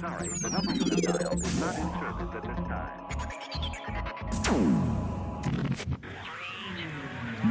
Sorry, 0.00 0.28
the 0.28 0.50
number 0.50 0.72
you 0.72 0.84
dialed 1.02 1.42
is 1.42 1.60
not 1.60 1.74
in 1.74 1.88
service 1.98 2.34
at 2.34 2.42
this 2.42 2.60
time. 2.68 3.04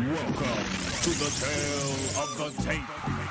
Welcome 0.10 0.66
to 1.04 1.10
the 1.10 1.30
tale 1.42 1.98
of 2.24 2.30
the 2.38 2.48
tape. 2.64 3.23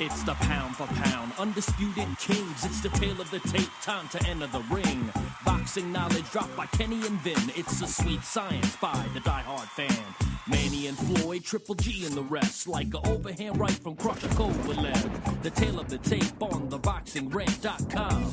It's 0.00 0.22
the 0.22 0.34
pound 0.34 0.76
for 0.76 0.86
pound, 0.86 1.32
undisputed 1.38 2.08
kings. 2.18 2.64
It's 2.64 2.80
the 2.80 2.88
tale 2.88 3.20
of 3.20 3.30
the 3.30 3.40
tape, 3.40 3.68
time 3.82 4.08
to 4.08 4.26
enter 4.26 4.46
the 4.46 4.60
ring. 4.70 5.12
Boxing 5.44 5.92
knowledge 5.92 6.30
dropped 6.30 6.56
by 6.56 6.66
Kenny 6.66 7.06
and 7.06 7.20
Vin. 7.20 7.52
It's 7.54 7.80
the 7.80 7.86
sweet 7.86 8.24
science 8.24 8.76
by 8.76 9.06
the 9.12 9.20
diehard 9.20 9.68
fan. 9.68 10.04
Manny 10.46 10.86
and 10.86 10.96
Floyd, 10.96 11.44
Triple 11.44 11.74
G 11.74 12.06
and 12.06 12.14
the 12.14 12.22
rest. 12.22 12.66
Like 12.66 12.88
an 12.88 13.00
overhand 13.06 13.58
right 13.58 13.70
from 13.70 13.96
Crusher 13.96 14.28
Kovalev. 14.28 15.42
The 15.42 15.50
tale 15.50 15.78
of 15.78 15.88
the 15.88 15.98
tape 15.98 16.42
on 16.42 16.70
theboxingrant.com. 16.70 18.32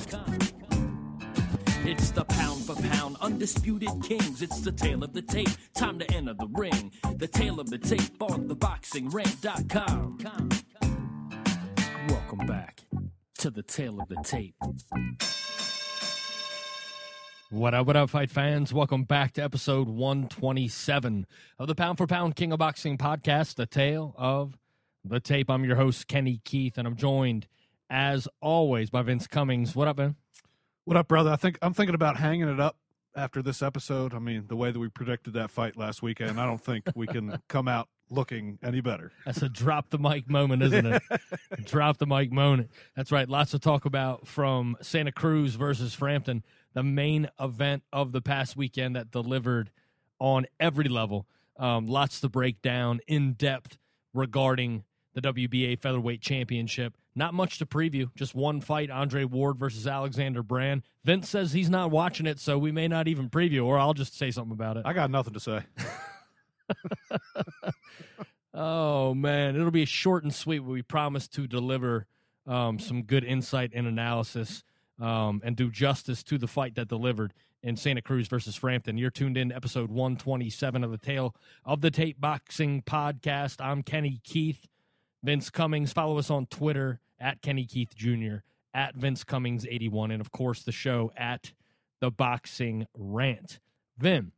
It's 1.84 2.12
the 2.12 2.26
pound 2.26 2.64
for 2.64 2.76
pound, 2.76 3.18
undisputed 3.22 4.04
kings. 4.04 4.41
It's 4.41 4.62
the 4.62 4.72
tale 4.72 5.04
of 5.04 5.14
the 5.14 5.22
tape, 5.22 5.50
time 5.74 6.00
to 6.00 6.10
enter 6.14 6.36
the 6.36 6.48
ring. 6.48 6.91
The 7.18 7.28
tale 7.28 7.60
of 7.60 7.70
the 7.70 7.78
tape 7.78 8.22
on 8.22 8.48
theboxingrant.com. 8.48 10.18
Welcome 12.08 12.48
back 12.48 12.82
to 13.40 13.50
the 13.50 13.62
tale 13.62 14.00
of 14.02 14.08
the 14.08 14.16
tape. 14.23 14.55
What 17.50 17.74
up, 17.74 17.88
what 17.88 17.96
up, 17.98 18.10
fight 18.10 18.32
fans? 18.32 18.74
Welcome 18.74 19.04
back 19.04 19.34
to 19.34 19.44
episode 19.44 19.88
127 19.88 21.26
of 21.60 21.68
the 21.68 21.76
Pound 21.76 21.98
for 21.98 22.08
Pound 22.08 22.36
King 22.36 22.54
of 22.54 22.60
Boxing 22.60 22.98
podcast, 22.98 23.55
The 23.55 23.66
Tale 23.66 24.16
of 24.18 24.58
the 25.04 25.20
Tape. 25.20 25.50
I'm 25.50 25.64
your 25.66 25.76
host, 25.76 26.08
Kenny 26.08 26.41
Keith, 26.44 26.77
and 26.77 26.88
I'm 26.88 26.96
joined, 26.96 27.48
as 27.90 28.27
always, 28.41 28.90
by 28.90 29.02
Vince 29.02 29.27
Cummings. 29.27 29.76
What 29.76 29.88
up, 29.88 29.98
man? 29.98 30.16
What 30.85 30.98
up, 30.98 31.07
brother? 31.07 31.32
I 31.32 31.35
think 31.35 31.60
I'm 31.62 31.74
thinking 31.74 31.96
about 31.96 32.18
hanging 32.18 32.49
it 32.49 32.60
up 32.60 32.77
after 33.16 33.41
this 33.41 33.62
episode. 33.62 34.13
I 34.13 34.20
mean, 34.20 34.46
the 34.48 34.55
way 34.55 34.72
that 34.72 34.79
we 34.79 34.90
predicted 34.90 35.34
that 35.34 35.52
fight 35.52 35.77
last 35.77 36.02
weekend, 36.02 36.40
I 36.40 36.46
don't 36.46 36.63
think 36.63 36.85
we 36.96 37.05
can 37.07 37.38
come 37.49 37.68
out 37.68 37.90
looking 38.12 38.59
any 38.62 38.81
better. 38.81 39.12
That's 39.26 39.41
a 39.41 39.49
drop 39.49 39.90
the 39.90 39.98
mic 39.98 40.29
moment, 40.29 40.62
isn't 40.63 40.85
it? 40.85 41.01
drop 41.65 41.98
the 41.98 42.05
mic 42.05 42.31
moment. 42.31 42.70
That's 42.95 43.12
right. 43.12 43.27
Lots 43.27 43.51
to 43.51 43.59
talk 43.59 43.85
about 43.85 44.27
from 44.27 44.77
Santa 44.81 45.12
Cruz 45.12 45.55
versus 45.55 45.93
Frampton, 45.93 46.43
the 46.73 46.84
main 46.84 47.29
event 47.39 47.84
of 47.91 48.12
the 48.12 48.21
past 48.21 48.55
weekend 48.55 48.95
that 48.95 49.12
delivered 49.12 49.71
on 50.20 50.45
every 50.59 50.89
level. 50.89 51.26
Um, 51.57 51.87
lots 51.87 52.20
to 52.21 52.29
break 52.29 52.62
down 52.62 52.99
in 53.07 53.34
depth 53.34 53.77
regarding 54.13 54.84
the 55.13 55.21
WBA 55.21 55.79
featherweight 55.79 56.21
championship. 56.21 56.95
Not 57.13 57.34
much 57.34 57.57
to 57.57 57.65
preview, 57.65 58.09
just 58.15 58.34
one 58.34 58.62
fight 58.62 58.89
Andre 58.89 59.26
Ward 59.26 59.57
versus 59.57 59.85
Alexander 59.85 60.43
Brand. 60.43 60.84
Vince 61.04 61.27
says 61.27 61.51
he's 61.51 61.70
not 61.70 61.91
watching 61.91 62.26
it, 62.26 62.39
so 62.39 62.57
we 62.57 62.71
may 62.71 62.87
not 62.87 63.09
even 63.09 63.29
preview, 63.29 63.65
or 63.65 63.77
I'll 63.77 63.93
just 63.93 64.17
say 64.17 64.31
something 64.31 64.53
about 64.53 64.78
it. 64.78 64.84
I 64.85 64.94
got 64.94 65.12
nothing 65.12 65.34
to 65.34 65.39
say. 65.39 65.62
Oh 68.53 69.14
man, 69.14 69.56
it'll 69.56 69.72
be 69.72 69.86
short 69.86 70.24
and 70.24 70.34
sweet. 70.34 70.59
We 70.59 70.81
promise 70.81 71.28
to 71.30 71.47
deliver 71.47 72.06
um, 72.46 72.80
some 72.80 73.03
good 73.03 73.24
insight 73.24 73.72
and 73.74 73.88
analysis 73.88 74.63
um, 75.00 75.41
and 75.44 75.56
do 75.56 75.72
justice 75.72 76.22
to 76.24 76.38
the 76.38 76.47
fight 76.47 76.75
that 76.75 76.90
delivered 76.90 77.34
in 77.63 77.78
Santa 77.78 78.02
Cruz 78.02 78.28
versus 78.28 78.56
Frampton. 78.56 78.97
You're 78.97 79.09
tuned 79.09 79.38
in 79.38 79.50
to 79.50 79.56
episode 79.56 79.90
127 79.90 80.84
of 80.84 80.91
the 80.91 80.97
Tale 80.97 81.34
of 81.63 81.81
the 81.81 81.91
Tape 81.91 82.19
Boxing 82.19 82.81
Podcast. 82.81 83.58
I'm 83.62 83.84
Kenny 83.84 84.19
Keith. 84.24 84.68
Vince 85.24 85.50
Cummings. 85.50 85.94
Follow 85.94 86.18
us 86.18 86.30
on 86.30 86.47
Twitter 86.47 87.00
at 87.19 87.41
Kenny 87.41 87.66
Keith 87.66 87.96
Jr. 87.96 88.38
at 88.74 88.96
Vince 88.96 89.24
Cummings 89.24 89.66
81, 89.69 90.12
and 90.12 90.19
of 90.19 90.31
course 90.31 90.63
the 90.63 90.72
show 90.72 91.12
at 91.16 91.53
the 92.00 92.12
Boxing 92.12 92.88
Rant. 92.97 93.59
Vin, 93.97 94.31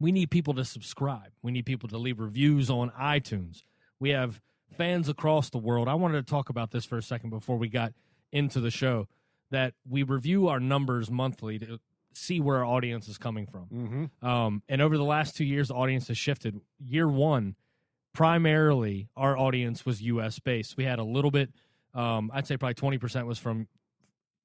we 0.00 0.12
need 0.12 0.30
people 0.30 0.54
to 0.54 0.64
subscribe. 0.64 1.32
We 1.42 1.52
need 1.52 1.66
people 1.66 1.88
to 1.90 1.98
leave 1.98 2.18
reviews 2.18 2.70
on 2.70 2.90
iTunes. 2.90 3.62
We 4.00 4.10
have 4.10 4.40
fans 4.76 5.08
across 5.08 5.50
the 5.50 5.58
world. 5.58 5.88
I 5.88 5.94
wanted 5.94 6.26
to 6.26 6.30
talk 6.30 6.48
about 6.48 6.70
this 6.70 6.84
for 6.84 6.98
a 6.98 7.02
second 7.02 7.30
before 7.30 7.56
we 7.56 7.68
got 7.68 7.92
into 8.32 8.60
the 8.60 8.70
show. 8.70 9.08
That 9.50 9.74
we 9.88 10.02
review 10.02 10.48
our 10.48 10.58
numbers 10.58 11.10
monthly 11.10 11.58
to 11.60 11.78
see 12.12 12.40
where 12.40 12.56
our 12.58 12.64
audience 12.64 13.08
is 13.08 13.18
coming 13.18 13.46
from. 13.46 13.66
Mm-hmm. 13.72 14.26
Um, 14.26 14.62
and 14.68 14.82
over 14.82 14.96
the 14.96 15.04
last 15.04 15.36
two 15.36 15.44
years, 15.44 15.68
the 15.68 15.74
audience 15.74 16.08
has 16.08 16.18
shifted. 16.18 16.60
Year 16.80 17.08
one, 17.08 17.54
primarily 18.12 19.08
our 19.16 19.36
audience 19.36 19.86
was 19.86 20.02
U.S. 20.02 20.38
based. 20.38 20.76
We 20.76 20.84
had 20.84 20.98
a 20.98 21.04
little 21.04 21.30
bit, 21.30 21.50
um, 21.92 22.30
I'd 22.34 22.46
say 22.46 22.56
probably 22.56 22.74
twenty 22.74 22.98
percent 22.98 23.26
was 23.26 23.38
from 23.38 23.68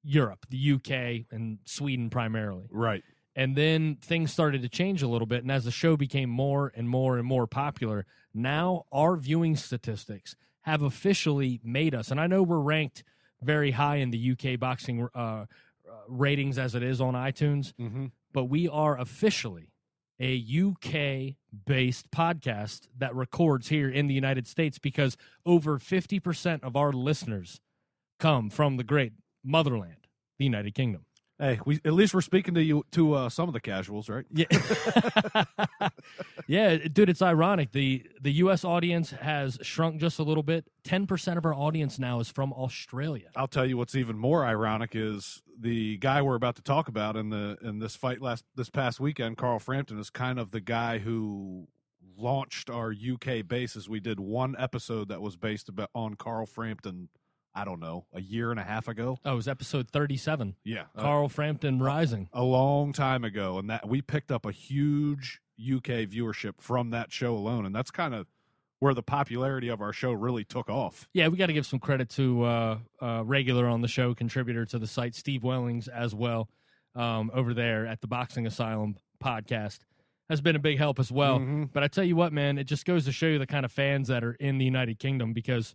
Europe, 0.02 0.46
the 0.48 0.56
U.K. 0.56 1.26
and 1.30 1.58
Sweden 1.64 2.10
primarily. 2.10 2.68
Right. 2.70 3.02
And 3.36 3.56
then 3.56 3.96
things 4.00 4.32
started 4.32 4.62
to 4.62 4.68
change 4.68 5.02
a 5.02 5.08
little 5.08 5.26
bit. 5.26 5.42
And 5.42 5.52
as 5.52 5.64
the 5.64 5.70
show 5.70 5.96
became 5.96 6.28
more 6.30 6.72
and 6.74 6.88
more 6.88 7.16
and 7.16 7.26
more 7.26 7.46
popular, 7.46 8.04
now 8.34 8.86
our 8.92 9.16
viewing 9.16 9.56
statistics 9.56 10.34
have 10.62 10.82
officially 10.82 11.60
made 11.62 11.94
us. 11.94 12.10
And 12.10 12.20
I 12.20 12.26
know 12.26 12.42
we're 12.42 12.58
ranked 12.58 13.04
very 13.40 13.70
high 13.70 13.96
in 13.96 14.10
the 14.10 14.32
UK 14.32 14.58
boxing 14.58 15.08
uh, 15.14 15.18
uh, 15.18 15.46
ratings 16.08 16.58
as 16.58 16.74
it 16.74 16.82
is 16.82 17.00
on 17.00 17.14
iTunes, 17.14 17.72
Mm-hmm. 17.80 18.06
but 18.32 18.44
we 18.44 18.68
are 18.68 18.98
officially 18.98 19.72
a 20.20 20.36
UK 20.36 21.36
based 21.66 22.10
podcast 22.10 22.88
that 22.98 23.14
records 23.14 23.68
here 23.68 23.88
in 23.88 24.06
the 24.06 24.12
United 24.14 24.46
States 24.46 24.78
because 24.78 25.16
over 25.46 25.78
50% 25.78 26.62
of 26.62 26.76
our 26.76 26.92
listeners 26.92 27.60
come 28.18 28.50
from 28.50 28.76
the 28.76 28.84
great 28.84 29.12
motherland, 29.42 30.06
the 30.38 30.44
United 30.44 30.74
Kingdom. 30.74 31.06
Hey, 31.40 31.58
we 31.64 31.80
at 31.86 31.94
least 31.94 32.12
we're 32.12 32.20
speaking 32.20 32.52
to 32.52 32.62
you 32.62 32.84
to 32.92 33.14
uh, 33.14 33.28
some 33.30 33.48
of 33.48 33.54
the 33.54 33.60
casuals, 33.60 34.10
right? 34.10 34.26
Yeah, 34.30 34.44
yeah, 36.46 36.76
dude. 36.76 37.08
It's 37.08 37.22
ironic. 37.22 37.72
the 37.72 38.04
The 38.20 38.32
U.S. 38.32 38.62
audience 38.62 39.12
has 39.12 39.58
shrunk 39.62 40.02
just 40.02 40.18
a 40.18 40.22
little 40.22 40.42
bit. 40.42 40.66
Ten 40.84 41.06
percent 41.06 41.38
of 41.38 41.46
our 41.46 41.54
audience 41.54 41.98
now 41.98 42.20
is 42.20 42.28
from 42.28 42.52
Australia. 42.52 43.30
I'll 43.34 43.48
tell 43.48 43.64
you 43.64 43.78
what's 43.78 43.94
even 43.94 44.18
more 44.18 44.44
ironic 44.44 44.90
is 44.94 45.40
the 45.58 45.96
guy 45.96 46.20
we're 46.20 46.34
about 46.34 46.56
to 46.56 46.62
talk 46.62 46.88
about 46.88 47.16
in 47.16 47.30
the 47.30 47.56
in 47.62 47.78
this 47.78 47.96
fight 47.96 48.20
last 48.20 48.44
this 48.54 48.68
past 48.68 49.00
weekend, 49.00 49.38
Carl 49.38 49.58
Frampton, 49.58 49.98
is 49.98 50.10
kind 50.10 50.38
of 50.38 50.50
the 50.50 50.60
guy 50.60 50.98
who 50.98 51.68
launched 52.18 52.68
our 52.68 52.92
UK 52.92 53.48
bases. 53.48 53.88
We 53.88 53.98
did 54.00 54.20
one 54.20 54.54
episode 54.58 55.08
that 55.08 55.22
was 55.22 55.36
based 55.36 55.70
about 55.70 55.88
on 55.94 56.16
Carl 56.16 56.44
Frampton. 56.44 57.08
I 57.54 57.64
don't 57.64 57.80
know, 57.80 58.06
a 58.12 58.20
year 58.20 58.50
and 58.50 58.60
a 58.60 58.62
half 58.64 58.86
ago. 58.88 59.18
Oh, 59.24 59.32
it 59.32 59.36
was 59.36 59.48
episode 59.48 59.90
thirty-seven. 59.90 60.56
Yeah, 60.64 60.84
uh, 60.96 61.02
Carl 61.02 61.28
Frampton 61.28 61.80
Rising. 61.80 62.28
a 62.32 62.42
long 62.44 62.92
time 62.92 63.24
ago, 63.24 63.58
and 63.58 63.68
that 63.70 63.88
we 63.88 64.02
picked 64.02 64.30
up 64.30 64.46
a 64.46 64.52
huge 64.52 65.40
UK 65.60 66.06
viewership 66.08 66.54
from 66.60 66.90
that 66.90 67.12
show 67.12 67.34
alone, 67.34 67.66
and 67.66 67.74
that's 67.74 67.90
kind 67.90 68.14
of 68.14 68.26
where 68.78 68.94
the 68.94 69.02
popularity 69.02 69.68
of 69.68 69.80
our 69.82 69.92
show 69.92 70.10
really 70.12 70.42
took 70.44 70.70
off. 70.70 71.06
Yeah, 71.12 71.28
we 71.28 71.36
got 71.36 71.46
to 71.46 71.52
give 71.52 71.66
some 71.66 71.80
credit 71.80 72.08
to 72.10 72.44
uh, 72.44 72.78
uh, 73.02 73.22
regular 73.26 73.66
on 73.66 73.82
the 73.82 73.88
show 73.88 74.14
contributor 74.14 74.64
to 74.66 74.78
the 74.78 74.86
site, 74.86 75.14
Steve 75.14 75.42
Wellings, 75.44 75.86
as 75.86 76.14
well, 76.14 76.48
um, 76.94 77.30
over 77.34 77.52
there 77.52 77.86
at 77.86 78.00
the 78.00 78.06
Boxing 78.06 78.46
Asylum 78.46 78.96
podcast. 79.22 79.80
Has 80.30 80.40
been 80.40 80.54
a 80.56 80.60
big 80.60 80.78
help 80.78 80.98
as 81.00 81.10
well. 81.10 81.40
Mhm. 81.40 81.70
But 81.72 81.82
I 81.82 81.88
tell 81.88 82.04
you 82.04 82.14
what, 82.14 82.32
man, 82.32 82.56
it 82.56 82.64
just 82.64 82.84
goes 82.86 83.04
to 83.06 83.12
show 83.12 83.26
you 83.26 83.38
the 83.40 83.48
kind 83.48 83.64
of 83.66 83.72
fans 83.72 84.06
that 84.08 84.22
are 84.22 84.34
in 84.34 84.58
the 84.58 84.64
United 84.64 85.00
Kingdom 85.00 85.32
because 85.32 85.74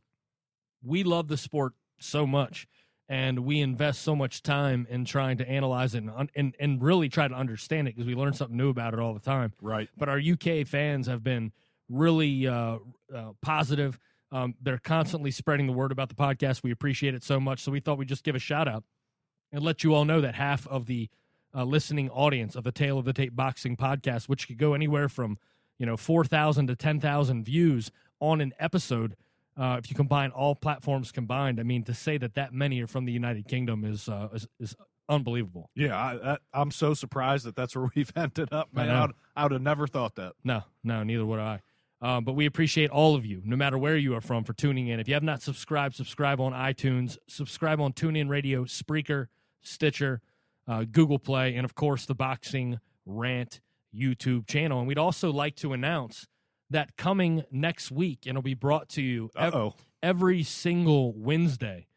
we 0.86 1.04
love 1.04 1.28
the 1.28 1.38
sport 1.38 1.74
so 2.00 2.26
much 2.28 2.68
and 3.08 3.40
we 3.40 3.62
invest 3.62 4.02
so 4.02 4.16
much 4.16 4.42
time 4.42 4.88
in 4.90 5.06
trying 5.06 5.38
to 5.38 5.48
analyze 5.48 5.94
it 5.96 6.04
and, 6.04 6.30
and, 6.36 6.56
and 6.60 6.82
really 6.82 7.08
try 7.10 7.28
to 7.28 7.36
understand 7.36 7.88
it 7.88 7.96
because 7.96 8.08
we 8.08 8.16
learn 8.16 8.34
something 8.34 8.58
new 8.58 8.70
about 8.70 8.94
it 8.94 9.00
all 9.00 9.14
the 9.14 9.20
time 9.20 9.54
Right. 9.62 9.90
but 9.98 10.10
our 10.10 10.20
UK 10.20 10.66
fans 10.68 11.08
have 11.08 11.24
been 11.24 11.52
really 11.90 12.48
uh, 12.48 12.78
uh, 13.16 13.32
positive. 13.42 14.00
Um, 14.32 14.56
they're 14.62 14.80
constantly 14.80 15.30
spreading 15.32 15.68
the 15.68 15.74
word 15.74 15.92
about 15.92 16.10
the 16.10 16.16
podcast. 16.16 16.64
We 16.64 16.72
appreciate 16.72 17.14
it 17.14 17.24
so 17.24 17.40
much. 17.40 17.62
So 17.62 17.72
we 17.72 17.80
thought 17.80 17.98
we'd 18.00 18.10
just 18.10 18.24
give 18.24 18.36
a 18.36 18.40
shout 18.40 18.68
out 18.68 18.84
and 19.52 19.64
let 19.64 19.84
you 19.84 19.94
all 19.94 20.04
know 20.04 20.20
that 20.22 20.34
half 20.36 20.68
of 20.68 20.88
the 20.88 21.10
uh, 21.54 21.64
listening 21.64 22.10
audience 22.10 22.56
of 22.56 22.64
the 22.64 22.72
Tale 22.72 22.98
of 22.98 23.06
the 23.06 23.14
Tape 23.14 23.36
Boxing 23.36 23.78
podcast, 23.78 24.28
which 24.28 24.48
could 24.48 24.58
go 24.58 24.74
anywhere 24.74 25.08
from 25.08 25.38
you 25.78 25.86
know 25.86 25.96
four 25.96 26.26
thousand 26.26 26.68
to 26.68 26.76
ten 26.76 27.00
thousand 27.00 27.44
views 27.46 27.92
on 28.20 28.42
an 28.42 28.52
episode. 28.60 29.16
Uh, 29.58 29.78
if 29.80 29.90
you 29.90 29.96
combine 29.96 30.32
all 30.32 30.54
platforms 30.54 31.12
combined, 31.12 31.60
I 31.60 31.64
mean, 31.64 31.84
to 31.84 31.94
say 31.94 32.18
that 32.18 32.36
that 32.36 32.54
many 32.54 32.82
are 32.82 32.88
from 32.88 33.06
the 33.06 33.14
United 33.14 33.48
Kingdom 33.48 33.86
is 33.86 34.10
uh, 34.10 34.30
is, 34.34 34.48
is 34.60 34.76
unbelievable. 35.08 35.70
Yeah, 35.76 35.96
I, 35.96 36.38
I'm 36.54 36.72
so 36.72 36.94
surprised 36.94 37.46
that 37.46 37.56
that's 37.56 37.76
where 37.76 37.90
we've 37.96 38.12
ended 38.16 38.52
up, 38.52 38.74
man. 38.74 38.90
I. 38.90 38.98
I, 38.98 39.02
would, 39.02 39.16
I 39.36 39.44
would 39.44 39.52
have 39.54 39.62
never 39.62 39.88
thought 39.88 40.16
that. 40.16 40.34
No, 40.44 40.64
no, 40.84 41.04
neither 41.04 41.26
would 41.26 41.40
I. 41.40 41.62
Um, 42.02 42.24
but 42.26 42.34
we 42.34 42.46
appreciate 42.46 42.90
all 42.90 43.16
of 43.16 43.26
you, 43.26 43.42
no 43.46 43.56
matter 43.56 43.78
where 43.78 43.96
you 43.96 44.16
are 44.16 44.22
from, 44.22 44.44
for 44.44 44.54
tuning 44.54 44.90
in. 44.90 45.00
If 45.00 45.08
you 45.08 45.14
have 45.14 45.24
not 45.24 45.42
subscribed, 45.42 45.96
subscribe 45.96 46.42
on 46.42 46.52
iTunes, 46.52 47.18
subscribe 47.28 47.80
on 47.80 47.94
TuneIn 47.94 48.30
Radio, 48.30 48.66
Spreaker, 48.66 49.28
Stitcher, 49.64 50.22
uh, 50.68 50.84
Google 50.84 51.20
Play, 51.20 51.56
and 51.56 51.64
of 51.64 51.74
course 51.74 52.06
the 52.06 52.14
Boxing 52.14 52.80
Rant 53.06 53.62
YouTube 53.96 54.46
channel. 54.46 54.80
And 54.80 54.88
we'd 54.88 54.98
also 54.98 55.32
like 55.32 55.56
to 55.58 55.74
announce 55.74 56.28
that 56.76 56.98
coming 56.98 57.44
next 57.52 57.90
week, 57.90 58.26
and 58.26 58.32
it'll 58.32 58.42
be 58.42 58.54
brought 58.54 58.90
to 58.90 59.02
you 59.02 59.32
ev- 59.38 59.74
every 60.04 60.44
single 60.44 61.14
Wednesday. 61.14 61.88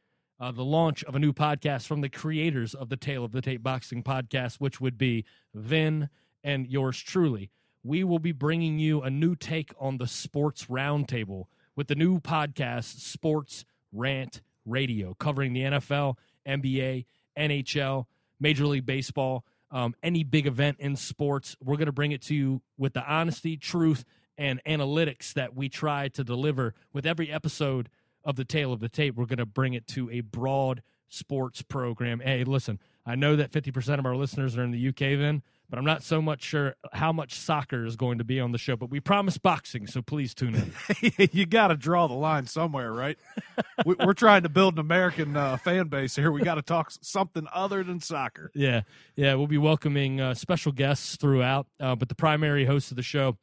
Uh, 0.41 0.53
the 0.53 0.65
launch 0.65 1.03
of 1.03 1.17
a 1.17 1.19
new 1.19 1.33
podcast 1.33 1.87
from 1.89 2.01
the 2.01 2.09
creators 2.09 2.75
of 2.75 2.89
the 2.89 2.97
Tale 2.97 3.25
of 3.25 3.33
the 3.33 3.43
Tape 3.43 3.61
Boxing 3.61 4.05
podcast, 4.05 4.57
which 4.57 4.81
would 4.81 4.97
be 4.97 5.25
Vin 5.53 6.09
and 6.45 6.69
yours 6.69 7.01
truly. 7.01 7.51
We 7.83 8.05
will 8.05 8.21
be 8.21 8.31
bringing 8.31 8.79
you 8.79 9.03
a 9.03 9.11
new 9.11 9.35
take 9.35 9.73
on 9.81 9.99
the 9.99 10.07
sports 10.07 10.67
roundtable 10.67 11.47
with 11.75 11.89
the 11.89 11.97
new 11.97 12.21
podcast, 12.21 13.01
Sports 13.01 13.65
Rant 13.93 14.43
Radio, 14.65 15.15
covering 15.15 15.55
the 15.55 15.63
NFL, 15.63 16.15
NBA, 16.47 17.07
NHL, 17.37 18.07
Major 18.39 18.67
League 18.67 18.87
Baseball, 18.87 19.45
um, 19.73 19.97
any 20.05 20.23
big 20.23 20.47
event 20.47 20.77
in 20.79 20.95
sports. 20.95 21.57
We're 21.61 21.77
going 21.77 21.87
to 21.87 21.93
bring 21.93 22.13
it 22.13 22.23
to 22.23 22.35
you 22.35 22.63
with 22.77 22.93
the 22.93 23.05
honesty, 23.05 23.57
truth, 23.57 24.05
and 24.39 24.63
analytics 24.65 25.35
that 25.35 25.55
we 25.55 25.69
try 25.69 26.09
to 26.09 26.25
deliver 26.25 26.75
with 26.93 27.05
every 27.05 27.31
episode 27.31 27.91
of 28.25 28.37
the 28.37 28.45
Tale 28.45 28.73
of 28.73 28.81
the 28.81 28.89
Tape. 28.89 29.17
We're 29.17 29.27
going 29.27 29.39
to 29.39 29.47
bring 29.47 29.75
it 29.75 29.87
to 29.89 30.09
a 30.11 30.21
broad 30.21 30.83
sports 31.09 31.63
program. 31.63 32.21
Hey, 32.21 32.45
listen, 32.45 32.79
I 33.05 33.15
know 33.15 33.37
that 33.37 33.51
50% 33.51 33.99
of 33.99 34.07
our 34.07 34.15
listeners 34.15 34.57
are 34.57 34.63
in 34.63 34.71
the 34.71 34.89
UK, 34.89 35.19
then, 35.19 35.43
but 35.71 35.79
I'm 35.79 35.85
not 35.85 36.03
so 36.03 36.21
much 36.21 36.43
sure 36.43 36.77
how 36.93 37.11
much 37.13 37.35
soccer 37.35 37.87
is 37.87 37.97
going 37.97 38.19
to 38.19 38.25
be 38.25 38.39
on 38.39 38.53
the 38.53 38.59
show. 38.59 38.77
But 38.77 38.91
we 38.91 39.01
promise 39.01 39.39
boxing, 39.39 39.87
so 39.87 40.03
please 40.03 40.35
tune 40.35 40.55
in. 40.55 41.29
you 41.33 41.47
got 41.47 41.69
to 41.69 41.77
draw 41.77 42.07
the 42.07 42.15
line 42.15 42.47
somewhere, 42.47 42.93
right? 42.93 43.19
we, 43.87 43.95
we're 43.95 44.13
trying 44.13 44.43
to 44.43 44.51
build 44.51 44.75
an 44.75 44.81
American 44.81 45.37
uh, 45.37 45.57
fan 45.57 45.89
base 45.89 46.17
here. 46.17 46.31
We 46.31 46.43
got 46.43 46.57
to 46.57 46.63
talk 46.63 46.93
something 47.01 47.47
other 47.53 47.83
than 47.83 48.01
soccer. 48.01 48.51
Yeah, 48.55 48.83
yeah, 49.17 49.35
we'll 49.35 49.47
be 49.47 49.59
welcoming 49.59 50.21
uh, 50.21 50.35
special 50.35 50.73
guests 50.73 51.17
throughout, 51.17 51.67
uh, 51.81 51.97
but 51.97 52.11
the 52.11 52.15
primary 52.15 52.67
host 52.67 52.91
of 52.91 52.97
the 52.97 53.03
show 53.03 53.39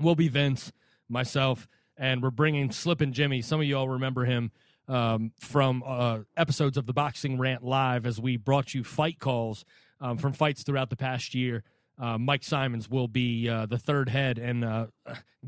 will 0.00 0.14
be 0.14 0.28
Vince, 0.28 0.72
myself, 1.08 1.68
and 1.96 2.22
we're 2.22 2.30
bringing 2.30 2.70
Slip 2.70 3.00
and 3.00 3.12
Jimmy. 3.14 3.42
Some 3.42 3.60
of 3.60 3.66
you 3.66 3.76
all 3.76 3.88
remember 3.88 4.24
him 4.24 4.50
um, 4.88 5.32
from 5.38 5.82
uh, 5.86 6.20
episodes 6.36 6.76
of 6.76 6.86
the 6.86 6.92
Boxing 6.92 7.38
Rant 7.38 7.64
Live 7.64 8.06
as 8.06 8.20
we 8.20 8.36
brought 8.36 8.74
you 8.74 8.84
fight 8.84 9.18
calls 9.18 9.64
um, 10.00 10.18
from 10.18 10.32
fights 10.32 10.62
throughout 10.62 10.90
the 10.90 10.96
past 10.96 11.34
year. 11.34 11.62
Uh, 11.98 12.18
Mike 12.18 12.42
Simons 12.42 12.90
will 12.90 13.08
be 13.08 13.48
uh, 13.48 13.66
the 13.66 13.78
third 13.78 14.08
head, 14.08 14.38
and 14.38 14.64
uh, 14.64 14.86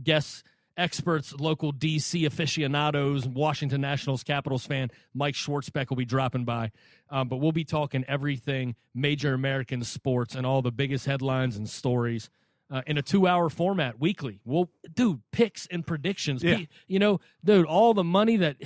guests, 0.02 0.44
experts, 0.76 1.34
local 1.34 1.72
DC 1.72 2.24
aficionados, 2.24 3.26
Washington 3.26 3.80
Nationals 3.80 4.22
Capitals 4.22 4.64
fan 4.64 4.90
Mike 5.12 5.34
Schwartzbeck 5.34 5.88
will 5.90 5.96
be 5.96 6.04
dropping 6.04 6.44
by. 6.44 6.70
Um, 7.10 7.28
but 7.28 7.38
we'll 7.38 7.52
be 7.52 7.64
talking 7.64 8.04
everything 8.06 8.76
major 8.94 9.34
American 9.34 9.82
sports 9.82 10.34
and 10.34 10.46
all 10.46 10.62
the 10.62 10.70
biggest 10.70 11.06
headlines 11.06 11.56
and 11.56 11.68
stories 11.68 12.30
uh, 12.70 12.82
in 12.86 12.98
a 12.98 13.02
two-hour 13.02 13.48
format 13.50 14.00
weekly. 14.00 14.40
Well, 14.44 14.70
dude, 14.92 15.20
picks 15.32 15.66
and 15.70 15.86
predictions. 15.86 16.42
Yeah. 16.42 16.60
You 16.86 16.98
know, 16.98 17.20
dude, 17.44 17.66
all 17.66 17.94
the 17.94 18.04
money 18.04 18.36
that 18.38 18.56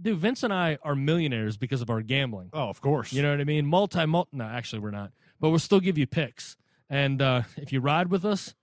dude 0.00 0.18
Vince 0.18 0.42
and 0.42 0.52
I 0.52 0.78
are 0.82 0.94
millionaires 0.94 1.56
because 1.56 1.80
of 1.80 1.90
our 1.90 2.00
gambling. 2.00 2.50
Oh, 2.52 2.68
of 2.68 2.80
course. 2.80 3.12
You 3.12 3.22
know 3.22 3.30
what 3.30 3.40
I 3.40 3.44
mean? 3.44 3.66
Multi, 3.66 4.06
multi. 4.06 4.30
No, 4.32 4.44
actually, 4.44 4.80
we're 4.80 4.90
not. 4.90 5.12
But 5.40 5.50
we'll 5.50 5.58
still 5.58 5.80
give 5.80 5.98
you 5.98 6.06
picks. 6.06 6.56
And 6.90 7.20
uh, 7.20 7.42
if 7.56 7.72
you 7.72 7.80
ride 7.80 8.10
with 8.10 8.24
us, 8.24 8.54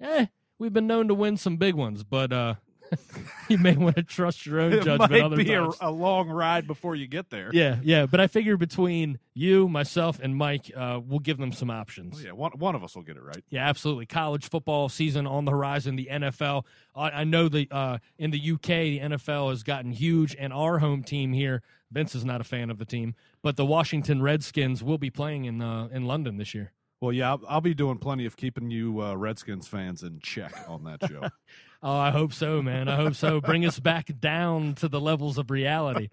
eh, 0.00 0.26
we've 0.58 0.72
been 0.72 0.86
known 0.86 1.08
to 1.08 1.14
win 1.14 1.36
some 1.36 1.56
big 1.56 1.74
ones. 1.74 2.04
But 2.04 2.32
uh, 2.32 2.54
you 3.48 3.58
may 3.58 3.76
want 3.76 3.96
to 3.96 4.02
trust 4.02 4.46
your 4.46 4.60
own 4.60 4.72
it 4.72 4.82
judgment. 4.82 5.10
might 5.10 5.22
other 5.22 5.36
be 5.36 5.52
a, 5.52 5.68
a 5.80 5.90
long 5.90 6.28
ride 6.28 6.66
before 6.66 6.94
you 6.94 7.06
get 7.06 7.30
there. 7.30 7.50
yeah, 7.52 7.78
yeah. 7.82 8.06
But 8.06 8.20
I 8.20 8.26
figure 8.26 8.56
between 8.56 9.18
you, 9.34 9.68
myself, 9.68 10.18
and 10.20 10.36
Mike, 10.36 10.70
uh, 10.76 11.00
we'll 11.04 11.18
give 11.20 11.38
them 11.38 11.52
some 11.52 11.70
options. 11.70 12.16
Oh, 12.18 12.24
yeah, 12.24 12.32
one, 12.32 12.52
one 12.52 12.74
of 12.74 12.84
us 12.84 12.94
will 12.94 13.02
get 13.02 13.16
it 13.16 13.22
right. 13.22 13.44
Yeah, 13.50 13.68
absolutely. 13.68 14.06
College 14.06 14.48
football 14.48 14.88
season 14.88 15.26
on 15.26 15.44
the 15.44 15.52
horizon. 15.52 15.96
The 15.96 16.08
NFL. 16.10 16.64
I, 16.94 17.10
I 17.10 17.24
know 17.24 17.48
the 17.48 17.68
uh, 17.70 17.98
in 18.18 18.30
the 18.30 18.52
UK, 18.52 18.66
the 18.66 19.00
NFL 19.00 19.50
has 19.50 19.62
gotten 19.62 19.92
huge, 19.92 20.36
and 20.38 20.52
our 20.52 20.78
home 20.78 21.02
team 21.02 21.32
here. 21.32 21.62
Vince 21.92 22.14
is 22.14 22.24
not 22.24 22.40
a 22.40 22.44
fan 22.44 22.70
of 22.70 22.78
the 22.78 22.84
team, 22.84 23.16
but 23.42 23.56
the 23.56 23.66
Washington 23.66 24.22
Redskins 24.22 24.82
will 24.82 24.98
be 24.98 25.10
playing 25.10 25.44
in 25.46 25.60
uh, 25.60 25.88
in 25.92 26.04
London 26.04 26.36
this 26.36 26.54
year. 26.54 26.72
Well, 27.00 27.12
yeah, 27.12 27.30
I'll, 27.30 27.40
I'll 27.48 27.60
be 27.60 27.74
doing 27.74 27.98
plenty 27.98 28.26
of 28.26 28.36
keeping 28.36 28.70
you 28.70 29.00
uh, 29.02 29.14
Redskins 29.14 29.66
fans 29.66 30.02
in 30.02 30.20
check 30.20 30.52
on 30.68 30.84
that 30.84 31.00
show. 31.08 31.28
Oh, 31.82 31.96
I 31.96 32.10
hope 32.10 32.34
so, 32.34 32.60
man. 32.60 32.88
I 32.88 32.96
hope 32.96 33.14
so. 33.14 33.40
Bring 33.40 33.64
us 33.64 33.80
back 33.80 34.10
down 34.20 34.74
to 34.76 34.88
the 34.88 35.00
levels 35.00 35.38
of 35.38 35.50
reality. 35.50 36.10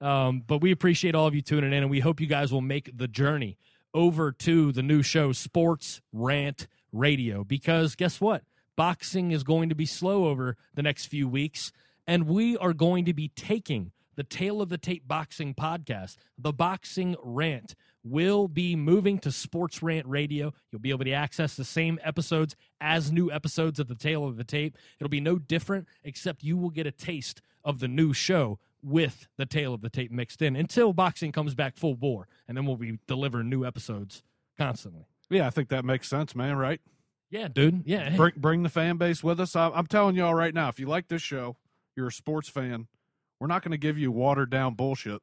Um, 0.00 0.42
but 0.46 0.62
we 0.62 0.72
appreciate 0.72 1.14
all 1.14 1.26
of 1.26 1.34
you 1.34 1.42
tuning 1.42 1.72
in, 1.72 1.82
and 1.82 1.90
we 1.90 2.00
hope 2.00 2.20
you 2.20 2.26
guys 2.26 2.50
will 2.50 2.62
make 2.62 2.96
the 2.96 3.06
journey 3.06 3.58
over 3.94 4.32
to 4.32 4.72
the 4.72 4.82
new 4.82 5.02
show, 5.02 5.32
Sports 5.32 6.00
Rant 6.12 6.66
Radio, 6.92 7.44
because 7.44 7.94
guess 7.94 8.20
what? 8.20 8.42
Boxing 8.74 9.32
is 9.32 9.44
going 9.44 9.68
to 9.68 9.74
be 9.74 9.86
slow 9.86 10.28
over 10.28 10.56
the 10.74 10.82
next 10.82 11.06
few 11.06 11.28
weeks, 11.28 11.72
and 12.06 12.26
we 12.26 12.56
are 12.56 12.72
going 12.72 13.04
to 13.04 13.12
be 13.12 13.28
taking 13.28 13.92
the 14.16 14.24
Tale 14.24 14.60
of 14.62 14.70
the 14.70 14.78
Tape 14.78 15.06
Boxing 15.06 15.54
podcast, 15.54 16.16
the 16.38 16.52
Boxing 16.52 17.16
Rant, 17.22 17.74
will 18.04 18.48
be 18.48 18.74
moving 18.76 19.18
to 19.20 19.30
Sports 19.30 19.82
Rant 19.82 20.06
Radio. 20.06 20.52
You'll 20.70 20.80
be 20.80 20.90
able 20.90 21.04
to 21.04 21.12
access 21.12 21.54
the 21.54 21.64
same 21.64 21.98
episodes 22.02 22.56
as 22.80 23.12
new 23.12 23.30
episodes 23.30 23.78
of 23.78 23.88
the 23.88 23.94
Tale 23.94 24.24
of 24.24 24.36
the 24.36 24.44
Tape. 24.44 24.76
It'll 24.98 25.08
be 25.08 25.20
no 25.20 25.38
different, 25.38 25.86
except 26.02 26.42
you 26.42 26.56
will 26.56 26.70
get 26.70 26.86
a 26.86 26.90
taste 26.90 27.40
of 27.64 27.78
the 27.78 27.88
new 27.88 28.12
show 28.12 28.58
with 28.82 29.28
the 29.38 29.46
Tale 29.46 29.74
of 29.74 29.80
the 29.80 29.90
Tape 29.90 30.10
mixed 30.10 30.42
in 30.42 30.56
until 30.56 30.92
boxing 30.92 31.30
comes 31.30 31.54
back 31.54 31.76
full 31.76 31.94
bore, 31.94 32.26
and 32.48 32.56
then 32.56 32.66
we'll 32.66 32.76
be 32.76 32.98
delivering 33.06 33.48
new 33.48 33.64
episodes 33.64 34.22
constantly. 34.58 35.04
yeah, 35.30 35.46
I 35.46 35.50
think 35.50 35.68
that 35.68 35.84
makes 35.84 36.08
sense, 36.08 36.34
man. 36.34 36.56
Right? 36.56 36.80
Yeah, 37.30 37.48
dude. 37.48 37.84
Yeah. 37.86 38.14
Bring 38.16 38.32
bring 38.36 38.62
the 38.62 38.68
fan 38.68 38.96
base 38.96 39.22
with 39.22 39.40
us. 39.40 39.54
I'm 39.56 39.86
telling 39.86 40.16
y'all 40.16 40.34
right 40.34 40.52
now, 40.52 40.68
if 40.68 40.78
you 40.80 40.86
like 40.86 41.08
this 41.08 41.22
show, 41.22 41.56
you're 41.96 42.08
a 42.08 42.12
sports 42.12 42.48
fan. 42.48 42.88
We're 43.40 43.46
not 43.46 43.62
going 43.62 43.72
to 43.72 43.78
give 43.78 43.96
you 43.98 44.12
watered 44.12 44.50
down 44.50 44.74
bullshit. 44.74 45.22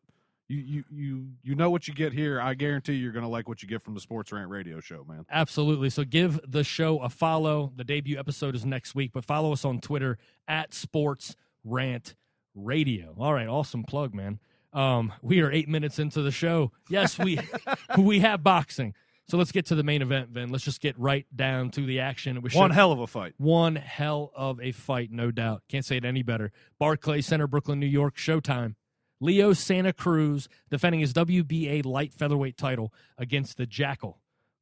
You 0.49 0.57
you 0.57 0.83
you 0.91 1.27
you 1.43 1.55
know 1.55 1.69
what 1.69 1.87
you 1.87 1.93
get 1.93 2.11
here. 2.11 2.41
I 2.41 2.55
guarantee 2.55 2.93
you're 2.95 3.11
going 3.11 3.23
to 3.23 3.29
like 3.29 3.47
what 3.47 3.61
you 3.61 3.69
get 3.69 3.81
from 3.83 3.93
the 3.93 3.99
Sports 4.01 4.31
Rant 4.31 4.49
Radio 4.49 4.79
Show, 4.79 5.05
man. 5.07 5.25
Absolutely. 5.29 5.89
So 5.91 6.03
give 6.03 6.39
the 6.45 6.63
show 6.63 6.97
a 6.99 7.09
follow. 7.09 7.71
The 7.75 7.83
debut 7.83 8.17
episode 8.17 8.55
is 8.55 8.65
next 8.65 8.95
week, 8.95 9.11
but 9.13 9.23
follow 9.23 9.53
us 9.53 9.63
on 9.63 9.79
Twitter 9.79 10.17
at 10.47 10.73
Sports 10.73 11.35
Rant 11.63 12.15
Radio. 12.55 13.13
All 13.19 13.33
right, 13.33 13.47
awesome 13.47 13.83
plug, 13.83 14.13
man. 14.15 14.39
Um, 14.73 15.13
we 15.21 15.39
are 15.41 15.51
eight 15.51 15.69
minutes 15.69 15.99
into 15.99 16.21
the 16.23 16.31
show. 16.31 16.71
Yes, 16.89 17.17
we 17.19 17.39
we 17.97 18.19
have 18.19 18.43
boxing. 18.43 18.95
So 19.27 19.37
let's 19.37 19.51
get 19.51 19.67
to 19.67 19.75
the 19.75 19.83
main 19.83 20.01
event, 20.01 20.29
Vin. 20.29 20.49
Let's 20.49 20.63
just 20.63 20.81
get 20.81 20.97
right 20.97 21.27
down 21.35 21.69
to 21.71 21.85
the 21.85 21.99
action. 21.99 22.35
It 22.37 22.41
was 22.41 22.55
One 22.55 22.71
hell 22.71 22.91
of 22.91 22.99
a 22.99 23.05
fight. 23.05 23.33
one 23.37 23.75
hell 23.75 24.31
of 24.35 24.59
a 24.59 24.71
fight, 24.71 25.11
no 25.11 25.29
doubt. 25.29 25.61
Can't 25.69 25.85
say 25.85 25.97
it 25.97 26.05
any 26.05 26.23
better. 26.23 26.51
Barclay 26.79 27.21
Center, 27.21 27.45
Brooklyn, 27.45 27.79
New 27.79 27.85
York, 27.85 28.15
Showtime. 28.17 28.73
Leo 29.19 29.53
Santa 29.53 29.93
Cruz 29.93 30.47
defending 30.69 31.01
his 31.01 31.13
WBA 31.13 31.85
light 31.85 32.13
featherweight 32.13 32.57
title 32.57 32.93
against 33.17 33.57
the 33.57 33.65
Jackal, 33.65 34.19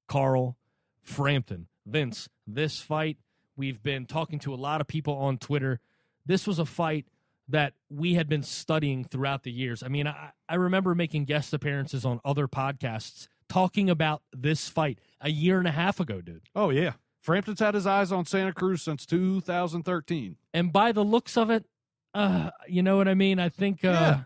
Carl 0.08 0.58
Frampton. 1.02 1.68
Vince, 1.86 2.28
this 2.46 2.80
fight, 2.82 3.18
we've 3.56 3.82
been 3.82 4.06
talking 4.06 4.40
to 4.40 4.54
a 4.54 4.56
lot 4.56 4.82
of 4.82 4.88
people 4.88 5.16
on 5.16 5.38
Twitter. 5.38 5.80
This 6.26 6.46
was 6.46 6.60
a 6.60 6.66
fight 6.66 7.06
that 7.48 7.74
we 7.90 8.16
had 8.16 8.28
been 8.28 8.44
studying 8.44 9.06
throughout 9.06 9.44
the 9.44 9.52
years. 9.52 9.82
I 9.84 9.88
mean, 9.88 10.06
I, 10.08 10.32
I 10.50 10.56
remember 10.56 10.94
making 10.94 11.26
guest 11.26 11.54
appearances 11.54 12.04
on 12.06 12.20
other 12.26 12.48
podcasts 12.48 13.28
talking 13.48 13.90
about 13.90 14.22
this 14.36 14.68
fight 14.68 15.00
a 15.22 15.30
year 15.30 15.60
and 15.60 15.68
a 15.68 15.72
half 15.72 16.02
ago, 16.02 16.20
dude. 16.20 16.42
Oh 16.54 16.70
yeah, 16.70 16.94
Frampton's 17.22 17.62
had 17.62 17.74
his 17.74 17.88
eyes 17.88 18.12
on 18.12 18.26
Santa 18.26 18.52
Cruz 18.52 18.82
since 18.82 19.06
2013. 19.06 20.36
and 20.54 20.74
by 20.74 20.92
the 20.92 21.04
looks 21.06 21.38
of 21.38 21.50
it, 21.50 21.66
uh, 22.14 22.50
you 22.68 22.84
know 22.84 22.98
what 22.98 23.08
I 23.08 23.14
mean. 23.14 23.40
I 23.40 23.48
think, 23.48 23.86
uh, 23.86 24.18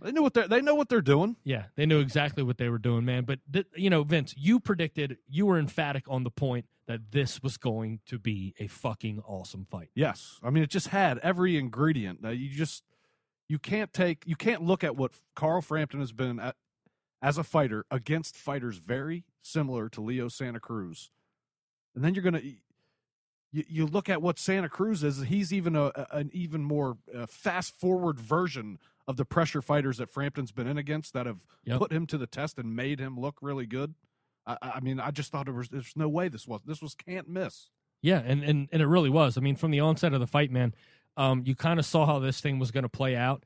They 0.00 0.12
know 0.12 0.22
what 0.22 0.34
they 0.34 0.46
they 0.46 0.60
know 0.62 0.74
what 0.74 0.88
they're 0.88 1.02
doing. 1.02 1.36
yeah, 1.44 1.64
they 1.76 1.84
knew 1.86 2.00
exactly 2.00 2.42
what 2.42 2.56
they 2.58 2.68
were 2.68 2.78
doing, 2.78 3.04
man. 3.04 3.24
But 3.24 3.40
th- 3.52 3.66
you 3.76 3.90
know, 3.90 4.02
Vince, 4.02 4.34
you 4.36 4.58
predicted, 4.60 5.18
you 5.28 5.46
were 5.46 5.58
emphatic 5.58 6.04
on 6.08 6.24
the 6.24 6.30
point 6.30 6.66
that 6.86 7.12
this 7.12 7.42
was 7.42 7.56
going 7.56 8.00
to 8.06 8.18
be 8.18 8.54
a 8.58 8.66
fucking 8.66 9.22
awesome 9.26 9.66
fight. 9.70 9.90
Yes, 9.94 10.38
I 10.42 10.50
mean 10.50 10.62
it 10.62 10.70
just 10.70 10.88
had 10.88 11.18
every 11.18 11.56
ingredient. 11.58 12.22
Now, 12.22 12.30
you 12.30 12.48
just 12.48 12.84
you 13.48 13.58
can't 13.58 13.92
take 13.92 14.22
you 14.26 14.36
can't 14.36 14.62
look 14.62 14.82
at 14.82 14.96
what 14.96 15.12
Carl 15.36 15.60
Frampton 15.60 16.00
has 16.00 16.12
been 16.12 16.40
at, 16.40 16.56
as 17.20 17.36
a 17.36 17.44
fighter 17.44 17.84
against 17.90 18.36
fighters 18.36 18.78
very 18.78 19.24
similar 19.42 19.88
to 19.90 20.00
Leo 20.00 20.28
Santa 20.28 20.60
Cruz, 20.60 21.10
and 21.94 22.02
then 22.02 22.14
you're 22.14 22.24
gonna 22.24 22.40
you, 23.52 23.64
you 23.68 23.86
look 23.86 24.08
at 24.08 24.22
what 24.22 24.38
Santa 24.38 24.68
Cruz 24.68 25.02
is. 25.04 25.22
He's 25.22 25.52
even 25.52 25.76
a, 25.76 25.86
a- 25.94 26.06
an 26.12 26.30
even 26.32 26.62
more 26.64 26.96
uh, 27.14 27.26
fast 27.26 27.74
forward 27.78 28.18
version 28.20 28.78
of 29.08 29.16
the 29.16 29.24
pressure 29.24 29.62
fighters 29.62 29.96
that 29.98 30.08
Frampton's 30.10 30.52
been 30.52 30.66
in 30.66 30.78
against 30.78 31.12
that 31.14 31.26
have 31.26 31.40
Yep. 31.64 31.78
put 31.78 31.92
him 31.92 32.06
to 32.08 32.18
the 32.18 32.26
test 32.26 32.58
and 32.58 32.74
made 32.76 33.00
him 33.00 33.18
look 33.18 33.36
really 33.42 33.66
good. 33.66 33.94
I, 34.46 34.56
I 34.62 34.80
mean, 34.80 35.00
I 35.00 35.10
just 35.10 35.32
thought 35.32 35.46
there 35.46 35.54
was 35.54 35.68
there's 35.68 35.92
no 35.96 36.08
way 36.08 36.28
this 36.28 36.46
was 36.46 36.62
this 36.64 36.80
was 36.80 36.94
can't 36.94 37.28
miss. 37.28 37.70
Yeah, 38.02 38.22
and 38.24 38.42
and, 38.42 38.68
and 38.72 38.80
it 38.82 38.86
really 38.86 39.10
was. 39.10 39.36
I 39.36 39.40
mean, 39.40 39.56
from 39.56 39.70
the 39.70 39.80
onset 39.80 40.12
of 40.14 40.20
the 40.20 40.26
fight, 40.26 40.50
man, 40.50 40.74
um, 41.16 41.42
you 41.44 41.54
kind 41.54 41.78
of 41.78 41.84
saw 41.86 42.06
how 42.06 42.18
this 42.18 42.40
thing 42.40 42.58
was 42.58 42.70
going 42.70 42.82
to 42.84 42.88
play 42.88 43.16
out. 43.16 43.44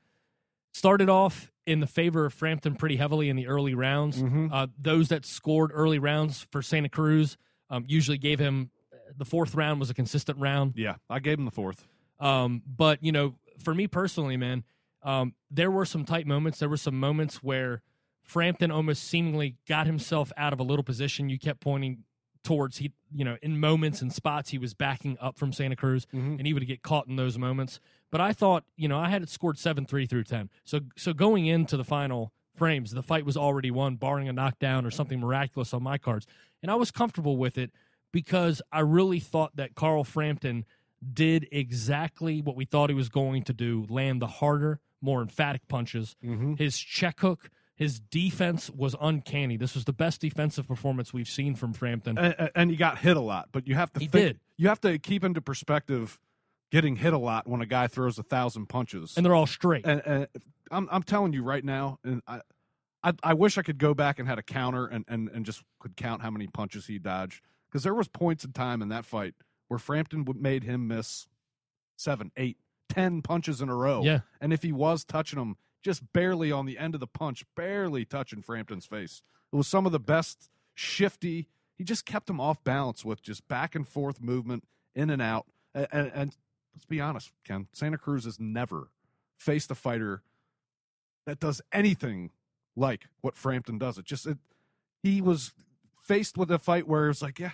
Started 0.72 1.08
off 1.08 1.50
in 1.66 1.80
the 1.80 1.86
favor 1.86 2.26
of 2.26 2.34
Frampton 2.34 2.74
pretty 2.74 2.96
heavily 2.96 3.28
in 3.28 3.36
the 3.36 3.46
early 3.46 3.74
rounds. 3.74 4.20
Mhm. 4.22 4.50
Uh, 4.52 4.66
those 4.78 5.08
that 5.08 5.24
scored 5.24 5.70
early 5.72 5.98
rounds 5.98 6.46
for 6.50 6.62
Santa 6.62 6.88
Cruz 6.88 7.36
um, 7.70 7.84
usually 7.88 8.18
gave 8.18 8.38
him 8.38 8.70
uh, 8.92 8.96
The 9.16 9.24
fourth 9.24 9.54
round 9.54 9.80
was 9.80 9.88
a 9.88 9.94
consistent 9.94 10.38
round. 10.38 10.74
Yeah, 10.76 10.96
I 11.08 11.20
gave 11.20 11.38
him 11.38 11.44
the 11.44 11.50
fourth. 11.52 11.86
Um, 12.20 12.62
but 12.66 13.02
you 13.02 13.12
know, 13.12 13.34
for 13.62 13.72
me 13.74 13.86
personally, 13.86 14.36
man, 14.36 14.64
um, 15.04 15.34
there 15.50 15.70
were 15.70 15.84
some 15.84 16.04
tight 16.04 16.26
moments. 16.26 16.58
There 16.58 16.68
were 16.68 16.76
some 16.76 16.98
moments 16.98 17.36
where 17.42 17.82
Frampton 18.22 18.70
almost 18.70 19.04
seemingly 19.04 19.56
got 19.68 19.86
himself 19.86 20.32
out 20.36 20.52
of 20.52 20.58
a 20.60 20.62
little 20.62 20.82
position. 20.82 21.28
You 21.28 21.38
kept 21.38 21.60
pointing 21.60 22.04
towards 22.42 22.78
he, 22.78 22.92
you 23.14 23.24
know, 23.24 23.36
in 23.42 23.58
moments 23.60 24.02
and 24.02 24.12
spots 24.12 24.50
he 24.50 24.58
was 24.58 24.74
backing 24.74 25.16
up 25.20 25.38
from 25.38 25.52
Santa 25.52 25.76
Cruz, 25.76 26.06
Mhm. 26.12 26.38
and 26.38 26.46
he 26.46 26.52
would 26.52 26.66
get 26.66 26.82
caught 26.82 27.06
in 27.06 27.16
those 27.16 27.38
moments. 27.38 27.80
But 28.10 28.20
I 28.20 28.32
thought, 28.32 28.64
you 28.76 28.86
know, 28.88 28.98
I 28.98 29.08
had 29.08 29.22
it 29.22 29.28
scored 29.30 29.58
seven 29.58 29.86
three 29.86 30.06
through 30.06 30.24
ten. 30.24 30.50
So 30.64 30.80
so 30.96 31.12
going 31.14 31.46
into 31.46 31.76
the 31.76 31.84
final 31.84 32.32
frames, 32.54 32.90
the 32.92 33.02
fight 33.02 33.24
was 33.24 33.36
already 33.36 33.70
won, 33.70 33.96
barring 33.96 34.28
a 34.28 34.32
knockdown 34.32 34.84
or 34.86 34.90
something 34.90 35.20
miraculous 35.20 35.72
on 35.74 35.82
my 35.82 35.96
cards, 35.98 36.26
and 36.62 36.70
I 36.70 36.74
was 36.74 36.90
comfortable 36.90 37.36
with 37.38 37.56
it 37.58 37.72
because 38.12 38.60
I 38.70 38.80
really 38.80 39.20
thought 39.20 39.56
that 39.56 39.74
Carl 39.74 40.04
Frampton 40.04 40.64
did 41.12 41.48
exactly 41.50 42.40
what 42.40 42.56
we 42.56 42.64
thought 42.64 42.88
he 42.90 42.94
was 42.94 43.08
going 43.08 43.42
to 43.44 43.52
do 43.52 43.86
land 43.88 44.20
the 44.22 44.26
harder, 44.26 44.80
more 45.04 45.20
emphatic 45.22 45.66
punches. 45.68 46.16
Mm-hmm. 46.24 46.54
His 46.54 46.78
check 46.78 47.20
hook, 47.20 47.50
his 47.76 48.00
defense 48.00 48.70
was 48.70 48.94
uncanny. 49.00 49.56
This 49.56 49.74
was 49.74 49.84
the 49.84 49.92
best 49.92 50.20
defensive 50.20 50.66
performance 50.66 51.12
we've 51.12 51.28
seen 51.28 51.54
from 51.54 51.72
Frampton. 51.72 52.16
And, 52.18 52.50
and 52.54 52.70
he 52.70 52.76
got 52.76 52.98
hit 52.98 53.16
a 53.16 53.20
lot, 53.20 53.48
but 53.52 53.66
you 53.68 53.74
have 53.74 53.92
to 53.94 54.00
He 54.00 54.06
think, 54.06 54.26
did. 54.26 54.40
you 54.56 54.68
have 54.68 54.80
to 54.82 54.98
keep 54.98 55.22
into 55.24 55.40
perspective 55.40 56.18
getting 56.70 56.96
hit 56.96 57.12
a 57.12 57.18
lot 57.18 57.46
when 57.46 57.60
a 57.60 57.66
guy 57.66 57.86
throws 57.86 58.18
a 58.18 58.22
thousand 58.22 58.66
punches. 58.66 59.14
and 59.16 59.24
they're 59.26 59.34
all 59.34 59.46
straight. 59.46 59.86
and, 59.86 60.02
and 60.06 60.26
I'm 60.70 60.88
I'm 60.90 61.02
telling 61.02 61.32
you 61.32 61.42
right 61.42 61.64
now, 61.64 61.98
and 62.02 62.22
I, 62.26 62.40
I 63.02 63.12
I 63.22 63.34
wish 63.34 63.58
I 63.58 63.62
could 63.62 63.78
go 63.78 63.92
back 63.94 64.18
and 64.18 64.26
had 64.26 64.38
a 64.38 64.42
counter 64.42 64.86
and 64.86 65.04
and 65.08 65.28
and 65.28 65.44
just 65.44 65.62
could 65.78 65.94
count 65.96 66.22
how 66.22 66.30
many 66.30 66.46
punches 66.46 66.86
he 66.86 66.98
dodged 66.98 67.42
because 67.68 67.82
there 67.84 67.94
was 67.94 68.08
points 68.08 68.44
in 68.44 68.52
time 68.52 68.80
in 68.82 68.88
that 68.88 69.04
fight 69.04 69.34
where 69.68 69.78
Frampton 69.78 70.24
made 70.40 70.64
him 70.64 70.88
miss 70.88 71.26
seven, 71.96 72.32
eight, 72.36 72.56
ten 72.88 73.22
punches 73.22 73.60
in 73.60 73.68
a 73.68 73.74
row. 73.74 74.02
Yeah. 74.02 74.20
and 74.40 74.52
if 74.52 74.62
he 74.62 74.72
was 74.72 75.04
touching 75.04 75.38
them, 75.38 75.56
just 75.82 76.12
barely 76.12 76.50
on 76.50 76.66
the 76.66 76.78
end 76.78 76.94
of 76.94 77.00
the 77.00 77.06
punch, 77.06 77.44
barely 77.54 78.04
touching 78.04 78.42
Frampton's 78.42 78.86
face. 78.86 79.22
It 79.52 79.56
was 79.56 79.68
some 79.68 79.86
of 79.86 79.92
the 79.92 80.00
best 80.00 80.50
shifty. 80.74 81.48
He 81.76 81.84
just 81.84 82.06
kept 82.06 82.28
him 82.30 82.40
off 82.40 82.62
balance 82.64 83.04
with 83.04 83.22
just 83.22 83.46
back 83.48 83.74
and 83.74 83.86
forth 83.86 84.20
movement, 84.20 84.64
in 84.94 85.10
and 85.10 85.20
out. 85.20 85.46
And, 85.74 85.88
and, 85.92 86.12
and 86.14 86.36
let's 86.74 86.86
be 86.86 87.00
honest, 87.00 87.32
Ken, 87.44 87.68
Santa 87.72 87.98
Cruz 87.98 88.24
has 88.24 88.40
never 88.40 88.90
faced 89.36 89.70
a 89.70 89.74
fighter 89.74 90.22
that 91.26 91.40
does 91.40 91.60
anything 91.72 92.30
like 92.76 93.06
what 93.20 93.36
Frampton 93.36 93.78
does. 93.78 93.98
It 93.98 94.04
just 94.04 94.26
it, 94.26 94.38
he 95.02 95.20
was 95.20 95.52
faced 96.02 96.36
with 96.36 96.50
a 96.50 96.58
fight 96.58 96.86
where 96.88 97.10
it's 97.10 97.22
like, 97.22 97.38
yeah, 97.38 97.52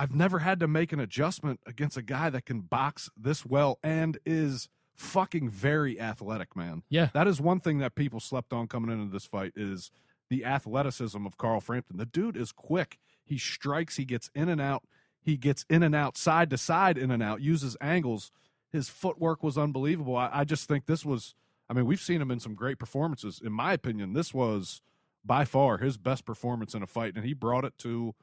I've 0.00 0.14
never 0.14 0.38
had 0.38 0.60
to 0.60 0.66
make 0.66 0.94
an 0.94 1.00
adjustment 1.00 1.60
against 1.66 1.98
a 1.98 2.02
guy 2.02 2.30
that 2.30 2.46
can 2.46 2.62
box 2.62 3.10
this 3.18 3.44
well 3.44 3.78
and 3.82 4.16
is 4.24 4.70
fucking 4.94 5.50
very 5.50 6.00
athletic, 6.00 6.56
man. 6.56 6.84
Yeah. 6.88 7.10
That 7.12 7.26
is 7.26 7.38
one 7.38 7.60
thing 7.60 7.80
that 7.80 7.94
people 7.94 8.18
slept 8.18 8.54
on 8.54 8.66
coming 8.66 8.90
into 8.90 9.12
this 9.12 9.26
fight 9.26 9.52
is 9.54 9.90
the 10.30 10.46
athleticism 10.46 11.26
of 11.26 11.36
Carl 11.36 11.60
Frampton. 11.60 11.98
The 11.98 12.06
dude 12.06 12.38
is 12.38 12.50
quick. 12.50 12.98
He 13.22 13.36
strikes, 13.36 13.96
he 13.96 14.06
gets 14.06 14.30
in 14.34 14.48
and 14.48 14.58
out, 14.58 14.84
he 15.20 15.36
gets 15.36 15.66
in 15.68 15.82
and 15.82 15.94
out, 15.94 16.16
side 16.16 16.48
to 16.48 16.56
side, 16.56 16.96
in 16.96 17.10
and 17.10 17.22
out, 17.22 17.42
uses 17.42 17.76
angles. 17.82 18.32
His 18.72 18.88
footwork 18.88 19.42
was 19.42 19.58
unbelievable. 19.58 20.16
I, 20.16 20.30
I 20.32 20.44
just 20.44 20.66
think 20.66 20.86
this 20.86 21.04
was 21.04 21.34
I 21.68 21.74
mean, 21.74 21.84
we've 21.84 22.00
seen 22.00 22.22
him 22.22 22.30
in 22.30 22.40
some 22.40 22.54
great 22.54 22.78
performances. 22.78 23.38
In 23.44 23.52
my 23.52 23.74
opinion, 23.74 24.14
this 24.14 24.32
was 24.32 24.80
by 25.22 25.44
far 25.44 25.76
his 25.76 25.98
best 25.98 26.24
performance 26.24 26.72
in 26.72 26.82
a 26.82 26.86
fight, 26.86 27.16
and 27.16 27.24
he 27.26 27.34
brought 27.34 27.66
it 27.66 27.76
to 27.80 28.14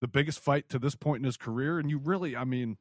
the 0.00 0.08
biggest 0.08 0.40
fight 0.40 0.68
to 0.70 0.78
this 0.78 0.94
point 0.94 1.20
in 1.20 1.24
his 1.24 1.36
career. 1.36 1.78
And 1.78 1.90
you 1.90 1.98
really, 1.98 2.36
I 2.36 2.44
mean, 2.44 2.78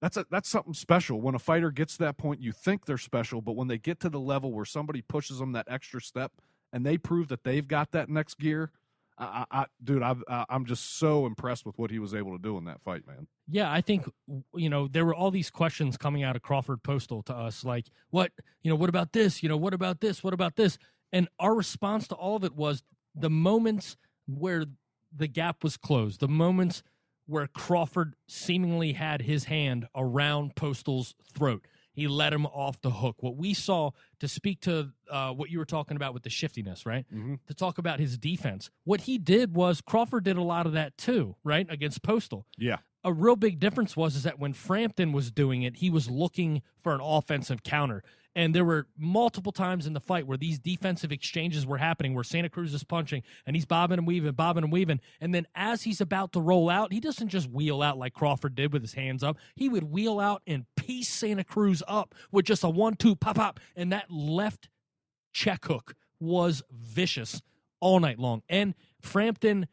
that's 0.00 0.16
a, 0.16 0.26
that's 0.30 0.48
something 0.48 0.74
special 0.74 1.20
when 1.20 1.34
a 1.34 1.38
fighter 1.38 1.70
gets 1.70 1.96
to 1.96 2.04
that 2.04 2.18
point. 2.18 2.40
You 2.40 2.52
think 2.52 2.84
they're 2.84 2.98
special, 2.98 3.40
but 3.40 3.56
when 3.56 3.68
they 3.68 3.78
get 3.78 4.00
to 4.00 4.10
the 4.10 4.20
level 4.20 4.52
where 4.52 4.64
somebody 4.64 5.02
pushes 5.02 5.38
them 5.38 5.52
that 5.52 5.66
extra 5.68 6.00
step 6.00 6.32
and 6.72 6.84
they 6.84 6.98
prove 6.98 7.28
that 7.28 7.44
they've 7.44 7.66
got 7.66 7.92
that 7.92 8.08
next 8.08 8.38
gear, 8.38 8.70
I, 9.16 9.44
I, 9.50 9.66
dude, 9.82 10.02
I, 10.02 10.14
I'm 10.48 10.66
just 10.66 10.98
so 10.98 11.24
impressed 11.24 11.64
with 11.64 11.78
what 11.78 11.90
he 11.90 11.98
was 11.98 12.14
able 12.14 12.32
to 12.32 12.42
do 12.42 12.58
in 12.58 12.64
that 12.64 12.80
fight, 12.80 13.06
man. 13.06 13.28
Yeah, 13.48 13.70
I 13.70 13.80
think 13.80 14.10
you 14.54 14.68
know 14.68 14.88
there 14.88 15.04
were 15.04 15.14
all 15.14 15.30
these 15.30 15.50
questions 15.50 15.96
coming 15.96 16.24
out 16.24 16.34
of 16.34 16.42
Crawford 16.42 16.82
Postol 16.82 17.24
to 17.26 17.34
us, 17.34 17.64
like 17.64 17.86
what 18.10 18.32
you 18.62 18.70
know, 18.70 18.76
what 18.76 18.88
about 18.88 19.12
this? 19.12 19.42
You 19.42 19.48
know, 19.48 19.56
what 19.56 19.72
about 19.72 20.00
this? 20.00 20.24
What 20.24 20.34
about 20.34 20.56
this? 20.56 20.78
And 21.12 21.28
our 21.38 21.54
response 21.54 22.08
to 22.08 22.16
all 22.16 22.34
of 22.34 22.42
it 22.42 22.56
was 22.56 22.82
the 23.14 23.30
moments 23.30 23.96
where 24.26 24.64
the 25.14 25.26
gap 25.28 25.62
was 25.62 25.76
closed, 25.76 26.20
the 26.20 26.28
moments 26.28 26.82
where 27.26 27.46
Crawford 27.46 28.14
seemingly 28.28 28.92
had 28.92 29.22
his 29.22 29.44
hand 29.44 29.86
around 29.94 30.56
Postol's 30.56 31.14
throat. 31.32 31.66
He 31.92 32.08
let 32.08 32.32
him 32.32 32.44
off 32.46 32.80
the 32.80 32.90
hook. 32.90 33.16
What 33.20 33.36
we 33.36 33.54
saw 33.54 33.92
to 34.18 34.26
speak 34.26 34.60
to 34.62 34.90
uh, 35.08 35.30
what 35.30 35.48
you 35.48 35.58
were 35.58 35.64
talking 35.64 35.96
about 35.96 36.12
with 36.12 36.24
the 36.24 36.30
shiftiness, 36.30 36.84
right? 36.84 37.06
Mhm. 37.14 37.38
To 37.46 37.54
talk 37.54 37.78
about 37.78 38.00
his 38.00 38.18
defense. 38.18 38.68
What 38.82 39.02
he 39.02 39.16
did 39.16 39.54
was 39.54 39.80
Crawford 39.80 40.24
did 40.24 40.36
a 40.36 40.42
lot 40.42 40.66
of 40.66 40.72
that 40.72 40.98
too, 40.98 41.36
right? 41.44 41.66
Against 41.70 42.02
Postal 42.02 42.46
Yeah, 42.58 42.78
a 43.04 43.12
real 43.12 43.36
big 43.36 43.60
difference 43.60 43.96
was 43.96 44.16
is 44.16 44.22
that 44.22 44.38
when 44.38 44.54
Frampton 44.54 45.12
was 45.12 45.30
doing 45.30 45.62
it, 45.62 45.76
he 45.76 45.90
was 45.90 46.08
looking 46.08 46.62
for 46.82 46.94
an 46.94 47.00
offensive 47.02 47.62
counter. 47.62 48.02
And 48.36 48.52
there 48.52 48.64
were 48.64 48.88
multiple 48.98 49.52
times 49.52 49.86
in 49.86 49.92
the 49.92 50.00
fight 50.00 50.26
where 50.26 50.38
these 50.38 50.58
defensive 50.58 51.12
exchanges 51.12 51.66
were 51.66 51.78
happening, 51.78 52.14
where 52.14 52.24
Santa 52.24 52.48
Cruz 52.48 52.74
is 52.74 52.82
punching 52.82 53.22
and 53.46 53.54
he's 53.54 53.66
bobbing 53.66 53.98
and 53.98 54.06
weaving, 54.06 54.32
bobbing 54.32 54.64
and 54.64 54.72
weaving. 54.72 55.00
And 55.20 55.32
then 55.32 55.46
as 55.54 55.82
he's 55.82 56.00
about 56.00 56.32
to 56.32 56.40
roll 56.40 56.68
out, 56.68 56.92
he 56.92 56.98
doesn't 56.98 57.28
just 57.28 57.48
wheel 57.48 57.80
out 57.80 57.96
like 57.96 58.12
Crawford 58.12 58.56
did 58.56 58.72
with 58.72 58.82
his 58.82 58.94
hands 58.94 59.22
up. 59.22 59.36
He 59.54 59.68
would 59.68 59.84
wheel 59.84 60.18
out 60.18 60.42
and 60.46 60.64
piece 60.74 61.08
Santa 61.08 61.44
Cruz 61.44 61.82
up 61.86 62.14
with 62.32 62.46
just 62.46 62.64
a 62.64 62.68
one, 62.68 62.96
two, 62.96 63.14
pop, 63.14 63.36
pop. 63.36 63.60
And 63.76 63.92
that 63.92 64.10
left 64.10 64.68
check 65.32 65.66
hook 65.66 65.94
was 66.18 66.62
vicious 66.72 67.40
all 67.78 68.00
night 68.00 68.18
long. 68.18 68.42
And 68.48 68.74
Frampton 69.00 69.68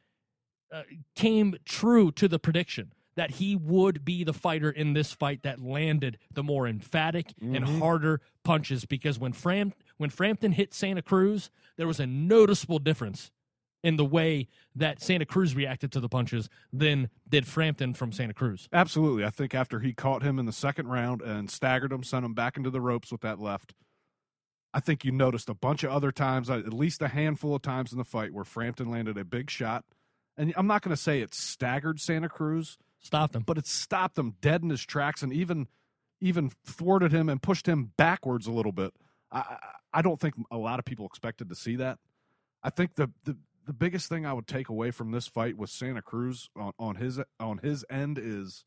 uh, 0.71 0.83
came 1.15 1.55
true 1.65 2.11
to 2.11 2.27
the 2.27 2.37
prediction 2.37 2.91
that 3.15 3.31
he 3.31 3.55
would 3.55 4.05
be 4.05 4.23
the 4.23 4.33
fighter 4.33 4.69
in 4.69 4.93
this 4.93 5.11
fight 5.11 5.43
that 5.43 5.61
landed 5.61 6.17
the 6.31 6.43
more 6.43 6.67
emphatic 6.67 7.33
and 7.41 7.65
harder 7.79 8.21
punches 8.43 8.85
because 8.85 9.19
when 9.19 9.33
Fram 9.33 9.73
when 9.97 10.09
Frampton 10.09 10.51
hit 10.51 10.73
Santa 10.73 11.01
Cruz, 11.01 11.51
there 11.77 11.87
was 11.87 11.99
a 11.99 12.07
noticeable 12.07 12.79
difference 12.79 13.31
in 13.83 13.95
the 13.95 14.05
way 14.05 14.47
that 14.75 15.01
Santa 15.01 15.25
Cruz 15.25 15.55
reacted 15.55 15.91
to 15.91 15.99
the 15.99 16.09
punches 16.09 16.49
than 16.71 17.09
did 17.27 17.47
Frampton 17.47 17.93
from 17.93 18.11
Santa 18.11 18.33
Cruz. 18.33 18.69
Absolutely. 18.71 19.25
I 19.25 19.29
think 19.29 19.55
after 19.55 19.79
he 19.79 19.93
caught 19.93 20.23
him 20.23 20.37
in 20.39 20.45
the 20.45 20.51
second 20.51 20.87
round 20.87 21.21
and 21.21 21.49
staggered 21.49 21.91
him, 21.91 22.03
sent 22.03 22.25
him 22.25 22.33
back 22.33 22.57
into 22.57 22.69
the 22.69 22.81
ropes 22.81 23.11
with 23.11 23.21
that 23.21 23.39
left, 23.39 23.73
I 24.73 24.79
think 24.79 25.03
you 25.03 25.11
noticed 25.11 25.49
a 25.49 25.53
bunch 25.53 25.83
of 25.83 25.91
other 25.91 26.11
times, 26.11 26.49
uh, 26.49 26.59
at 26.59 26.73
least 26.73 27.01
a 27.01 27.09
handful 27.09 27.55
of 27.55 27.61
times 27.61 27.91
in 27.91 27.97
the 27.97 28.05
fight, 28.05 28.33
where 28.33 28.45
Frampton 28.45 28.89
landed 28.89 29.17
a 29.17 29.25
big 29.25 29.49
shot. 29.49 29.83
And 30.37 30.53
I'm 30.55 30.67
not 30.67 30.81
going 30.81 30.95
to 30.95 31.01
say 31.01 31.21
it 31.21 31.33
staggered 31.33 31.99
Santa 31.99 32.29
Cruz, 32.29 32.77
Stopped 33.01 33.35
him. 33.35 33.43
but 33.43 33.57
it 33.57 33.65
stopped 33.65 34.17
him 34.17 34.35
dead 34.41 34.61
in 34.61 34.69
his 34.69 34.85
tracks 34.85 35.23
and 35.23 35.33
even 35.33 35.67
even 36.19 36.51
thwarted 36.65 37.11
him 37.11 37.29
and 37.29 37.41
pushed 37.41 37.67
him 37.67 37.91
backwards 37.97 38.45
a 38.45 38.51
little 38.51 38.71
bit. 38.71 38.93
I, 39.31 39.57
I, 39.91 40.01
don't 40.03 40.19
think 40.19 40.35
a 40.51 40.57
lot 40.57 40.77
of 40.77 40.85
people 40.85 41.07
expected 41.07 41.49
to 41.49 41.55
see 41.55 41.77
that. 41.77 41.97
I 42.61 42.69
think 42.69 42.93
the, 42.93 43.09
the 43.25 43.37
the 43.65 43.73
biggest 43.73 44.09
thing 44.09 44.25
I 44.25 44.33
would 44.33 44.47
take 44.47 44.69
away 44.69 44.91
from 44.91 45.11
this 45.11 45.27
fight 45.27 45.57
with 45.57 45.69
Santa 45.69 46.01
Cruz 46.01 46.49
on, 46.55 46.73
on 46.77 46.95
his 46.95 47.19
on 47.39 47.59
his 47.59 47.85
end 47.89 48.19
is 48.21 48.65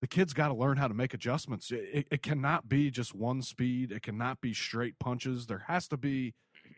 the 0.00 0.06
kid's 0.06 0.32
got 0.32 0.48
to 0.48 0.54
learn 0.54 0.76
how 0.76 0.88
to 0.88 0.94
make 0.94 1.12
adjustments. 1.12 1.70
It, 1.70 1.88
it, 1.92 2.06
it 2.10 2.22
cannot 2.22 2.68
be 2.68 2.90
just 2.90 3.14
one 3.14 3.42
speed. 3.42 3.92
It 3.92 4.02
cannot 4.02 4.40
be 4.40 4.54
straight 4.54 4.98
punches. 4.98 5.46
There 5.46 5.64
has 5.68 5.88
to 5.88 5.96
be. 5.96 6.34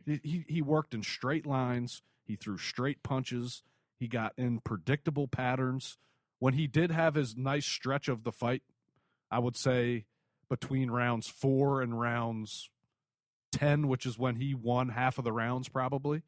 He 0.07 0.45
he 0.49 0.63
worked 0.63 0.95
in 0.95 1.03
straight 1.03 1.47
lines. 1.47 2.03
He 2.25 2.37
threw 2.37 2.59
straight 2.59 3.03
punches. 3.03 3.63
He 4.03 4.09
got 4.09 4.33
in 4.37 4.59
predictable 4.59 5.29
patterns. 5.29 5.97
When 6.41 6.55
he 6.55 6.67
did 6.67 6.91
have 6.91 7.15
his 7.15 7.37
nice 7.37 7.65
stretch 7.65 8.09
of 8.09 8.25
the 8.25 8.33
fight, 8.33 8.65
I 9.31 9.39
would 9.39 9.57
say 9.57 10.07
between 10.51 10.91
rounds 10.91 11.29
four 11.29 11.81
and 11.81 12.01
rounds 12.01 12.69
10, 13.53 13.87
which 13.87 14.05
is 14.05 14.19
when 14.19 14.35
he 14.35 14.55
won 14.55 14.89
half 14.89 15.19
of 15.19 15.25
the 15.25 15.31
rounds, 15.31 15.69
probably. 15.69 16.23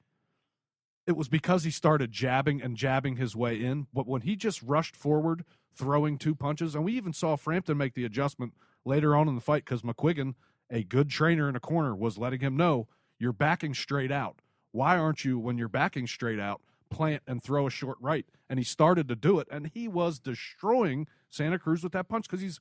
It 1.04 1.16
was 1.16 1.28
because 1.28 1.64
he 1.64 1.73
started 1.73 2.12
jabbing 2.12 2.62
and 2.62 2.76
jabbing 2.76 3.16
his 3.16 3.35
way 3.35 3.57
in. 3.57 3.88
But 3.93 4.07
when 4.07 4.23
he 4.23 4.37
just 4.37 4.62
rushed 4.62 4.95
forward, 4.95 5.45
throwing 5.75 6.16
two 6.16 6.37
punches, 6.37 6.76
and 6.76 6.85
we 6.85 6.93
even 6.93 7.12
saw 7.12 7.35
Frampton 7.35 7.76
make 7.76 7.95
the 7.95 8.04
adjustment 8.04 8.52
later 8.85 9.16
on 9.16 9.26
in 9.26 9.35
the 9.35 9.40
fight 9.40 9.64
because 9.64 9.83
McGuigan, 9.83 10.35
a 10.71 10.85
good 10.85 11.11
trainer 11.11 11.49
in 11.49 11.57
a 11.57 11.61
corner, 11.61 11.93
was 11.93 12.19
letting 12.19 12.38
him 12.38 12.57
know 12.57 12.87
you're 13.19 13.33
backing 13.33 13.75
straight 13.75 14.12
out. 14.12 14.43
Why 14.71 14.97
aren't 14.97 15.25
you, 15.25 15.40
when 15.40 15.59
you're 15.59 15.66
backing 15.66 16.07
straight 16.07 16.38
out, 16.38 16.61
plant 16.94 17.22
and 17.26 17.42
throw 17.42 17.66
a 17.66 17.70
short 17.70 17.98
right? 18.00 18.24
And 18.48 18.58
he 18.58 18.64
started 18.64 19.08
to 19.08 19.16
do 19.16 19.40
it, 19.40 19.48
and 19.50 19.70
he 19.74 19.88
was 19.88 20.20
destroying 20.20 21.08
Santa 21.28 21.58
Cruz 21.58 21.82
with 21.82 21.92
that 21.92 22.08
punch 22.08 22.26
because 22.28 22.40
he's 22.40 22.60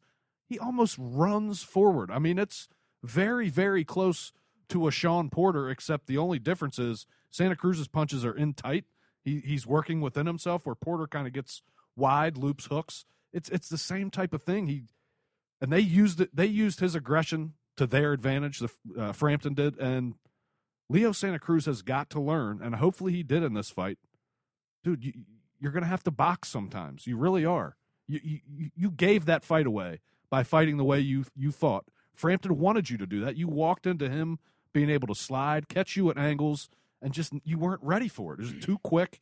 he 0.50 0.58
almost 0.60 0.98
runs 1.00 1.64
forward. 1.64 2.12
I 2.12 2.20
mean, 2.20 2.38
it's 2.40 2.68
very, 3.04 3.50
very 3.50 3.84
close 3.84 4.34
to 4.70 4.88
a 4.88 4.92
Shawn 4.92 5.30
Porter, 5.30 5.70
except 5.70 6.08
the 6.08 6.18
only 6.18 6.40
difference 6.40 6.80
is 6.80 7.06
Santa 7.30 7.56
Cruz's 7.56 7.88
punches 7.88 8.26
are 8.26 8.36
in 8.36 8.54
tight. 8.54 8.86
He, 9.24 9.40
he's 9.40 9.68
working 9.68 10.02
within 10.02 10.26
himself, 10.26 10.66
where 10.66 10.76
Porter 10.76 11.08
kind 11.08 11.28
of 11.28 11.34
gets 11.34 11.62
wide 11.96 12.38
loops 12.38 12.66
hooks. 12.66 13.06
It's 13.32 13.50
it's 13.50 13.70
the 13.70 13.78
same 13.78 14.10
type 14.10 14.34
of 14.34 14.42
thing. 14.42 14.68
He 14.68 14.84
and 15.62 15.72
they 15.72 15.80
used 15.80 16.20
it. 16.20 16.36
They 16.36 16.48
used 16.48 16.80
his 16.80 16.96
aggression 16.96 17.54
to 17.78 17.86
their 17.86 18.14
advantage. 18.14 18.60
The 18.60 18.70
uh, 18.98 19.12
Frampton 19.12 19.54
did, 19.54 19.78
and 19.78 20.16
Leo 20.90 21.12
Santa 21.12 21.40
Cruz 21.40 21.66
has 21.66 21.82
got 21.82 22.10
to 22.12 22.20
learn, 22.20 22.62
and 22.62 22.76
hopefully 22.76 23.14
he 23.14 23.24
did 23.24 23.44
in 23.44 23.54
this 23.54 23.70
fight. 23.70 23.98
Dude, 24.84 25.04
you, 25.04 25.14
you're 25.60 25.72
going 25.72 25.84
to 25.84 25.90
have 25.90 26.04
to 26.04 26.12
box 26.12 26.50
sometimes. 26.50 27.08
You 27.08 27.18
really 27.18 27.46
are. 27.46 27.76
You, 28.08 28.20
you 28.24 28.70
you 28.76 28.92
gave 28.92 29.26
that 29.26 29.44
fight 29.46 29.66
away 29.66 30.02
by 30.30 30.44
fighting 30.44 30.78
the 30.78 30.84
way 30.84 31.00
you 31.00 31.26
you 31.36 31.52
thought. 31.52 31.86
Frampton 32.14 32.58
wanted 32.60 32.90
you 32.90 32.98
to 32.98 33.08
do 33.08 33.22
that. 33.22 33.38
You 33.38 33.48
walked 33.48 33.88
into 33.88 34.10
him 34.10 34.40
being 34.74 34.90
able 34.90 35.08
to 35.08 35.16
slide, 35.16 35.68
catch 35.70 35.96
you 35.96 36.10
at 36.10 36.18
angles, 36.18 36.70
and 37.02 37.14
just 37.14 37.32
you 37.46 37.58
weren't 37.58 37.82
ready 37.82 38.08
for 38.10 38.34
it. 38.34 38.40
It 38.40 38.54
was 38.54 38.66
too 38.66 38.78
quick. 38.84 39.20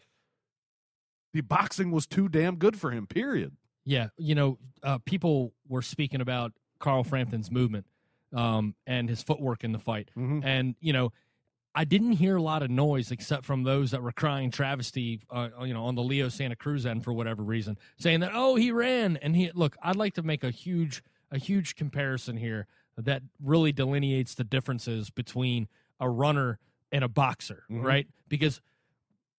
The 1.33 1.41
boxing 1.41 1.91
was 1.91 2.07
too 2.07 2.27
damn 2.27 2.55
good 2.57 2.79
for 2.79 2.91
him. 2.91 3.07
Period. 3.07 3.55
Yeah, 3.85 4.09
you 4.17 4.35
know, 4.35 4.57
uh, 4.83 4.97
people 5.05 5.53
were 5.67 5.81
speaking 5.81 6.21
about 6.21 6.53
Carl 6.79 7.03
Frampton's 7.03 7.49
movement 7.51 7.85
um, 8.33 8.75
and 8.85 9.09
his 9.09 9.23
footwork 9.23 9.63
in 9.63 9.71
the 9.71 9.79
fight, 9.79 10.09
Mhm. 10.17 10.43
and 10.43 10.75
you 10.81 10.91
know, 10.93 11.11
I 11.73 11.85
didn't 11.85 12.13
hear 12.13 12.35
a 12.35 12.41
lot 12.41 12.63
of 12.63 12.69
noise 12.69 13.11
except 13.11 13.45
from 13.45 13.63
those 13.63 13.91
that 13.91 14.01
were 14.03 14.11
crying 14.11 14.51
travesty, 14.51 15.21
uh, 15.29 15.49
you 15.63 15.73
know, 15.73 15.85
on 15.85 15.95
the 15.95 16.03
Leo 16.03 16.27
Santa 16.27 16.55
Cruz 16.55 16.85
end 16.85 17.03
for 17.03 17.13
whatever 17.13 17.43
reason, 17.43 17.77
saying 17.97 18.19
that 18.21 18.31
oh 18.33 18.55
he 18.55 18.71
ran 18.71 19.17
and 19.17 19.35
he 19.35 19.51
look. 19.53 19.77
I'd 19.81 19.95
like 19.95 20.15
to 20.15 20.21
make 20.23 20.43
a 20.43 20.51
huge 20.51 21.01
a 21.31 21.37
huge 21.37 21.75
comparison 21.75 22.35
here 22.35 22.67
that 22.97 23.23
really 23.41 23.71
delineates 23.71 24.35
the 24.35 24.43
differences 24.43 25.09
between 25.09 25.69
a 25.99 26.09
runner 26.09 26.59
and 26.91 27.05
a 27.05 27.07
boxer, 27.07 27.63
Mhm. 27.71 27.83
right? 27.83 28.07
Because 28.27 28.59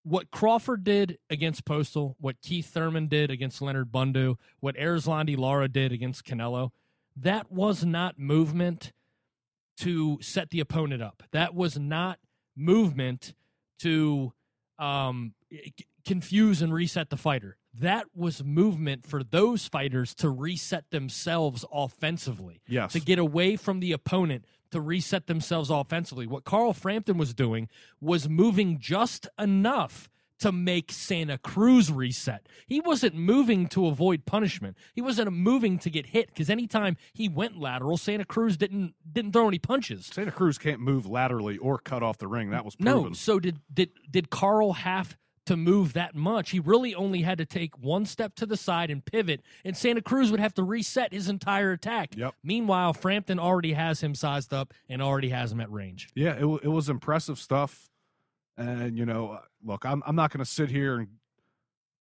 what 0.01 0.31
Crawford 0.31 0.83
did 0.83 1.19
against 1.29 1.65
Postol, 1.65 2.15
what 2.19 2.41
Keith 2.41 2.65
Thurman 2.65 3.07
did 3.07 3.29
against 3.29 3.61
Leonard 3.61 3.91
Bundu, 3.91 4.37
what 4.59 4.75
Erislandy 4.75 5.37
Lara 5.37 5.67
did 5.69 5.91
against 5.91 6.25
Canelo, 6.25 6.71
that 7.15 7.51
was 7.51 7.85
not 7.85 8.17
movement 8.17 8.91
to 9.77 10.19
set 10.21 10.49
the 10.49 10.59
opponent 10.59 11.01
up. 11.01 11.23
That 11.31 11.53
was 11.55 11.77
not 11.79 12.19
movement 12.55 13.33
to 13.79 14.33
um, 14.79 15.33
confuse 16.05 16.61
and 16.61 16.73
reset 16.73 17.09
the 17.09 17.17
fighter. 17.17 17.57
That 17.79 18.05
was 18.15 18.43
movement 18.43 19.07
for 19.07 19.23
those 19.23 19.67
fighters 19.67 20.13
to 20.15 20.29
reset 20.29 20.91
themselves 20.91 21.65
offensively 21.71 22.61
Yes. 22.67 22.93
to 22.93 22.99
get 22.99 23.17
away 23.17 23.55
from 23.55 23.79
the 23.79 23.91
opponent 23.93 24.45
to 24.71 24.79
reset 24.81 25.27
themselves 25.27 25.69
offensively. 25.69 26.27
What 26.27 26.43
Carl 26.43 26.73
Frampton 26.73 27.17
was 27.17 27.33
doing 27.33 27.69
was 27.99 28.29
moving 28.29 28.79
just 28.79 29.27
enough 29.39 30.09
to 30.43 30.51
make 30.51 30.91
Santa 30.91 31.37
Cruz 31.37 31.91
reset. 31.91 32.47
He 32.67 32.79
wasn't 32.79 33.15
moving 33.15 33.67
to 33.69 33.87
avoid 33.87 34.25
punishment. 34.25 34.77
He 34.93 35.01
wasn't 35.01 35.31
moving 35.31 35.79
to 35.79 35.89
get 35.89 36.07
hit 36.07 36.27
because 36.27 36.49
anytime 36.49 36.97
he 37.13 37.27
went 37.27 37.57
lateral, 37.59 37.97
Santa 37.97 38.25
Cruz 38.25 38.55
didn't 38.57 38.93
didn't 39.11 39.31
throw 39.33 39.47
any 39.47 39.59
punches. 39.59 40.07
Santa 40.07 40.31
Cruz 40.31 40.57
can't 40.57 40.79
move 40.79 41.05
laterally 41.05 41.57
or 41.57 41.77
cut 41.77 42.03
off 42.03 42.17
the 42.17 42.27
ring. 42.27 42.51
That 42.51 42.65
was 42.65 42.75
proven. 42.75 43.03
No. 43.09 43.13
So 43.13 43.39
did 43.39 43.59
did 43.73 43.89
did 44.09 44.29
Carl 44.29 44.73
have 44.73 45.17
to 45.45 45.57
move 45.57 45.93
that 45.93 46.15
much? 46.15 46.51
He 46.51 46.59
really 46.59 46.93
only 46.95 47.21
had 47.21 47.37
to 47.37 47.45
take 47.45 47.77
one 47.77 48.05
step 48.05 48.35
to 48.35 48.45
the 48.45 48.55
side 48.57 48.89
and 48.89 49.03
pivot, 49.03 49.41
and 49.65 49.75
Santa 49.75 50.01
Cruz 50.01 50.29
would 50.31 50.39
have 50.39 50.53
to 50.53 50.63
reset 50.63 51.13
his 51.13 51.27
entire 51.29 51.71
attack. 51.71 52.15
Yep. 52.15 52.33
Meanwhile, 52.43 52.93
Frampton 52.93 53.39
already 53.39 53.73
has 53.73 54.01
him 54.01 54.15
sized 54.15 54.53
up 54.53 54.73
and 54.89 55.01
already 55.01 55.29
has 55.29 55.51
him 55.51 55.59
at 55.59 55.71
range. 55.71 56.09
Yeah, 56.15 56.31
it, 56.33 56.41
w- 56.41 56.59
it 56.63 56.69
was 56.69 56.89
impressive 56.89 57.39
stuff. 57.39 57.89
And 58.57 58.97
you 58.97 59.05
know, 59.05 59.39
look, 59.63 59.85
I'm 59.85 60.03
I'm 60.05 60.15
not 60.15 60.31
going 60.31 60.43
to 60.43 60.49
sit 60.49 60.69
here 60.69 60.97
and 60.99 61.07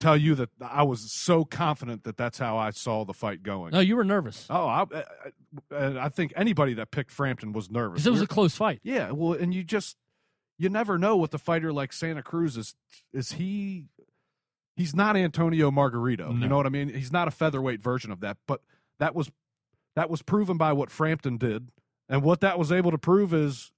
tell 0.01 0.17
you 0.17 0.35
that 0.35 0.51
I 0.61 0.83
was 0.83 1.13
so 1.13 1.45
confident 1.45 2.05
that 2.05 2.17
that's 2.17 2.39
how 2.39 2.57
I 2.59 2.71
saw 2.71 3.05
the 3.05 3.15
fight 3.15 3.43
going. 3.43 3.73
No, 3.73 3.79
you 3.81 3.95
were 3.97 4.03
nervous 4.05 4.49
Oh, 4.51 4.67
I, 4.67 4.85
I, 5.71 5.87
I- 6.07 6.09
think 6.09 6.33
anybody 6.35 6.75
that 6.75 6.91
picked 6.91 7.13
Frampton 7.13 7.53
was 7.53 7.71
nervous. 7.71 7.99
because 8.03 8.07
it 8.07 8.11
was 8.11 8.19
We're- 8.21 8.25
a 8.25 8.35
close 8.35 8.57
fight. 8.57 8.81
yeah, 8.83 9.13
well, 9.13 9.33
and 9.39 9.55
you 9.55 9.63
just 9.63 9.97
you 10.59 10.69
never 10.69 10.99
know 10.99 11.17
with 11.17 11.33
a 11.35 11.39
fighter 11.39 11.73
like 11.73 11.93
Santa 11.93 12.23
Cruz 12.23 12.57
is 12.57 12.75
is 13.13 13.33
he 13.33 13.85
he's 14.77 14.95
not 14.95 15.17
Antonio 15.17 15.71
Margarito. 15.71 16.35
No. 16.35 16.43
You 16.43 16.49
know 16.49 16.57
what 16.57 16.67
I 16.67 16.71
mean? 16.71 16.89
He's 16.93 17.13
not 17.13 17.29
a 17.29 17.31
featherweight 17.31 17.81
version 17.83 18.11
of 18.11 18.21
that, 18.21 18.37
but 18.47 18.61
that 18.99 19.15
was 19.15 19.31
that 19.97 20.11
was 20.11 20.21
proven 20.23 20.57
by 20.57 20.73
what 20.73 20.91
Frampton 20.91 21.39
did. 21.39 21.69
And 22.09 22.23
what 22.23 22.41
that 22.41 22.59
was 22.59 22.71
able 22.73 22.91
to 22.91 22.99
prove 22.99 23.33
is 23.33 23.71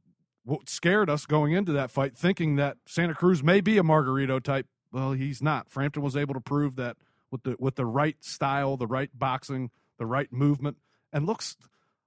what 0.44 0.68
scared 0.68 1.08
us 1.10 1.26
going 1.26 1.52
into 1.52 1.72
that 1.72 1.90
fight, 1.90 2.16
thinking 2.16 2.56
that 2.56 2.76
Santa 2.86 3.14
Cruz 3.14 3.42
may 3.42 3.60
be 3.60 3.78
a 3.78 3.82
Margarito 3.82 4.42
type. 4.42 4.66
Well, 4.92 5.12
he's 5.12 5.42
not. 5.42 5.70
Frampton 5.70 6.02
was 6.02 6.16
able 6.16 6.34
to 6.34 6.40
prove 6.40 6.76
that 6.76 6.96
with 7.30 7.42
the 7.42 7.56
with 7.58 7.76
the 7.76 7.86
right 7.86 8.22
style, 8.22 8.76
the 8.76 8.86
right 8.86 9.10
boxing, 9.12 9.70
the 9.98 10.06
right 10.06 10.32
movement, 10.32 10.76
and 11.12 11.26
looks 11.26 11.56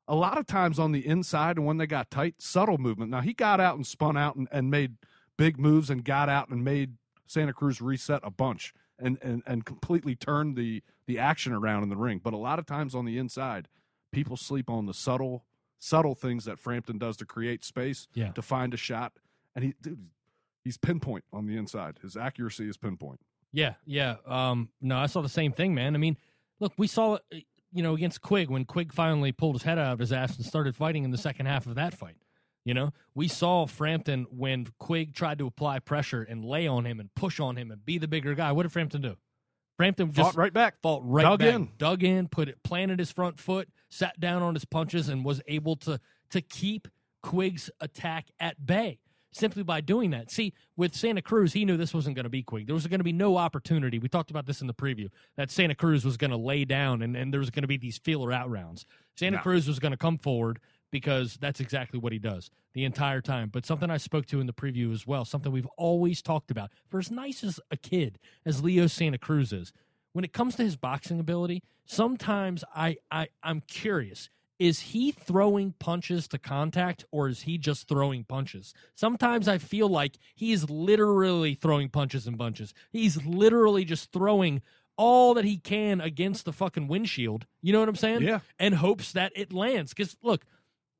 a 0.07 0.15
lot 0.15 0.37
of 0.37 0.47
times 0.47 0.79
on 0.79 0.93
the 0.93 1.05
inside 1.05 1.57
and 1.57 1.65
when 1.65 1.77
they 1.77 1.87
got 1.87 2.09
tight, 2.09 2.35
subtle 2.37 2.77
movement. 2.77 3.11
Now 3.11 3.21
he 3.21 3.33
got 3.33 3.59
out 3.59 3.75
and 3.75 3.85
spun 3.85 4.15
out 4.15 4.35
and, 4.35 4.47
and 4.51 4.71
made 4.71 4.95
big 5.37 5.59
moves 5.59 5.89
and 5.89 6.03
got 6.03 6.29
out 6.29 6.49
and 6.49 6.63
made 6.63 6.93
Santa 7.27 7.53
Cruz 7.53 7.81
reset 7.81 8.21
a 8.23 8.31
bunch 8.31 8.73
and, 8.97 9.17
and, 9.21 9.43
and 9.45 9.65
completely 9.65 10.15
turned 10.15 10.55
the, 10.55 10.81
the 11.05 11.19
action 11.19 11.53
around 11.53 11.83
in 11.83 11.89
the 11.89 11.97
ring. 11.97 12.21
But 12.23 12.33
a 12.33 12.37
lot 12.37 12.57
of 12.57 12.65
times 12.65 12.95
on 12.95 13.05
the 13.05 13.17
inside, 13.17 13.67
people 14.11 14.37
sleep 14.37 14.69
on 14.69 14.85
the 14.85 14.93
subtle 14.93 15.43
subtle 15.79 16.15
things 16.15 16.45
that 16.45 16.59
Frampton 16.59 16.97
does 16.97 17.17
to 17.17 17.25
create 17.25 17.63
space 17.63 18.07
Yeah. 18.13 18.31
to 18.31 18.41
find 18.41 18.73
a 18.73 18.77
shot. 18.77 19.13
And 19.55 19.63
he 19.65 19.73
dude, 19.81 20.07
he's 20.63 20.77
pinpoint 20.77 21.23
on 21.33 21.45
the 21.45 21.55
inside. 21.57 21.99
His 22.01 22.15
accuracy 22.17 22.67
is 22.69 22.77
pinpoint. 22.77 23.19
Yeah, 23.53 23.75
yeah. 23.85 24.15
Um, 24.25 24.69
no, 24.81 24.97
I 24.97 25.05
saw 25.07 25.21
the 25.21 25.29
same 25.29 25.51
thing, 25.53 25.73
man. 25.73 25.95
I 25.95 25.97
mean, 25.97 26.17
look, 26.59 26.73
we 26.77 26.85
saw 26.87 27.17
it, 27.31 27.45
you 27.71 27.81
know, 27.81 27.95
against 27.95 28.21
Quigg 28.21 28.49
when 28.49 28.65
Quigg 28.65 28.91
finally 28.93 29.31
pulled 29.31 29.55
his 29.55 29.63
head 29.63 29.79
out 29.79 29.93
of 29.93 29.99
his 29.99 30.11
ass 30.11 30.35
and 30.37 30.45
started 30.45 30.75
fighting 30.75 31.03
in 31.03 31.11
the 31.11 31.17
second 31.17 31.45
half 31.45 31.65
of 31.65 31.75
that 31.75 31.93
fight. 31.93 32.17
You 32.65 32.73
know, 32.73 32.91
we 33.15 33.29
saw 33.29 33.65
Frampton 33.65 34.27
when 34.29 34.67
Quigg 34.77 35.13
tried 35.13 35.39
to 35.39 35.47
apply 35.47 35.79
pressure 35.79 36.21
and 36.21 36.43
lay 36.43 36.67
on 36.67 36.85
him 36.85 36.99
and 36.99 37.09
push 37.15 37.39
on 37.39 37.55
him 37.55 37.71
and 37.71 37.85
be 37.85 37.97
the 37.97 38.09
bigger 38.09 38.35
guy. 38.35 38.51
What 38.51 38.63
did 38.63 38.73
Frampton 38.73 39.01
do? 39.01 39.15
Frampton 39.77 40.11
Fought 40.11 40.23
just 40.25 40.37
right 40.37 40.51
back. 40.51 40.81
fought 40.81 41.01
right 41.05 41.23
Dug 41.23 41.39
back, 41.39 41.53
in. 41.53 41.69
dug 41.77 42.03
in, 42.03 42.27
put 42.27 42.49
it, 42.49 42.61
planted 42.63 42.99
his 42.99 43.11
front 43.11 43.39
foot, 43.39 43.69
sat 43.89 44.19
down 44.19 44.41
on 44.41 44.53
his 44.53 44.65
punches, 44.65 45.09
and 45.09 45.23
was 45.23 45.41
able 45.47 45.75
to 45.77 45.99
to 46.29 46.41
keep 46.41 46.87
Quigg's 47.23 47.69
attack 47.79 48.27
at 48.39 48.65
bay 48.65 48.99
simply 49.31 49.63
by 49.63 49.81
doing 49.81 50.11
that. 50.11 50.31
See, 50.31 50.53
with 50.75 50.95
Santa 50.95 51.21
Cruz, 51.21 51.53
he 51.53 51.63
knew 51.63 51.77
this 51.77 51.93
wasn't 51.93 52.15
going 52.15 52.23
to 52.23 52.29
be 52.29 52.43
Quig. 52.43 52.65
There 52.65 52.73
was 52.73 52.87
going 52.87 52.99
to 52.99 53.03
be 53.03 53.13
no 53.13 53.37
opportunity. 53.37 53.99
We 53.99 54.09
talked 54.09 54.31
about 54.31 54.45
this 54.45 54.61
in 54.61 54.67
the 54.67 54.73
preview 54.73 55.09
that 55.35 55.51
Santa 55.51 55.75
Cruz 55.75 56.03
was 56.03 56.17
going 56.17 56.31
to 56.31 56.37
lay 56.37 56.65
down, 56.65 57.01
and, 57.01 57.15
and 57.15 57.31
there 57.31 57.39
was 57.39 57.49
going 57.49 57.63
to 57.63 57.67
be 57.67 57.77
these 57.77 57.97
feeler 57.97 58.31
out 58.31 58.49
rounds. 58.49 58.85
Santa 59.15 59.37
No. 59.37 59.43
Cruz 59.43 59.67
was 59.67 59.79
going 59.79 59.91
to 59.91 59.97
come 59.97 60.17
forward 60.17 60.59
because 60.91 61.37
that's 61.39 61.59
exactly 61.59 61.99
what 61.99 62.13
he 62.13 62.19
does 62.19 62.49
the 62.73 62.85
entire 62.85 63.21
time. 63.21 63.49
But 63.49 63.65
something 63.65 63.89
I 63.89 63.97
spoke 63.97 64.25
to 64.27 64.39
in 64.39 64.47
the 64.47 64.53
preview 64.53 64.93
as 64.93 65.05
well, 65.05 65.25
something 65.25 65.51
we've 65.51 65.67
always 65.77 66.21
talked 66.21 66.49
about. 66.49 66.71
For 66.87 66.99
as 66.99 67.11
nice 67.11 67.43
as 67.43 67.59
a 67.69 67.77
kid 67.77 68.19
as 68.45 68.63
Leo 68.63 68.87
Santa 68.87 69.17
Cruz 69.17 69.51
is, 69.51 69.73
when 70.17 70.23
it 70.23 70.33
comes 70.33 70.55
to 70.55 70.63
his 70.63 70.75
boxing 70.75 71.19
ability, 71.19 71.61
sometimes 71.85 72.63
I, 72.75 72.97
I 73.11 73.27
I'm 73.43 73.61
curious. 73.61 74.31
Is 74.57 74.79
he 74.79 75.11
throwing 75.11 75.75
punches 75.77 76.27
to 76.29 76.39
contact 76.39 77.05
or 77.11 77.29
is 77.29 77.43
he 77.43 77.59
just 77.59 77.87
throwing 77.87 78.23
punches? 78.23 78.73
Sometimes 78.95 79.47
I 79.47 79.59
feel 79.59 79.87
like 79.87 80.17
he 80.33 80.53
is 80.53 80.71
literally 80.71 81.53
throwing 81.53 81.89
punches 81.89 82.25
and 82.25 82.35
bunches. 82.35 82.73
He's 82.89 83.23
literally 83.27 83.85
just 83.85 84.11
throwing 84.11 84.63
all 84.97 85.35
that 85.35 85.45
he 85.45 85.57
can 85.57 86.01
against 86.01 86.45
the 86.45 86.51
fucking 86.51 86.87
windshield. 86.87 87.45
You 87.61 87.71
know 87.73 87.79
what 87.79 87.89
I'm 87.89 87.95
saying? 87.95 88.23
Yeah. 88.23 88.39
And 88.57 88.73
hopes 88.73 89.11
that 89.11 89.31
it 89.35 89.53
lands. 89.53 89.93
Because 89.93 90.17
look, 90.23 90.45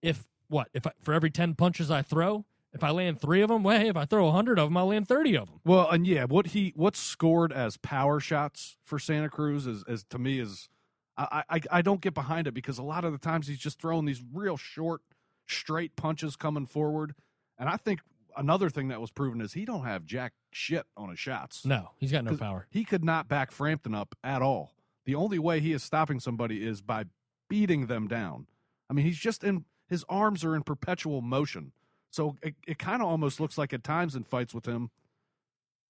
if 0.04 0.28
what 0.48 0.70
if 0.76 0.86
I, 0.86 0.92
for 1.02 1.16
every 1.16 1.32
ten 1.32 1.56
punches 1.56 1.90
I 1.90 2.04
throw, 2.04 2.46
if 2.78 2.84
I 2.84 2.92
land 2.92 3.20
three 3.20 3.42
of 3.42 3.50
them, 3.50 3.64
well, 3.64 3.80
hey, 3.80 3.90
if 3.90 3.98
I 3.98 4.06
throw 4.06 4.32
hundred 4.32 4.60
of 4.60 4.68
them, 4.68 4.78
I'll 4.78 4.88
land 4.88 5.08
thirty 5.08 5.36
of 5.36 5.48
them. 5.48 5.60
Well, 5.66 5.90
and 5.90 6.06
yeah, 6.06 6.26
what 6.26 6.48
he 6.48 6.74
what's 6.76 7.00
scored 7.00 7.52
as 7.52 7.78
power 7.78 8.20
shots 8.20 8.78
for 8.84 9.00
Santa 9.00 9.30
Cruz 9.30 9.66
is, 9.66 9.84
is 9.88 10.04
to 10.12 10.20
me 10.20 10.40
is 10.40 10.70
I, 11.18 11.44
I 11.50 11.62
I 11.72 11.82
don't 11.82 12.02
get 12.02 12.14
behind 12.14 12.48
it 12.48 12.54
because 12.54 12.78
a 12.78 12.84
lot 12.84 13.04
of 13.04 13.12
the 13.12 13.18
times 13.18 13.48
he's 13.48 13.58
just 13.58 13.82
throwing 13.82 14.06
these 14.06 14.22
real 14.32 14.58
short, 14.58 15.02
straight 15.48 15.96
punches 15.96 16.36
coming 16.36 16.66
forward, 16.66 17.16
and 17.58 17.68
I 17.68 17.78
think 17.78 18.02
another 18.38 18.70
thing 18.70 18.90
that 18.90 19.02
was 19.02 19.12
proven 19.12 19.42
is 19.42 19.54
he 19.54 19.66
don't 19.66 19.86
have 19.86 20.06
jack 20.06 20.34
shit 20.52 20.86
on 20.96 21.10
his 21.10 21.20
shots. 21.20 21.66
No, 21.66 21.90
he's 21.98 22.12
got 22.12 22.24
no 22.24 22.38
power. 22.38 22.68
He 22.70 22.86
could 22.86 23.04
not 23.04 23.28
back 23.28 23.52
Frampton 23.52 23.96
up 23.96 24.16
at 24.24 24.42
all. 24.42 24.74
The 25.06 25.16
only 25.16 25.40
way 25.40 25.60
he 25.60 25.74
is 25.74 25.84
stopping 25.84 26.20
somebody 26.20 26.66
is 26.66 26.82
by 26.82 27.06
beating 27.50 27.88
them 27.88 28.08
down. 28.08 28.48
I 28.90 28.94
mean, 28.94 29.06
he's 29.06 29.18
just 29.18 29.44
in 29.44 29.66
his 29.88 30.04
arms 30.10 30.44
are 30.44 30.56
in 30.56 30.64
perpetual 30.64 31.22
motion. 31.22 31.72
So 32.18 32.36
it, 32.42 32.56
it 32.68 32.80
kind 32.80 33.02
of 33.02 33.08
almost 33.08 33.40
looks 33.40 33.58
like 33.58 33.74
at 33.74 33.84
times 33.84 34.16
in 34.16 34.24
fights 34.24 34.54
with 34.54 34.66
him, 34.66 34.90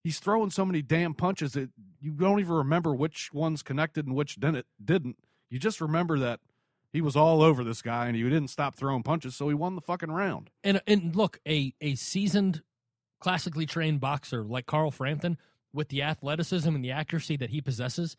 he's 0.04 0.20
throwing 0.20 0.50
so 0.50 0.66
many 0.66 0.82
damn 0.82 1.14
punches 1.14 1.54
that 1.54 1.70
you 2.02 2.12
don't 2.12 2.40
even 2.40 2.54
remember 2.54 2.94
which 2.94 3.34
ones 3.34 3.64
connected 3.64 4.06
and 4.06 4.14
which 4.14 4.36
didn't. 4.36 4.66
Didn't 4.84 5.18
you 5.50 5.58
just 5.58 5.80
remember 5.80 6.20
that 6.20 6.42
he 6.92 7.00
was 7.00 7.16
all 7.16 7.42
over 7.42 7.64
this 7.64 7.82
guy 7.82 8.08
and 8.08 8.16
he 8.16 8.24
didn't 8.24 8.50
stop 8.50 8.76
throwing 8.76 9.04
punches, 9.04 9.36
so 9.38 9.48
he 9.48 9.54
won 9.54 9.76
the 9.76 9.82
fucking 9.82 10.12
round. 10.12 10.50
And 10.66 10.82
and 10.86 11.16
look, 11.16 11.40
a 11.48 11.74
a 11.80 11.96
seasoned, 11.96 12.62
classically 13.20 13.66
trained 13.66 14.02
boxer 14.02 14.44
like 14.44 14.66
Carl 14.66 14.92
Frampton, 14.92 15.38
with 15.72 15.88
the 15.88 16.02
athleticism 16.04 16.76
and 16.76 16.84
the 16.84 16.92
accuracy 16.92 17.38
that 17.38 17.52
he 17.52 17.62
possesses, 17.62 18.18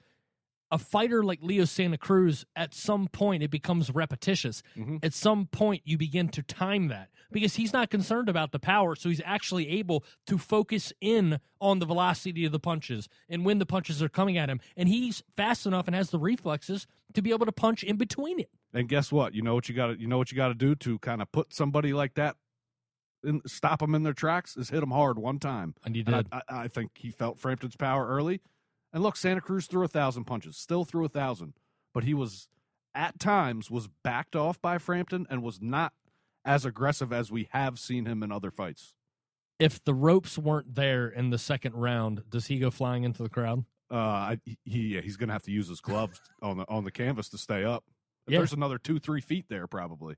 a 0.71 0.79
fighter 0.79 1.23
like 1.23 1.41
Leo 1.43 1.65
Santa 1.65 1.97
Cruz, 1.99 2.45
at 2.55 2.75
some 2.75 3.09
point, 3.09 3.43
it 3.43 3.51
becomes 3.51 3.91
repetitious. 3.91 4.63
Mhm. 4.77 5.03
At 5.05 5.15
some 5.15 5.47
point, 5.47 5.83
you 5.85 5.97
begin 5.97 6.29
to 6.29 6.43
time 6.43 6.89
that 6.89 7.09
because 7.33 7.57
he's 7.57 7.73
not 7.73 7.91
concerned 7.91 8.29
about 8.29 8.53
the 8.53 8.59
power. 8.59 8.95
So 8.95 9.09
he's 9.09 9.23
actually 9.25 9.69
able 9.69 10.05
to 10.27 10.37
focus 10.39 10.93
in 11.01 11.41
on 11.61 11.79
the 11.79 11.87
velocity 11.87 12.45
of 12.45 12.53
the 12.53 12.61
punches 12.61 13.09
and 13.29 13.45
when 13.45 13.59
the 13.59 13.67
punches 13.67 14.03
are 14.03 14.09
coming 14.09 14.37
at 14.37 14.49
him. 14.51 14.61
And 14.77 14.89
he's 14.89 15.23
fast 15.37 15.65
enough 15.67 15.87
and 15.87 15.95
has 15.97 16.11
the 16.11 16.19
reflexes 16.19 16.87
to 17.15 17.23
be 17.23 17.31
able 17.33 17.47
to 17.47 17.53
punch 17.53 17.83
in 17.83 17.97
between 17.97 18.39
it. 18.41 18.51
And 18.75 18.89
guess 18.89 19.11
what? 19.11 19.35
You 19.35 19.41
know 19.43 19.55
what 19.55 19.69
you 19.69 19.75
got 19.75 19.87
to 19.89 19.99
you 20.01 20.07
know 20.07 20.19
what 20.19 20.31
you 20.31 20.37
got 20.37 20.49
to 20.49 20.55
do 20.55 20.75
to 20.77 20.99
kind 20.99 21.23
of 21.23 21.33
put 21.33 21.55
somebody 21.55 21.93
like 21.95 22.15
that, 22.15 22.37
in, 23.25 23.41
stop 23.47 23.81
them 23.81 23.95
in 23.95 24.03
their 24.03 24.13
tracks 24.13 24.57
is 24.57 24.69
hit 24.71 24.81
them 24.81 24.91
hard 24.91 25.19
one 25.19 25.39
time. 25.39 25.75
And 25.85 25.97
he 25.97 26.03
And 26.07 26.15
did. 26.15 26.27
I, 26.31 26.43
I, 26.49 26.61
I 26.65 26.69
think 26.69 26.93
he 26.99 27.11
felt 27.11 27.39
Frampton's 27.39 27.77
power 27.77 28.07
early. 28.07 28.41
And 28.93 29.03
look, 29.03 29.17
Santa 29.17 29.41
Cruz 29.41 29.67
threw 29.67 29.85
a 29.85 29.89
thousand 29.89 30.25
punches, 30.25 30.57
still 30.57 30.85
threw 30.85 31.05
a 31.05 31.09
thousand, 31.09 31.55
but 31.93 32.05
he 32.05 32.15
was 32.15 32.49
at 32.95 33.19
times 33.21 33.71
was 33.71 33.89
backed 34.03 34.35
off 34.35 34.61
by 34.61 34.79
Frampton 34.79 35.27
and 35.29 35.43
was 35.43 35.61
not 35.61 35.93
as 36.45 36.65
aggressive 36.65 37.13
as 37.13 37.31
we 37.31 37.49
have 37.53 37.79
seen 37.79 38.07
him 38.07 38.23
in 38.23 38.33
other 38.33 38.51
fights. 38.51 38.95
if 39.59 39.83
the 39.85 39.93
ropes 39.95 40.39
weren't 40.39 40.75
there 40.75 41.09
in 41.09 41.31
the 41.31 41.39
second 41.39 41.75
round, 41.75 42.23
does 42.31 42.47
he 42.47 42.59
go 42.59 42.71
flying 42.71 43.05
into 43.05 43.23
the 43.23 43.29
crowd? 43.29 43.65
Uh, 43.91 43.97
I, 43.97 44.39
he 44.65 44.95
yeah, 44.95 45.01
he's 45.01 45.17
going 45.17 45.29
to 45.29 45.33
have 45.33 45.43
to 45.45 45.51
use 45.51 45.69
his 45.69 45.81
gloves 45.81 46.21
on 46.43 46.59
the 46.59 46.69
on 46.69 46.85
the 46.85 46.91
canvas 46.91 47.29
to 47.31 47.39
stay 47.39 47.65
up. 47.65 47.85
Yeah. 48.27 48.39
There's 48.39 48.53
another 48.53 48.79
two 48.79 48.99
three 48.99 49.21
feet 49.21 49.47
there 49.49 49.67
probably. 49.67 50.17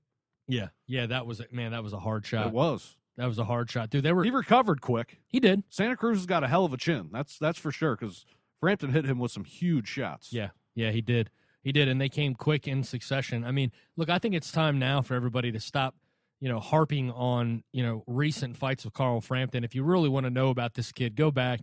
Yeah, 0.48 0.68
yeah, 0.86 1.06
that 1.06 1.26
was 1.26 1.40
it, 1.40 1.52
man. 1.52 1.70
That 1.72 1.82
was 1.84 1.92
a 1.92 1.98
hard 2.00 2.26
shot. 2.26 2.48
It 2.48 2.52
was. 2.52 2.96
That 3.16 3.26
was 3.26 3.38
a 3.38 3.44
hard 3.44 3.70
shot, 3.70 3.90
dude. 3.90 4.02
They 4.04 4.12
were. 4.12 4.24
He 4.24 4.30
recovered 4.30 4.80
quick. 4.80 5.18
He 5.28 5.38
did. 5.40 5.62
Santa 5.68 5.96
Cruz 5.96 6.18
has 6.18 6.26
got 6.26 6.42
a 6.42 6.48
hell 6.48 6.64
of 6.64 6.72
a 6.72 6.76
chin. 6.76 7.10
That's 7.12 7.38
that's 7.38 7.58
for 7.58 7.70
sure 7.70 7.94
because 7.96 8.24
Frampton 8.60 8.90
hit 8.90 9.04
him 9.04 9.18
with 9.18 9.32
some 9.32 9.44
huge 9.44 9.88
shots. 9.88 10.32
Yeah, 10.32 10.50
yeah, 10.74 10.90
he 10.90 11.00
did. 11.00 11.30
He 11.62 11.72
did, 11.72 11.88
and 11.88 12.00
they 12.00 12.08
came 12.08 12.34
quick 12.34 12.66
in 12.66 12.84
succession. 12.84 13.44
I 13.44 13.50
mean, 13.50 13.72
look, 13.96 14.08
I 14.08 14.18
think 14.18 14.34
it's 14.34 14.50
time 14.50 14.78
now 14.78 15.02
for 15.02 15.14
everybody 15.14 15.52
to 15.52 15.60
stop, 15.60 15.94
you 16.40 16.48
know, 16.48 16.60
harping 16.60 17.10
on 17.10 17.64
you 17.72 17.82
know 17.82 18.04
recent 18.06 18.56
fights 18.56 18.84
of 18.84 18.92
Carl 18.92 19.20
Frampton. 19.20 19.64
If 19.64 19.74
you 19.74 19.82
really 19.82 20.08
want 20.08 20.24
to 20.24 20.30
know 20.30 20.48
about 20.48 20.74
this 20.74 20.92
kid, 20.92 21.16
go 21.16 21.30
back, 21.30 21.60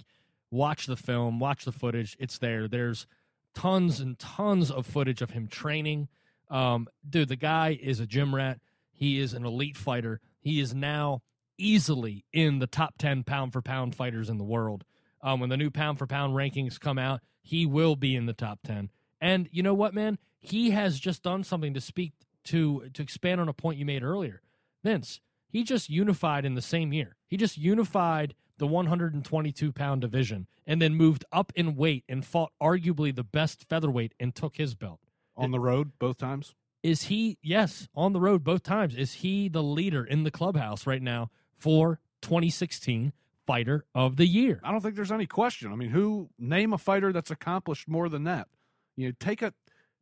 watch 0.52 0.86
the 0.86 0.98
film, 0.98 1.40
watch 1.40 1.66
the 1.66 1.72
footage. 1.72 2.16
It's 2.20 2.38
there. 2.38 2.68
There's 2.68 3.08
tons 3.56 4.00
and 4.00 4.18
tons 4.20 4.70
of 4.70 4.86
footage 4.86 5.22
of 5.22 5.32
him 5.32 5.48
training. 5.48 6.08
Um, 6.50 6.88
dude, 7.08 7.30
the 7.30 7.36
guy 7.36 7.78
is 7.82 8.00
a 8.00 8.06
gym 8.06 8.34
rat. 8.36 8.60
He 8.92 9.20
is 9.20 9.34
an 9.34 9.46
elite 9.46 9.78
fighter. 9.78 10.22
He 10.40 10.60
is 10.60 10.74
now 10.74 11.22
easily 11.58 12.24
in 12.32 12.60
the 12.60 12.68
top 12.68 12.96
10 13.00 13.24
pound 13.24 13.54
for 13.54 13.62
pound 13.62 13.96
fighters 13.96 14.30
in 14.30 14.38
the 14.38 14.44
world. 14.44 14.84
Um, 15.22 15.40
when 15.40 15.50
the 15.50 15.58
new 15.58 15.72
pound 15.72 15.98
for 15.98 16.08
pound 16.08 16.36
rankings 16.36 16.80
come 16.80 16.98
out, 16.98 17.22
he 17.42 17.66
will 17.66 17.96
be 17.96 18.16
in 18.16 18.26
the 18.26 18.34
top 18.34 18.60
10. 18.66 18.92
And 19.20 19.50
you 19.52 19.64
know 19.64 19.74
what, 19.74 19.94
man? 19.94 20.18
He 20.40 20.72
has 20.72 21.00
just 21.00 21.24
done 21.24 21.44
something 21.44 21.74
to 21.74 21.82
speak 21.82 22.14
to 22.46 22.90
to 22.94 23.02
expand 23.02 23.42
on 23.42 23.50
a 23.50 23.54
point 23.54 23.80
you 23.80 23.86
made 23.86 24.04
earlier. 24.04 24.42
Vince, 24.84 25.20
he 25.50 25.64
just 25.64 25.90
unified 25.90 26.46
in 26.46 26.56
the 26.56 26.62
same 26.62 26.94
year. 26.94 27.16
He 27.28 27.38
just 27.38 27.58
unified 27.58 28.36
the 28.58 28.68
122 28.68 29.72
pound 29.72 30.02
division 30.02 30.48
and 30.66 30.82
then 30.82 30.96
moved 30.96 31.26
up 31.32 31.52
in 31.56 31.76
weight 31.76 32.04
and 32.08 32.26
fought 32.26 32.52
arguably 32.62 33.16
the 33.16 33.24
best 33.24 33.68
featherweight 33.68 34.14
and 34.20 34.36
took 34.36 34.58
his 34.58 34.76
belt. 34.76 35.00
On 35.36 35.52
the 35.52 35.60
road 35.60 35.92
both 36.00 36.18
times. 36.18 36.56
Is 36.82 37.04
he, 37.04 37.38
yes, 37.44 37.88
on 37.94 38.14
the 38.14 38.20
road 38.20 38.44
both 38.44 38.64
times, 38.64 38.96
is 38.96 39.14
he 39.14 39.50
the 39.50 39.62
leader 39.62 40.04
in 40.04 40.24
the 40.24 40.32
clubhouse 40.32 40.88
right 40.88 41.02
now 41.02 41.30
for 41.56 42.00
2016 42.22 43.14
Fighter 43.48 43.86
of 43.96 44.18
the 44.18 44.28
Year? 44.28 44.60
I 44.64 44.72
don't 44.72 44.82
think 44.82 44.96
there's 44.96 45.12
any 45.12 45.26
question. 45.26 45.72
I 45.72 45.76
mean, 45.76 45.90
who 45.90 46.30
name 46.38 46.74
a 46.74 46.78
fighter 46.78 47.12
that's 47.14 47.32
accomplished 47.32 47.88
more 47.88 48.10
than 48.10 48.26
that? 48.26 48.48
You 48.96 49.08
know, 49.08 49.14
take 49.20 49.42
a 49.42 49.54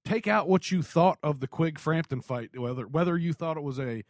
take 0.04 0.28
out 0.28 0.50
what 0.50 0.72
you 0.72 0.82
thought 0.82 1.18
of 1.24 1.40
the 1.40 1.48
Quigg 1.48 1.80
Frampton 1.80 2.22
fight, 2.22 2.50
whether 2.58 2.86
whether 2.88 3.18
you 3.18 3.32
thought 3.34 3.58
it 3.58 3.64
was 3.64 3.80
a 3.80 4.04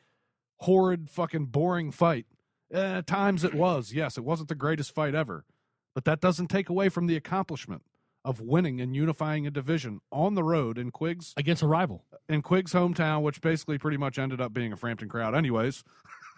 horrid, 0.59 1.09
fucking 1.09 1.47
boring 1.47 1.91
fight. 1.91 2.25
Eh, 2.73 2.97
At 2.97 3.07
times 3.07 3.43
it 3.43 3.53
was. 3.53 3.93
Yes, 3.93 4.17
it 4.17 4.23
wasn't 4.23 4.49
the 4.49 4.55
greatest 4.55 4.93
fight 4.93 5.13
ever, 5.15 5.45
but 5.93 6.05
that 6.05 6.21
doesn't 6.21 6.47
take 6.47 6.69
away 6.69 6.89
from 6.89 7.07
the 7.07 7.15
accomplishment 7.15 7.83
of 8.23 8.41
winning 8.41 8.81
and 8.81 8.95
unifying 8.95 9.45
a 9.45 9.51
division 9.51 9.99
on 10.11 10.33
the 10.33 10.43
road 10.43 10.79
in 10.79 10.89
Quigg's 10.89 11.31
Against 11.37 11.61
a 11.61 11.67
rival. 11.67 12.05
in 12.27 12.41
Quigg's 12.41 12.73
hometown, 12.73 13.21
which 13.21 13.39
basically 13.39 13.77
pretty 13.77 13.97
much 13.97 14.17
ended 14.17 14.41
up 14.41 14.51
being 14.51 14.73
a 14.73 14.75
Frampton 14.77 15.09
crowd, 15.09 15.35
anyways. 15.35 15.83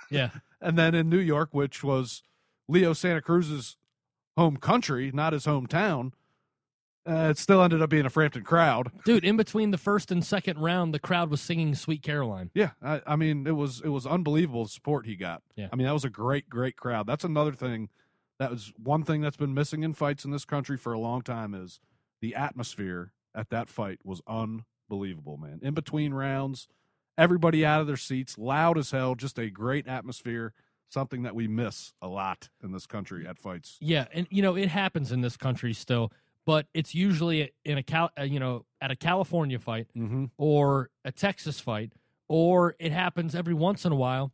Yeah. 0.09 0.29
and 0.61 0.77
then 0.77 0.95
in 0.95 1.09
New 1.09 1.19
York, 1.19 1.49
which 1.51 1.83
was 1.83 2.23
Leo 2.67 2.93
Santa 2.93 3.21
Cruz's 3.21 3.77
home 4.35 4.57
country, 4.57 5.11
not 5.13 5.33
his 5.33 5.45
hometown, 5.45 6.11
uh, 7.07 7.29
it 7.29 7.37
still 7.37 7.61
ended 7.63 7.81
up 7.81 7.89
being 7.89 8.05
a 8.05 8.09
Frampton 8.09 8.43
crowd. 8.43 8.91
Dude, 9.05 9.23
in 9.23 9.37
between 9.37 9.71
the 9.71 9.77
first 9.77 10.11
and 10.11 10.25
second 10.25 10.59
round, 10.59 10.93
the 10.93 10.99
crowd 10.99 11.29
was 11.29 11.39
singing 11.39 11.73
Sweet 11.73 12.03
Caroline. 12.03 12.51
Yeah, 12.53 12.71
I, 12.83 13.01
I 13.07 13.15
mean, 13.15 13.47
it 13.47 13.55
was 13.55 13.81
it 13.83 13.89
was 13.89 14.05
unbelievable 14.05 14.65
the 14.65 14.69
support 14.69 15.05
he 15.05 15.15
got. 15.15 15.41
Yeah. 15.55 15.69
I 15.71 15.75
mean, 15.77 15.87
that 15.87 15.93
was 15.93 16.03
a 16.03 16.09
great, 16.09 16.49
great 16.49 16.75
crowd. 16.75 17.07
That's 17.07 17.23
another 17.23 17.53
thing. 17.53 17.89
That 18.39 18.51
was 18.51 18.73
one 18.77 19.03
thing 19.03 19.21
that's 19.21 19.37
been 19.37 19.53
missing 19.53 19.83
in 19.83 19.93
fights 19.93 20.25
in 20.25 20.31
this 20.31 20.45
country 20.45 20.77
for 20.77 20.91
a 20.91 20.99
long 20.99 21.21
time 21.21 21.53
is 21.53 21.79
the 22.21 22.35
atmosphere 22.35 23.13
at 23.33 23.49
that 23.51 23.69
fight 23.69 23.99
was 24.03 24.21
unbelievable, 24.27 25.37
man. 25.37 25.59
In 25.63 25.73
between 25.73 26.13
rounds, 26.13 26.67
everybody 27.17 27.65
out 27.65 27.81
of 27.81 27.87
their 27.87 27.97
seats, 27.97 28.37
loud 28.37 28.77
as 28.77 28.91
hell, 28.91 29.15
just 29.15 29.39
a 29.39 29.49
great 29.49 29.87
atmosphere. 29.87 30.53
Something 30.89 31.23
that 31.23 31.35
we 31.35 31.47
miss 31.47 31.93
a 32.01 32.07
lot 32.07 32.49
in 32.63 32.71
this 32.71 32.85
country 32.87 33.27
at 33.27 33.37
fights. 33.37 33.77
Yeah, 33.81 34.05
and 34.13 34.25
you 34.29 34.41
know 34.41 34.55
it 34.55 34.69
happens 34.69 35.11
in 35.11 35.19
this 35.21 35.35
country 35.35 35.73
still, 35.73 36.13
but 36.45 36.65
it's 36.73 36.95
usually 36.95 37.51
in 37.65 37.77
a 37.77 37.83
Cal, 37.83 38.09
uh, 38.17 38.23
you 38.23 38.39
know, 38.39 38.65
at 38.79 38.89
a 38.89 38.95
California 38.95 39.59
fight 39.59 39.87
Mm-hmm. 39.97 40.25
or 40.37 40.89
a 41.03 41.11
Texas 41.11 41.59
fight, 41.59 41.91
or 42.29 42.75
it 42.79 42.93
happens 42.93 43.35
every 43.35 43.53
once 43.53 43.83
in 43.83 43.91
a 43.91 43.95
while 43.97 44.31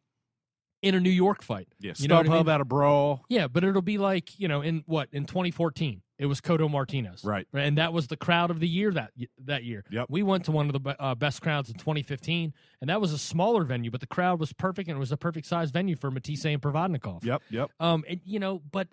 in 0.83 0.93
a 0.93 0.99
New 0.99 1.09
York 1.09 1.41
fight. 1.41 1.69
Yeah, 1.79 1.93
You 1.97 2.07
know 2.07 2.17
what 2.17 2.29
I 2.29 2.37
mean? 2.37 2.49
at 2.49 2.61
a 2.61 2.65
brawl. 2.65 3.25
Yeah, 3.29 3.47
but 3.47 3.63
it'll 3.63 3.81
be 3.81 3.97
like 3.97 4.39
you 4.39 4.47
know 4.47 4.61
in 4.61 4.83
what 4.85 5.09
in 5.11 5.25
2014 5.25 6.02
it 6.19 6.27
was 6.27 6.39
Cotto 6.41 6.69
Martinez, 6.69 7.23
Right. 7.23 7.47
and 7.53 7.77
that 7.77 7.91
was 7.93 8.07
the 8.07 8.17
crowd 8.17 8.51
of 8.51 8.59
the 8.59 8.67
year 8.67 8.91
that 8.91 9.11
that 9.45 9.63
year. 9.63 9.83
Yep. 9.91 10.07
we 10.09 10.21
went 10.23 10.45
to 10.45 10.51
one 10.51 10.69
of 10.69 10.83
the 10.83 10.95
uh, 11.01 11.15
best 11.15 11.41
crowds 11.41 11.69
in 11.69 11.75
2015, 11.75 12.53
and 12.81 12.89
that 12.89 13.01
was 13.01 13.11
a 13.11 13.17
smaller 13.17 13.63
venue, 13.63 13.89
but 13.91 13.99
the 14.01 14.07
crowd 14.07 14.39
was 14.39 14.53
perfect, 14.53 14.87
and 14.89 14.95
it 14.95 14.99
was 14.99 15.11
a 15.11 15.17
perfect 15.17 15.47
size 15.47 15.71
venue 15.71 15.95
for 15.95 16.11
Matthysse 16.11 16.45
and 16.45 16.61
Provodnikov. 16.61 17.23
Yep, 17.25 17.41
yep. 17.49 17.71
Um, 17.79 18.03
and 18.07 18.21
you 18.25 18.39
know, 18.39 18.61
but 18.71 18.87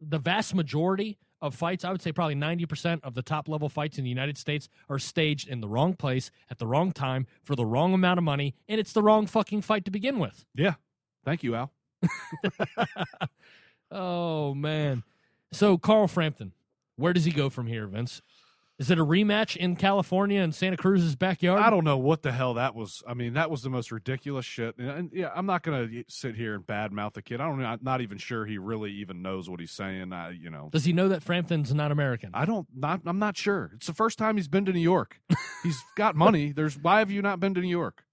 the 0.00 0.18
vast 0.18 0.54
majority 0.54 1.18
of 1.40 1.54
fights, 1.54 1.84
I 1.84 1.92
would 1.92 2.02
say 2.02 2.10
probably 2.12 2.34
90% 2.34 3.00
of 3.04 3.14
the 3.14 3.22
top 3.22 3.48
level 3.48 3.68
fights 3.68 3.96
in 3.96 4.02
the 4.04 4.10
United 4.10 4.36
States 4.36 4.68
are 4.88 4.98
staged 4.98 5.48
in 5.48 5.60
the 5.60 5.68
wrong 5.68 5.94
place 5.94 6.30
at 6.50 6.58
the 6.58 6.66
wrong 6.66 6.90
time 6.92 7.26
for 7.44 7.54
the 7.56 7.64
wrong 7.64 7.94
amount 7.94 8.18
of 8.18 8.24
money, 8.24 8.54
and 8.68 8.80
it's 8.80 8.92
the 8.92 9.02
wrong 9.02 9.26
fucking 9.26 9.62
fight 9.62 9.84
to 9.84 9.90
begin 9.90 10.18
with. 10.18 10.44
Yeah. 10.54 10.74
Thank 11.24 11.42
you, 11.42 11.54
Al. 11.54 11.72
Oh 13.90 14.54
man. 14.54 15.02
So 15.52 15.78
Carl 15.78 16.08
Frampton, 16.08 16.52
where 16.96 17.12
does 17.12 17.24
he 17.24 17.30
go 17.32 17.48
from 17.50 17.66
here, 17.66 17.86
Vince? 17.86 18.22
Is 18.78 18.92
it 18.92 18.98
a 18.98 19.04
rematch 19.04 19.56
in 19.56 19.74
California 19.74 20.40
in 20.40 20.52
Santa 20.52 20.76
Cruz's 20.76 21.16
backyard? 21.16 21.60
I 21.60 21.68
don't 21.68 21.82
know 21.82 21.98
what 21.98 22.22
the 22.22 22.30
hell 22.30 22.54
that 22.54 22.76
was. 22.76 23.02
I 23.08 23.14
mean, 23.14 23.32
that 23.34 23.50
was 23.50 23.62
the 23.62 23.70
most 23.70 23.90
ridiculous 23.90 24.44
shit. 24.46 24.78
And, 24.78 24.88
and 24.88 25.10
yeah, 25.12 25.30
I'm 25.34 25.46
not 25.46 25.64
gonna 25.64 25.88
sit 26.06 26.36
here 26.36 26.54
and 26.54 26.64
badmouth 26.64 27.14
the 27.14 27.22
kid. 27.22 27.40
I 27.40 27.48
don't. 27.48 27.64
I'm 27.64 27.80
not 27.82 28.02
even 28.02 28.18
sure 28.18 28.46
he 28.46 28.56
really 28.56 28.92
even 28.92 29.20
knows 29.20 29.50
what 29.50 29.58
he's 29.58 29.72
saying. 29.72 30.12
I, 30.12 30.30
you 30.30 30.48
know, 30.48 30.68
Does 30.70 30.84
he 30.84 30.92
know 30.92 31.08
that 31.08 31.24
Frampton's 31.24 31.74
not 31.74 31.90
American? 31.90 32.30
I 32.34 32.44
don't. 32.44 32.68
Not. 32.72 33.00
I'm 33.04 33.18
not 33.18 33.36
sure. 33.36 33.72
It's 33.74 33.88
the 33.88 33.94
first 33.94 34.16
time 34.16 34.36
he's 34.36 34.46
been 34.46 34.64
to 34.66 34.72
New 34.72 34.78
York. 34.78 35.20
he's 35.64 35.82
got 35.96 36.14
money. 36.14 36.52
There's. 36.52 36.78
Why 36.78 37.00
have 37.00 37.10
you 37.10 37.20
not 37.20 37.40
been 37.40 37.54
to 37.54 37.60
New 37.60 37.68
York? 37.68 38.04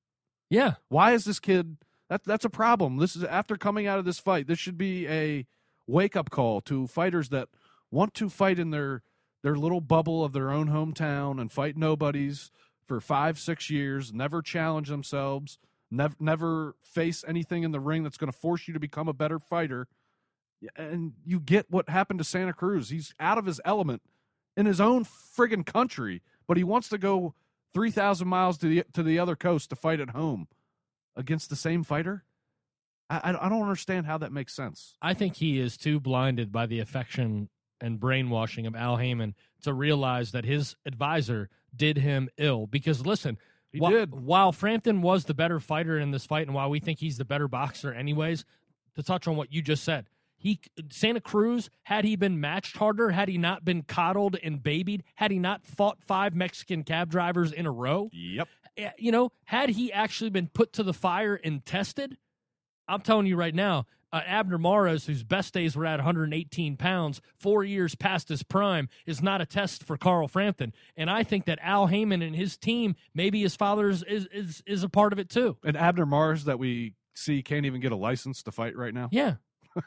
yeah. 0.50 0.76
Why 0.90 1.14
is 1.14 1.26
this 1.26 1.40
kid? 1.40 1.78
That 2.10 2.24
that's 2.24 2.46
a 2.46 2.50
problem. 2.50 2.98
This 2.98 3.16
is 3.16 3.24
after 3.24 3.56
coming 3.56 3.86
out 3.86 4.00
of 4.00 4.06
this 4.06 4.18
fight. 4.18 4.48
This 4.48 4.58
should 4.58 4.80
be 4.80 5.08
a 5.08 5.46
wake 5.88 6.16
up 6.16 6.30
call 6.30 6.62
to 6.62 6.88
fighters 6.88 7.30
that 7.30 7.50
want 7.92 8.14
to 8.16 8.30
fight 8.30 8.60
in 8.60 8.72
their 8.72 9.04
their 9.44 9.56
little 9.56 9.82
bubble 9.82 10.24
of 10.24 10.34
their 10.34 10.50
own 10.50 10.70
hometown 10.70 11.40
and 11.40 11.52
fight 11.52 11.78
nobodies 11.78 12.52
for 12.88 13.00
five 13.00 13.40
six 13.40 13.70
years. 13.70 14.14
Never 14.14 14.42
challenge 14.42 14.90
themselves. 14.90 15.60
Never 15.92 16.16
never 16.20 16.76
face 16.82 17.24
anything 17.28 17.64
in 17.64 17.72
the 17.72 17.80
ring 17.80 18.04
that's 18.04 18.18
going 18.18 18.32
to 18.32 18.38
force 18.38 18.68
you 18.68 18.74
to 18.74 18.80
become 18.80 19.08
a 19.08 19.14
better 19.14 19.40
fighter. 19.40 19.88
And 20.76 21.14
you 21.24 21.40
get 21.40 21.70
what 21.70 21.90
happened 21.90 22.20
to 22.20 22.26
Santa 22.26 22.54
Cruz. 22.54 22.90
He's 22.90 23.14
out 23.20 23.38
of 23.38 23.46
his 23.46 23.62
element 23.64 24.02
in 24.58 24.66
his 24.66 24.82
own 24.82 25.06
friggin' 25.06 25.66
country, 25.66 26.22
but 26.48 26.58
he 26.58 26.64
wants 26.64 26.90
to 26.90 26.98
go 26.98 27.36
three 27.74 27.92
thousand 27.92 28.28
miles 28.28 28.58
to 28.58 28.68
the 28.68 28.84
to 28.94 29.04
the 29.04 29.20
other 29.20 29.36
coast 29.36 29.70
to 29.70 29.76
fight 29.76 30.00
at 30.00 30.12
home 30.12 30.48
against 31.16 31.50
the 31.50 31.56
same 31.56 31.84
fighter? 31.84 32.24
I, 33.10 33.36
I 33.40 33.50
don't 33.50 33.62
understand 33.62 34.06
how 34.06 34.18
that 34.20 34.32
makes 34.32 34.54
sense. 34.56 34.96
I 35.02 35.14
think 35.14 35.36
he 35.36 35.60
is 35.60 35.78
too 35.78 36.00
blinded 36.00 36.52
by 36.52 36.66
the 36.66 36.80
affection 36.80 37.50
and 37.82 38.00
brainwashing 38.00 38.66
of 38.66 38.76
Al 38.76 38.98
Haymon 38.98 39.36
to 39.64 39.74
realize 39.74 40.32
that 40.32 40.46
his 40.46 40.76
advisor 40.86 41.50
did 41.76 41.98
him 41.98 42.30
ill. 42.38 42.68
Because 42.68 43.06
listen, 43.06 43.38
did. 43.74 44.14
while 44.14 44.52
Frampton 44.52 45.02
was 45.02 45.26
the 45.26 45.34
better 45.34 45.60
fighter 45.60 46.00
in 46.00 46.12
this 46.12 46.26
fight, 46.26 46.48
and 46.48 46.56
while 46.56 46.70
we 46.70 46.80
think 46.80 47.00
he's 47.00 47.18
the 47.18 47.26
better 47.26 47.48
boxer, 47.48 47.94
anyways, 47.94 48.46
to 48.96 49.04
touch 49.04 49.28
on 49.28 49.36
what 49.36 49.52
you 49.52 49.62
just 49.62 49.84
said, 49.84 50.06
He 50.38 50.60
Santa 50.90 51.20
Cruz 51.22 51.70
had 51.84 52.06
he 52.06 52.16
been 52.16 52.40
matched 52.40 52.78
harder, 52.78 53.10
had 53.12 53.28
he 53.28 53.38
not 53.38 53.66
been 53.66 53.84
coddled 53.84 54.38
and 54.42 54.64
babied, 54.64 55.04
had 55.16 55.30
he 55.32 55.38
not 55.40 55.66
fought 55.66 55.98
five 56.02 56.34
Mexican 56.34 56.84
cab 56.84 57.10
drivers 57.12 57.52
in 57.52 57.66
a 57.66 57.72
row, 57.72 58.10
Yep. 58.14 58.48
eh, 58.78 58.92
you 58.98 59.12
know, 59.12 59.32
had 59.44 59.70
he 59.72 59.92
actually 59.92 60.30
been 60.30 60.48
put 60.48 60.72
to 60.74 60.84
the 60.84 60.94
fire 60.94 61.36
and 61.44 61.66
tested, 61.66 62.18
I'm 62.88 63.02
telling 63.02 63.26
you 63.26 63.36
right 63.36 63.54
now, 63.56 63.86
uh, 64.14 64.22
Abner 64.26 64.58
Mares, 64.58 65.08
whose 65.08 65.24
best 65.24 65.54
days 65.54 65.76
were 65.76 65.86
at 65.86 65.98
118 66.00 66.78
pounds, 66.78 67.20
four 67.38 67.64
years 67.64 67.96
past 67.96 68.30
his 68.30 68.44
prime, 68.44 68.88
is 69.06 69.22
not 69.22 69.42
a 69.42 69.46
test 69.46 69.84
for 69.84 69.98
Carl 69.98 70.28
Frampton. 70.28 70.72
And 70.96 71.10
I 71.10 71.24
think 71.24 71.46
that 71.46 71.60
Al 71.62 71.88
Haymon 71.88 72.22
and 72.22 72.36
his 72.36 72.58
team, 72.58 72.96
maybe 73.14 73.42
his 73.42 73.56
father's 73.56 74.04
is 74.04 74.28
is 74.32 74.64
is 74.66 74.84
a 74.84 74.90
part 74.90 75.12
of 75.14 75.20
it 75.20 75.30
too. 75.30 75.58
And 75.66 75.76
Abner 75.76 76.06
Mares 76.06 76.46
that 76.46 76.60
we 76.60 76.94
see 77.14 77.42
can't 77.42 77.66
even 77.66 77.82
get 77.82 77.92
a 77.92 77.96
license 77.98 78.42
to 78.44 78.52
fight 78.52 78.76
right 78.78 78.94
now. 78.94 79.10
Yeah, 79.12 79.36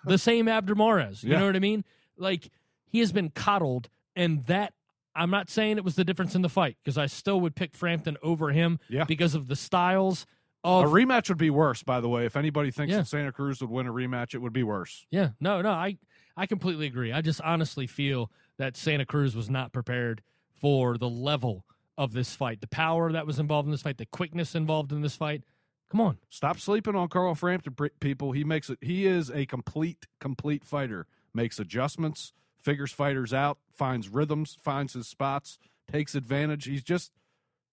the 0.04 0.18
same 0.28 0.48
Abner 0.48 0.74
Mares. 0.74 1.22
You 1.24 1.32
Yeah. 1.32 1.38
know 1.40 1.46
what 1.46 1.56
I 1.56 1.60
mean? 1.60 1.84
Like 2.18 2.50
he 2.86 2.98
has 3.00 3.12
been 3.12 3.30
coddled, 3.30 3.88
and 4.14 4.44
that 4.46 4.74
I'm 5.14 5.30
not 5.30 5.48
saying 5.48 5.78
it 5.78 5.84
was 5.84 5.94
the 5.96 6.04
difference 6.04 6.34
in 6.34 6.42
the 6.42 6.48
fight 6.50 6.76
because 6.84 6.98
I 6.98 7.06
still 7.06 7.40
would 7.40 7.54
pick 7.56 7.74
Frampton 7.74 8.16
over 8.22 8.50
him 8.50 8.78
Yeah. 8.90 9.04
because 9.04 9.34
of 9.34 9.48
the 9.48 9.56
styles 9.56 10.26
A 10.64 10.68
rematch 10.84 11.28
would 11.28 11.38
be 11.38 11.50
worse, 11.50 11.82
by 11.82 12.00
the 12.00 12.08
way. 12.08 12.26
If 12.26 12.36
anybody 12.36 12.70
thinks 12.70 12.90
Yeah. 12.92 12.98
that 12.98 13.06
Santa 13.06 13.32
Cruz 13.32 13.60
would 13.60 13.70
win 13.70 13.86
a 13.86 13.92
rematch, 13.92 14.34
it 14.34 14.38
would 14.38 14.52
be 14.52 14.62
worse. 14.64 15.06
Yeah, 15.10 15.30
no, 15.40 15.62
no, 15.62 15.70
I 15.70 15.98
I 16.36 16.46
completely 16.46 16.86
agree. 16.86 17.12
I 17.12 17.20
just 17.20 17.40
honestly 17.40 17.86
feel 17.86 18.30
that 18.58 18.76
Santa 18.76 19.06
Cruz 19.06 19.34
was 19.36 19.48
not 19.48 19.72
prepared 19.72 20.22
for 20.60 20.98
the 20.98 21.08
level 21.08 21.64
of 21.96 22.12
this 22.12 22.34
fight, 22.36 22.60
the 22.60 22.66
power 22.68 23.10
that 23.12 23.26
was 23.26 23.38
involved 23.38 23.66
in 23.66 23.72
this 23.72 23.82
fight, 23.82 23.98
the 23.98 24.06
quickness 24.06 24.54
involved 24.54 24.92
in 24.92 25.00
this 25.00 25.16
fight. 25.16 25.42
Come 25.90 26.00
on, 26.02 26.18
Stop 26.28 26.58
sleeping 26.60 26.94
on 26.94 27.08
Carl 27.08 27.34
Frampton, 27.34 27.74
people. 28.00 28.32
He 28.32 28.44
makes 28.44 28.68
it. 28.68 28.78
He 28.82 29.06
is 29.06 29.30
a 29.30 29.46
complete, 29.46 30.06
complete 30.20 30.64
fighter. 30.64 31.06
Makes 31.32 31.58
adjustments, 31.58 32.32
figures 32.62 32.92
fighters 32.92 33.32
out, 33.32 33.58
finds 33.72 34.08
rhythms, 34.08 34.58
finds 34.60 34.92
his 34.92 35.06
spots, 35.08 35.58
takes 35.90 36.14
advantage. 36.14 36.64
He's 36.66 36.82
just, 36.82 37.12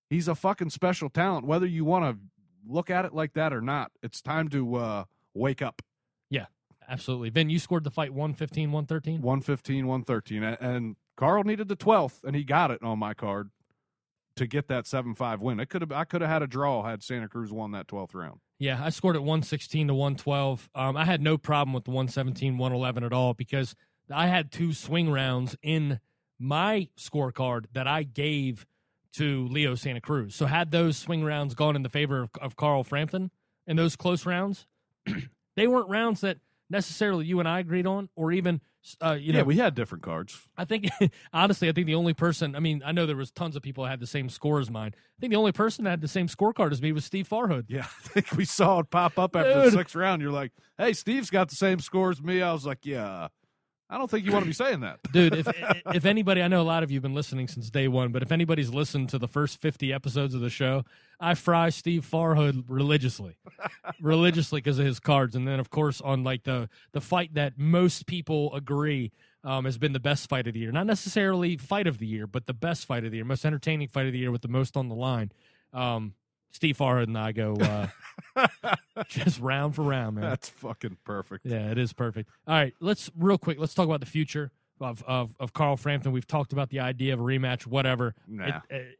he's 0.09 0.27
a 0.27 0.35
fucking 0.35 0.69
special 0.69 1.09
talent. 1.09 1.45
Whether 1.45 1.65
you 1.65 1.83
want 1.83 2.05
to 2.05 2.19
look 2.67 2.89
at 2.89 3.06
it 3.06 3.13
like 3.13 3.34
that 3.34 3.54
or 3.54 3.62
not, 3.62 3.91
it's 4.04 4.21
time 4.21 4.49
to 4.49 4.75
uh, 4.75 5.04
wake 5.34 5.62
up. 5.62 5.82
Yeah, 6.30 6.45
absolutely. 6.88 7.30
Vin, 7.30 7.49
you 7.49 7.60
scored 7.60 7.84
the 7.84 7.91
fight 7.91 8.12
115, 8.13 8.71
113. 8.71 9.21
115, 9.21 9.88
113. 9.88 10.43
A- 10.43 10.58
And 10.60 10.95
Carl 11.17 11.43
needed 11.43 11.67
the 11.67 11.75
12th, 11.78 12.23
and 12.23 12.36
he 12.36 12.43
got 12.43 12.71
it 12.71 12.82
on 12.84 12.99
my 12.99 13.13
card 13.13 13.49
to 14.36 14.45
get 14.47 14.67
that 14.67 14.86
7 14.86 15.15
5 15.15 15.41
win. 15.41 15.60
It 15.60 15.69
could 15.69 15.82
have, 15.82 15.91
I 15.91 16.04
could 16.04 16.21
have 16.21 16.30
had 16.30 16.41
a 16.43 16.47
draw 16.47 16.84
had 16.84 17.01
Santa 17.04 17.28
Cruz 17.30 17.51
won 17.51 17.71
that 17.71 17.88
12th 17.88 18.13
round. 18.13 18.39
Yeah, 18.60 18.82
I 18.84 18.89
scored 18.89 19.15
at 19.15 19.21
116 19.21 19.88
to 19.88 19.93
112. 19.93 20.69
Um, 20.75 20.97
I 20.97 21.06
had 21.06 21.21
no 21.21 21.38
problem 21.38 21.73
with 21.73 21.86
the 21.86 21.91
117, 21.91 22.58
111 22.58 23.04
at 23.04 23.13
all 23.13 23.34
because 23.34 23.75
I 24.13 24.28
had 24.28 24.51
two 24.51 24.73
swing 24.73 25.10
rounds 25.10 25.56
in 25.62 25.99
my 26.39 26.89
scorecard 26.97 27.65
that 27.73 27.88
I 27.88 28.04
gave 28.04 28.65
to 29.17 29.47
Leo 29.47 29.75
Santa 29.75 30.01
Cruz. 30.01 30.36
So 30.36 30.45
had 30.45 30.71
those 30.71 30.97
swing 30.97 31.23
rounds 31.23 31.56
gone 31.56 31.75
in 31.75 31.84
the 31.84 31.89
favor 31.89 32.21
of, 32.23 32.30
of 32.41 32.56
Carl 32.56 32.84
Frampton 32.84 33.32
in 33.67 33.78
those 33.78 33.95
close 33.95 34.25
rounds, 34.25 34.65
they 35.56 35.67
weren't 35.67 35.89
rounds 35.89 36.21
that 36.21 36.38
necessarily 36.69 37.25
you 37.25 37.39
and 37.39 37.47
I 37.47 37.60
agreed 37.60 37.88
on, 37.88 38.10
or 38.15 38.32
even 38.32 38.62
uh, 39.01 39.17
you 39.19 39.34
know 39.34 39.39
yeah, 39.39 39.43
we 39.43 39.58
had 39.58 39.73
different 39.73 40.04
cards. 40.04 40.39
I 40.58 40.65
think 40.65 40.89
honestly, 41.34 41.69
I 41.69 41.71
think 41.71 41.88
the 41.88 41.95
only 41.95 42.13
person. 42.13 42.56
I 42.56 42.60
mean, 42.60 42.84
I 42.86 42.91
know 42.91 43.06
there 43.06 43.15
was 43.15 43.32
tons 43.32 43.56
of 43.56 43.62
people 43.62 43.84
that 43.84 43.89
had 43.89 43.99
the 43.99 44.08
same 44.08 44.30
score 44.30 44.60
as 44.60 44.69
mine. 44.69 44.93
I 44.95 45.19
think 45.19 45.32
the 45.32 45.38
only 45.38 45.51
person 45.51 45.86
that 45.86 45.91
had 45.91 46.01
the 46.01 46.08
same 46.08 46.28
scorecard 46.28 46.71
as 46.71 46.82
me 46.82 46.91
was 46.91 47.06
Steve 47.06 47.28
Farhood. 47.28 47.65
Yeah, 47.67 47.88
I 48.06 48.08
think 48.08 48.32
we 48.34 48.45
saw 48.45 48.80
it 48.80 48.89
pop 48.89 49.17
up 49.17 49.36
after 49.36 49.54
Dude. 49.54 49.65
the 49.65 49.71
sixth 49.71 49.95
round. 49.95 50.21
You're 50.21 50.32
like, 50.32 50.51
hey, 50.78 50.93
Steve's 50.93 51.30
got 51.30 51.49
the 51.49 51.56
same 51.56 51.80
score 51.80 52.12
as 52.12 52.21
me. 52.21 52.41
I 52.41 52.54
was 52.54 52.65
like, 52.65 52.86
yeah, 52.86 53.30
I 53.89 53.97
don't 53.97 54.09
think 54.09 54.25
you 54.25 54.31
want 54.31 54.43
to 54.43 54.47
be 54.47 54.53
saying 54.53 54.79
that. 54.79 54.99
Dude, 55.11 55.35
if 55.35 55.47
if 55.93 56.05
anybody, 56.05 56.41
I 56.41 56.47
know 56.47 56.61
a 56.61 56.63
lot 56.63 56.83
of 56.83 56.91
you 56.91 56.95
have 56.97 57.03
been 57.03 57.13
listening 57.13 57.47
since 57.47 57.69
day 57.69 57.87
one, 57.87 58.11
but 58.11 58.23
if 58.23 58.31
anybody's 58.31 58.69
listened 58.69 59.09
to 59.09 59.19
the 59.19 59.27
first 59.27 59.61
fifty 59.61 59.93
episodes 59.93 60.33
of 60.33 60.41
the 60.41 60.49
show, 60.49 60.83
I 61.19 61.35
fry 61.35 61.69
Steve 61.69 62.07
Farhood 62.11 62.65
religiously, 62.67 63.37
religiously 64.01 64.59
because 64.59 64.79
of 64.79 64.85
his 64.85 64.99
cards, 64.99 65.35
and 65.35 65.47
then 65.47 65.59
of 65.59 65.69
course 65.69 66.01
on 66.01 66.23
like 66.23 66.43
the 66.43 66.67
the 66.93 67.01
fight 67.01 67.35
that 67.35 67.53
most 67.57 68.07
people 68.07 68.53
agree 68.55 69.11
um, 69.43 69.65
has 69.65 69.77
been 69.77 69.93
the 69.93 69.99
best 69.99 70.27
fight 70.27 70.47
of 70.47 70.53
the 70.53 70.59
year, 70.59 70.71
not 70.71 70.87
necessarily 70.87 71.55
fight 71.55 71.85
of 71.85 71.99
the 71.99 72.07
year, 72.07 72.25
but 72.25 72.47
the 72.47 72.53
best 72.53 72.85
fight 72.85 73.05
of 73.05 73.11
the 73.11 73.17
year, 73.17 73.25
most 73.25 73.45
entertaining 73.45 73.87
fight 73.87 74.07
of 74.07 74.13
the 74.13 74.19
year 74.19 74.31
with 74.31 74.41
the 74.41 74.47
most 74.47 74.75
on 74.75 74.89
the 74.89 74.95
line. 74.95 75.31
Um, 75.73 76.15
Steve 76.55 76.77
Farhood 76.77 77.03
and 77.03 77.17
I 77.17 77.33
go 77.33 77.55
uh, 78.37 78.47
just 79.09 79.41
round 79.41 79.75
for 79.75 79.83
round, 79.83 80.15
man. 80.15 80.23
That's 80.23 80.47
fucking 80.47 80.97
perfect. 81.03 81.45
Yeah, 81.45 81.69
it 81.69 81.77
is 81.77 81.91
perfect. 81.91 82.29
All 82.47 82.55
right, 82.55 82.73
let's 82.79 83.11
real 83.17 83.37
quick. 83.37 83.59
Let's 83.59 83.73
talk 83.73 83.85
about 83.85 83.99
the 83.99 84.05
future 84.05 84.51
of 84.79 85.03
of, 85.05 85.35
of 85.37 85.51
Carl 85.51 85.75
Frampton. 85.75 86.13
We've 86.13 86.25
talked 86.25 86.53
about 86.53 86.69
the 86.69 86.79
idea 86.79 87.13
of 87.13 87.19
a 87.19 87.23
rematch, 87.23 87.67
whatever. 87.67 88.15
Nah. 88.27 88.47
It- 88.47 88.61
it- 88.69 88.97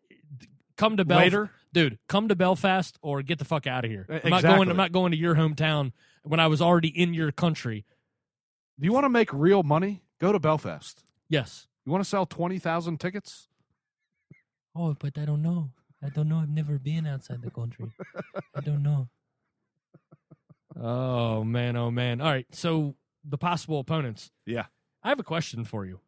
come 0.76 0.98
to 0.98 1.06
Belfast, 1.06 1.26
Later? 1.26 1.52
dude. 1.72 1.98
Come 2.10 2.28
to 2.28 2.36
Belfast 2.36 2.98
or 3.02 3.22
get 3.22 3.40
the 3.40 3.46
fuck 3.46 3.66
out 3.66 3.86
of 3.86 3.92
here. 3.92 4.06
I'm 4.10 4.16
not 4.16 4.22
going. 4.24 4.34
exactly. 4.34 4.70
I'm 4.72 4.78
not 4.78 4.92
going 4.92 5.12
to 5.14 5.18
your 5.18 5.36
hometown 5.36 5.94
when 6.24 6.42
I 6.42 6.48
was 6.48 6.62
already 6.62 6.90
in 6.90 7.14
your 7.14 7.32
country. 7.32 7.86
Do 8.78 8.86
you 8.86 8.92
want 8.92 9.06
to 9.06 9.10
make 9.10 9.32
real 9.32 9.64
money? 9.64 10.02
Go 10.20 10.34
to 10.34 10.40
Belfast. 10.40 11.02
Yes. 11.30 11.68
You 11.86 11.94
want 11.94 12.04
to 12.04 12.10
sell 12.10 12.26
20,000 12.26 13.00
tickets? 13.00 13.48
Oh, 14.76 14.94
but 15.00 15.18
I 15.18 15.24
don't 15.24 15.42
know. 15.42 15.70
I 16.04 16.10
don't 16.10 16.30
know. 16.30 16.38
I've 16.38 16.50
never 16.50 16.78
been 16.78 17.08
outside 17.08 17.42
the 17.42 17.52
country. 17.52 17.92
I 18.56 18.62
don't 18.62 18.84
know. 18.84 19.10
Oh 20.78 21.46
man, 21.46 21.78
oh 21.78 21.90
man. 21.90 22.20
All 22.20 22.30
right. 22.30 22.48
So 22.52 22.96
the 23.24 23.38
possible 23.38 23.80
opponents. 23.80 24.30
Yeah. 24.46 24.66
I 25.04 25.08
have 25.08 25.22
a 25.22 25.24
question 25.24 25.64
for 25.64 25.86
you. 25.86 26.02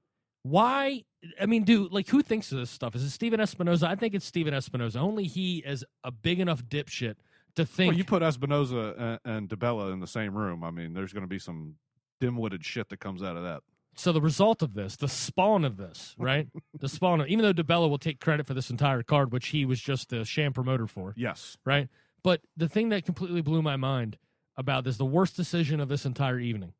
Why? 0.43 1.05
I 1.39 1.45
mean, 1.45 1.63
dude, 1.63 1.91
like, 1.91 2.09
who 2.09 2.21
thinks 2.21 2.51
of 2.51 2.59
this 2.59 2.69
stuff? 2.69 2.95
Is 2.95 3.03
it 3.03 3.11
Stephen 3.11 3.39
Espinoza? 3.39 3.87
I 3.87 3.95
think 3.95 4.13
it's 4.13 4.25
Stephen 4.25 4.53
Espinoza. 4.53 4.97
Only 4.97 5.25
he 5.25 5.59
is 5.59 5.85
a 6.03 6.11
big 6.11 6.39
enough 6.39 6.63
dipshit 6.63 7.15
to 7.55 7.65
think. 7.65 7.91
Well, 7.91 7.97
you 7.97 8.03
put 8.03 8.23
Espinoza 8.23 8.99
and, 8.99 9.19
and 9.23 9.49
DiBella 9.49 9.93
in 9.93 9.99
the 9.99 10.07
same 10.07 10.35
room. 10.35 10.63
I 10.63 10.71
mean, 10.71 10.93
there's 10.93 11.13
going 11.13 11.23
to 11.23 11.27
be 11.27 11.39
some 11.39 11.75
dim-witted 12.19 12.63
shit 12.65 12.89
that 12.89 12.99
comes 12.99 13.23
out 13.23 13.37
of 13.37 13.43
that. 13.43 13.61
So 13.97 14.11
the 14.11 14.21
result 14.21 14.61
of 14.61 14.73
this, 14.75 14.95
the 14.95 15.07
spawn 15.07 15.65
of 15.65 15.77
this, 15.77 16.15
right? 16.19 16.47
the 16.79 16.87
spawn 16.87 17.21
of, 17.21 17.27
even 17.27 17.43
though 17.43 17.53
DiBella 17.53 17.89
will 17.89 17.97
take 17.97 18.19
credit 18.19 18.45
for 18.45 18.53
this 18.53 18.69
entire 18.69 19.01
card, 19.03 19.31
which 19.31 19.47
he 19.47 19.65
was 19.65 19.79
just 19.81 20.09
the 20.09 20.23
sham 20.23 20.53
promoter 20.53 20.87
for, 20.87 21.13
Yes. 21.17 21.57
right? 21.65 21.89
But 22.23 22.41
the 22.55 22.69
thing 22.69 22.89
that 22.89 23.05
completely 23.05 23.41
blew 23.41 23.61
my 23.61 23.75
mind 23.75 24.17
about 24.55 24.83
this, 24.83 24.97
the 24.97 25.05
worst 25.05 25.35
decision 25.35 25.79
of 25.79 25.89
this 25.89 26.05
entire 26.05 26.39
evening, 26.39 26.73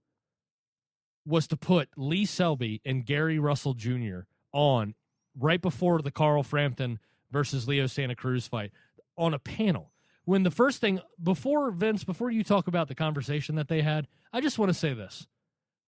was 1.25 1.47
to 1.47 1.57
put 1.57 1.89
Lee 1.97 2.25
Selby 2.25 2.81
and 2.85 3.05
Gary 3.05 3.39
Russell 3.39 3.73
Jr. 3.73 4.19
on 4.53 4.93
right 5.37 5.61
before 5.61 6.01
the 6.01 6.11
Carl 6.11 6.43
Frampton 6.43 6.99
versus 7.31 7.67
Leo 7.67 7.85
Santa 7.87 8.15
Cruz 8.15 8.47
fight 8.47 8.71
on 9.17 9.33
a 9.33 9.39
panel. 9.39 9.91
When 10.25 10.43
the 10.43 10.51
first 10.51 10.81
thing 10.81 10.99
before 11.21 11.71
Vince, 11.71 12.03
before 12.03 12.31
you 12.31 12.43
talk 12.43 12.67
about 12.67 12.87
the 12.87 12.95
conversation 12.95 13.55
that 13.55 13.67
they 13.67 13.81
had, 13.81 14.07
I 14.31 14.41
just 14.41 14.59
want 14.59 14.69
to 14.69 14.73
say 14.73 14.93
this. 14.93 15.27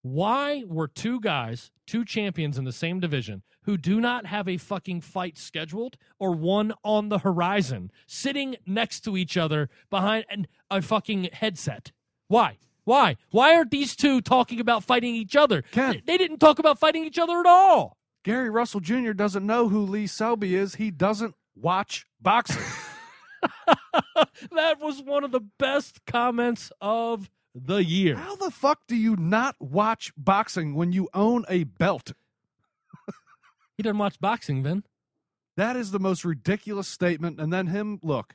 Why 0.02 0.64
were 0.66 0.88
two 0.88 1.20
guys, 1.20 1.70
two 1.86 2.04
champions 2.04 2.56
in 2.56 2.64
the 2.64 2.72
same 2.72 3.00
division, 3.00 3.42
who 3.64 3.76
do 3.76 4.00
not 4.00 4.26
have 4.26 4.48
a 4.48 4.56
fucking 4.56 5.02
fight 5.02 5.36
scheduled 5.36 5.96
or 6.18 6.32
one 6.32 6.72
on 6.82 7.10
the 7.10 7.18
horizon, 7.18 7.90
sitting 8.06 8.56
next 8.66 9.00
to 9.00 9.16
each 9.16 9.36
other 9.36 9.68
behind 9.90 10.24
an, 10.30 10.46
a 10.70 10.80
fucking 10.80 11.28
headset? 11.32 11.92
Why? 12.28 12.58
Why? 12.84 13.16
Why 13.30 13.54
aren't 13.54 13.70
these 13.70 13.94
two 13.94 14.20
talking 14.22 14.58
about 14.58 14.84
fighting 14.84 15.14
each 15.14 15.36
other? 15.36 15.62
Ken. 15.62 16.00
They 16.06 16.16
didn't 16.16 16.38
talk 16.38 16.58
about 16.58 16.78
fighting 16.78 17.04
each 17.04 17.18
other 17.18 17.38
at 17.38 17.46
all. 17.46 17.98
Gary 18.24 18.50
Russell 18.50 18.80
Jr. 18.80 19.12
doesn't 19.12 19.46
know 19.46 19.68
who 19.68 19.80
Lee 19.84 20.06
Selby 20.06 20.54
is. 20.54 20.76
He 20.76 20.90
doesn't 20.90 21.34
watch 21.54 22.06
boxing. 22.20 22.62
that 24.52 24.80
was 24.80 25.02
one 25.02 25.24
of 25.24 25.30
the 25.30 25.40
best 25.58 26.04
comments 26.06 26.72
of 26.80 27.30
the 27.54 27.84
year. 27.84 28.16
How 28.16 28.36
the 28.36 28.50
fuck 28.50 28.80
do 28.86 28.96
you 28.96 29.16
not 29.16 29.56
watch 29.58 30.12
boxing 30.16 30.74
when 30.74 30.92
you 30.92 31.08
own 31.14 31.44
a 31.48 31.64
belt? 31.64 32.12
He 33.76 33.82
doesn't 33.82 33.96
watch 33.98 34.20
boxing, 34.20 34.62
Vin. 34.62 34.84
That 35.56 35.74
is 35.74 35.90
the 35.90 35.98
most 35.98 36.22
ridiculous 36.22 36.86
statement. 36.86 37.40
And 37.40 37.50
then 37.50 37.66
him, 37.68 37.98
look, 38.02 38.34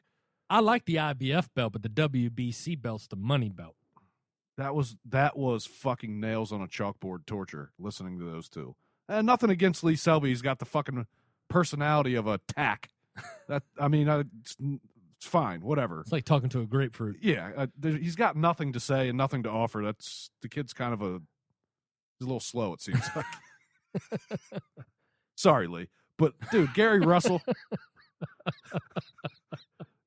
I 0.49 0.59
like 0.59 0.85
the 0.85 0.95
IBF 0.95 1.49
belt, 1.55 1.73
but 1.73 1.83
the 1.83 1.89
WBC 1.89 2.81
belt's 2.81 3.05
the 3.05 3.15
money 3.15 3.49
belt. 3.49 3.75
that 4.57 4.73
was 4.73 4.95
that 5.07 5.37
was 5.37 5.67
fucking 5.67 6.19
nails 6.19 6.51
on 6.51 6.61
a 6.61 6.67
chalkboard 6.67 7.27
torture 7.27 7.71
listening 7.77 8.17
to 8.17 8.25
those 8.25 8.49
two. 8.49 8.75
And 9.07 9.27
nothing 9.27 9.51
against 9.51 9.83
Lee 9.83 9.95
Selby. 9.95 10.29
He's 10.29 10.41
got 10.41 10.57
the 10.57 10.65
fucking 10.65 11.05
personality 11.47 12.15
of 12.15 12.25
a 12.27 12.39
tack. 12.47 12.89
That 13.47 13.61
I 13.79 13.87
mean, 13.87 14.09
I, 14.09 14.23
it's, 15.17 15.27
fine, 15.27 15.61
whatever. 15.61 16.01
It's 16.01 16.11
like 16.11 16.25
talking 16.25 16.49
to 16.49 16.61
a 16.61 16.65
grapefruit. 16.65 17.17
Yeah, 17.21 17.51
uh, 17.55 17.67
there, 17.77 17.97
he's 17.97 18.15
got 18.15 18.35
nothing 18.35 18.73
to 18.73 18.79
say 18.79 19.09
and 19.09 19.17
nothing 19.17 19.43
to 19.43 19.49
offer. 19.49 19.81
That's 19.83 20.29
the 20.41 20.49
kid's 20.49 20.73
kind 20.73 20.93
of 20.93 21.01
a 21.01 21.21
he's 22.19 22.23
a 22.23 22.25
little 22.25 22.39
slow. 22.39 22.73
It 22.73 22.81
seems 22.81 23.03
like. 23.15 23.25
Sorry, 25.35 25.67
Lee, 25.67 25.89
but 26.17 26.33
dude, 26.51 26.73
Gary 26.73 27.01
Russell. 27.01 27.41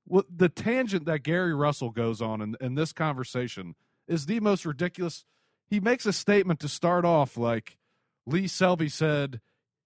well, 0.07 0.25
the 0.35 0.49
tangent 0.49 1.05
that 1.07 1.23
Gary 1.23 1.55
Russell 1.55 1.91
goes 1.91 2.21
on 2.23 2.41
in, 2.41 2.57
in 2.61 2.75
this 2.75 2.93
conversation 2.93 3.75
is 4.07 4.27
the 4.27 4.41
most 4.41 4.65
ridiculous. 4.65 5.25
he 5.69 5.81
makes 5.81 6.07
a 6.07 6.13
statement 6.13 6.61
to 6.61 6.69
start 6.69 7.05
off 7.05 7.37
like 7.37 7.77
Lee 8.27 8.47
Selby 8.47 8.89
said 8.89 9.41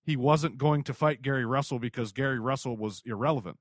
he 0.04 0.16
wasn't 0.16 0.58
going 0.58 0.82
to 0.84 0.94
fight 0.94 1.22
Gary 1.22 1.44
Russell 1.44 1.78
because 1.78 2.12
Gary 2.12 2.40
Russell 2.40 2.76
was 2.76 3.02
irrelevant. 3.04 3.58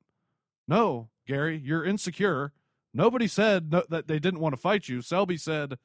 No, 0.68 1.10
Gary, 1.28 1.62
you're 1.64 1.86
insecure. 1.86 2.52
Nobody 2.94 3.28
said 3.28 3.72
no, 3.72 3.84
that 3.90 4.08
they 4.08 4.20
didn't 4.20 4.40
want 4.40 4.54
to 4.54 4.62
fight 4.62 4.90
you. 4.90 5.02
Selby 5.02 5.38
said 5.38 5.78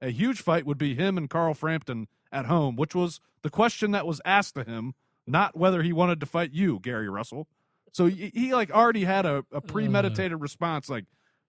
a 0.00 0.10
huge 0.10 0.40
fight 0.40 0.66
would 0.66 0.78
be 0.78 0.94
him 0.94 1.18
and 1.18 1.28
Carl 1.28 1.54
Frampton 1.54 2.08
at 2.32 2.46
home, 2.46 2.76
which 2.76 2.94
was 2.94 3.20
the 3.42 3.50
question 3.50 3.90
that 3.92 4.06
was 4.06 4.20
asked 4.24 4.54
to 4.54 4.64
him, 4.64 4.94
not 5.26 5.56
whether 5.56 5.82
he 5.82 5.92
wanted 5.92 6.20
to 6.20 6.26
fight 6.26 6.52
you, 6.52 6.80
Gary 6.80 7.08
Russell. 7.08 7.46
So 7.92 8.06
he, 8.06 8.30
he 8.34 8.54
like 8.54 8.70
already 8.70 9.04
had 9.04 9.24
a, 9.24 9.44
a 9.52 9.60
premeditated 9.60 10.40
response, 10.40 10.88
like 10.88 11.04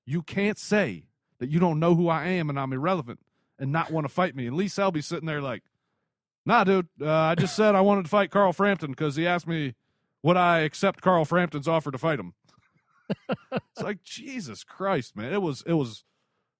you 0.06 0.22
can't 0.22 0.60
say 0.60 1.06
that 1.40 1.50
you 1.50 1.60
don't 1.60 1.80
know 1.80 1.96
who 1.96 2.08
I 2.08 2.28
am 2.28 2.50
and 2.50 2.60
I'm 2.60 2.74
irrelevant 2.74 3.20
and 3.58 3.72
not 3.72 3.92
want 3.92 4.06
to 4.06 4.14
fight 4.14 4.36
me. 4.36 4.48
And 4.48 4.56
Lee 4.56 4.68
Selby's 4.68 5.08
sitting 5.08 5.26
there 5.26 5.42
like, 5.42 5.64
Nah, 6.46 6.64
dude, 6.64 6.88
uh, 7.02 7.10
I 7.10 7.36
just 7.36 7.56
said 7.56 7.74
I 7.74 7.82
wanted 7.82 8.04
to 8.04 8.10
fight 8.10 8.30
Carl 8.30 8.54
Frampton 8.54 8.92
because 8.92 9.16
he 9.16 9.26
asked 9.26 9.48
me 9.48 9.74
would 10.22 10.38
I 10.38 10.60
accept 10.60 11.02
Carl 11.02 11.26
Frampton's 11.26 11.68
offer 11.68 11.92
to 11.92 11.98
fight 11.98 12.20
him. 12.20 12.34
It's 13.30 13.82
like 13.82 14.04
Jesus 14.04 14.64
Christ, 14.64 15.16
man! 15.16 15.34
It 15.34 15.42
was 15.42 15.64
it 15.66 15.74
was. 15.74 16.04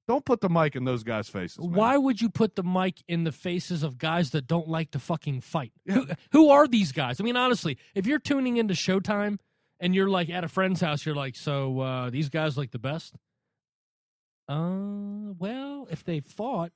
Don't 0.08 0.24
put 0.24 0.40
the 0.42 0.50
mic 0.50 0.76
in 0.76 0.84
those 0.84 1.02
guys' 1.04 1.30
faces. 1.30 1.58
man. 1.58 1.72
Why 1.72 1.98
would 1.98 2.22
you 2.22 2.30
put 2.30 2.56
the 2.56 2.62
mic 2.62 3.02
in 3.08 3.24
the 3.24 3.32
faces 3.32 3.82
of 3.82 3.98
guys 3.98 4.30
that 4.32 4.46
don't 4.46 4.68
like 4.68 4.92
to 4.92 5.00
fucking 5.00 5.42
fight? 5.42 5.72
Who, 5.88 6.06
who 6.32 6.50
are 6.50 6.68
these 6.68 6.92
guys? 6.92 7.20
I 7.20 7.24
mean, 7.24 7.36
honestly, 7.36 7.80
if 7.96 8.06
you're 8.06 8.20
tuning 8.20 8.58
into 8.58 8.76
Showtime 8.76 9.40
and 9.80 9.96
you're 9.96 10.08
like 10.08 10.30
at 10.30 10.44
a 10.44 10.48
friend's 10.48 10.80
house, 10.80 11.08
you're 11.08 11.16
like, 11.16 11.36
so 11.36 11.80
uh, 11.80 12.10
these 12.12 12.30
guys 12.30 12.56
like 12.56 12.70
the 12.70 12.78
best? 12.78 13.16
Uh, 14.48 15.34
well, 15.40 15.88
if 15.90 16.04
they 16.04 16.20
fought, 16.20 16.72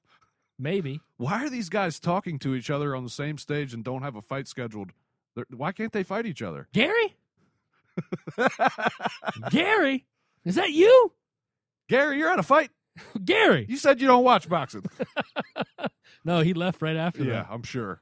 maybe. 0.58 0.99
Why 1.17 1.45
are 1.45 1.49
these 1.51 1.69
guys 1.69 1.99
talking 1.99 2.39
to 2.39 2.55
each 2.55 2.71
other 2.71 2.95
on 2.95 3.03
the 3.03 3.10
same 3.12 3.38
stage 3.38 3.75
and 3.75 3.84
don't 3.84 4.01
have 4.01 4.15
a 4.15 4.23
fight 4.23 4.47
scheduled? 4.47 4.91
They're, 5.36 5.45
why 5.55 5.71
can't 5.71 5.93
they 5.93 6.03
fight 6.03 6.25
each 6.25 6.41
other? 6.41 6.67
Gary? 6.73 7.15
Gary? 9.49 10.05
Is 10.45 10.55
that 10.55 10.71
you? 10.71 11.12
Gary, 11.88 12.17
you're 12.17 12.29
at 12.29 12.39
a 12.39 12.43
fight. 12.43 12.71
Gary? 13.25 13.65
You 13.67 13.77
said 13.77 14.01
you 14.01 14.07
don't 14.07 14.23
watch 14.23 14.49
boxing. 14.49 14.85
No, 16.25 16.41
he 16.41 16.53
left 16.53 16.81
right 16.81 16.97
after 16.97 17.23
yeah, 17.23 17.31
that. 17.31 17.47
I'm 17.49 17.63
sure. 17.63 18.01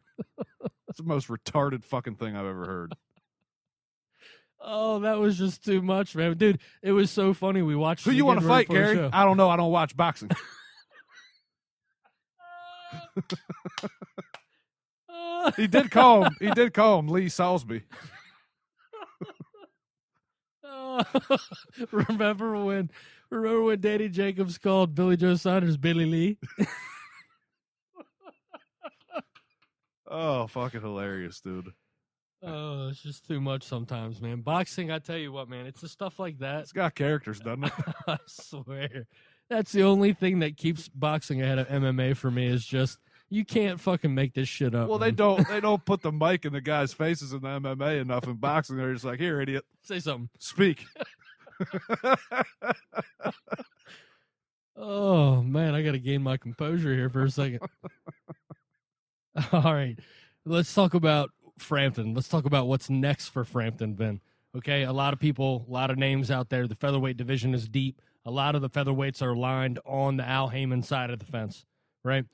It's 0.89 0.97
the 0.97 1.03
most 1.03 1.27
retarded 1.27 1.83
fucking 1.83 2.15
thing 2.15 2.35
I've 2.35 2.47
ever 2.47 2.65
heard. 2.65 2.95
Oh, 4.59 4.99
that 5.01 5.19
was 5.19 5.37
just 5.37 5.63
too 5.63 5.83
much, 5.83 6.15
man. 6.15 6.35
Dude, 6.35 6.59
it 6.81 6.93
was 6.93 7.11
so 7.11 7.35
funny. 7.35 7.61
We 7.61 7.75
watched 7.75 8.05
Who 8.05 8.11
you 8.11 8.25
want 8.25 8.41
to 8.41 8.47
fight, 8.47 8.69
Gary? 8.69 9.07
I 9.13 9.23
don't 9.23 9.37
know. 9.37 9.49
I 9.49 9.55
don't 9.55 9.71
watch 9.71 9.95
boxing. 9.95 10.31
He 15.55 15.67
did 15.67 15.91
call 15.91 16.25
him. 16.25 16.35
He 16.39 16.49
did 16.51 16.73
call 16.73 16.99
him 16.99 17.07
Lee 17.07 17.29
Salisbury. 17.29 17.83
remember 21.91 22.63
when 22.63 22.89
remember 23.29 23.63
when 23.63 23.79
Danny 23.81 24.09
Jacobs 24.09 24.57
called 24.57 24.95
Billy 24.95 25.17
Joe 25.17 25.35
Saunders 25.35 25.77
Billy 25.77 26.05
Lee? 26.05 26.37
Oh, 30.09 30.47
fucking 30.47 30.81
hilarious, 30.81 31.41
dude. 31.41 31.73
Oh, 32.43 32.89
it's 32.89 33.01
just 33.01 33.27
too 33.27 33.41
much 33.41 33.63
sometimes, 33.63 34.21
man. 34.21 34.41
Boxing, 34.41 34.91
I 34.91 34.99
tell 34.99 35.17
you 35.17 35.31
what, 35.31 35.49
man, 35.49 35.65
it's 35.65 35.81
the 35.81 35.89
stuff 35.89 36.19
like 36.19 36.39
that. 36.39 36.61
It's 36.61 36.71
got 36.71 36.95
characters, 36.95 37.39
doesn't 37.39 37.65
it? 37.65 37.73
I 38.07 38.17
swear. 38.27 39.07
That's 39.49 39.71
the 39.71 39.83
only 39.83 40.13
thing 40.13 40.39
that 40.39 40.55
keeps 40.55 40.87
boxing 40.87 41.41
ahead 41.41 41.59
of 41.59 41.67
MMA 41.67 42.15
for 42.15 42.29
me 42.29 42.45
is 42.45 42.65
just 42.65 42.99
you 43.29 43.45
can't 43.45 43.79
fucking 43.79 44.13
make 44.13 44.33
this 44.33 44.47
shit 44.47 44.73
up. 44.75 44.87
Well, 44.89 44.99
they 44.99 45.07
man. 45.07 45.15
don't. 45.15 45.47
They 45.47 45.59
don't 45.61 45.83
put 45.83 46.01
the 46.01 46.11
mic 46.11 46.45
in 46.45 46.53
the 46.53 46.61
guys' 46.61 46.93
faces 46.93 47.33
in 47.33 47.41
the 47.41 47.47
MMA 47.47 48.01
enough 48.01 48.25
in 48.25 48.35
boxing. 48.35 48.77
They're 48.77 48.93
just 48.93 49.05
like, 49.05 49.19
"Here, 49.19 49.41
idiot, 49.41 49.65
say 49.83 49.99
something. 49.99 50.29
speak." 50.39 50.85
Oh 54.77 55.41
man, 55.41 55.73
I 55.73 55.81
gotta 55.81 55.97
gain 55.97 56.21
my 56.21 56.37
composure 56.37 56.93
here 56.93 57.09
for 57.09 57.23
a 57.23 57.31
second. 57.31 57.59
All 59.51 59.73
right. 59.73 59.97
Let's 60.45 60.73
talk 60.73 60.93
about 60.93 61.31
Frampton. 61.57 62.13
Let's 62.13 62.29
talk 62.29 62.45
about 62.45 62.67
what's 62.67 62.89
next 62.89 63.29
for 63.29 63.43
Frampton, 63.43 63.95
Ben. 63.95 64.21
Okay, 64.55 64.83
a 64.83 64.93
lot 64.93 65.13
of 65.13 65.19
people, 65.19 65.65
a 65.67 65.71
lot 65.71 65.89
of 65.89 65.97
names 65.97 66.29
out 66.31 66.49
there. 66.49 66.67
The 66.67 66.75
featherweight 66.75 67.17
division 67.17 67.53
is 67.53 67.67
deep. 67.67 68.01
A 68.25 68.31
lot 68.31 68.55
of 68.55 68.61
the 68.61 68.69
featherweights 68.69 69.21
are 69.21 69.35
lined 69.35 69.79
on 69.85 70.17
the 70.17 70.27
Al 70.27 70.49
Haymon 70.49 70.83
side 70.83 71.09
of 71.09 71.19
the 71.19 71.25
fence, 71.25 71.65
right? 72.03 72.25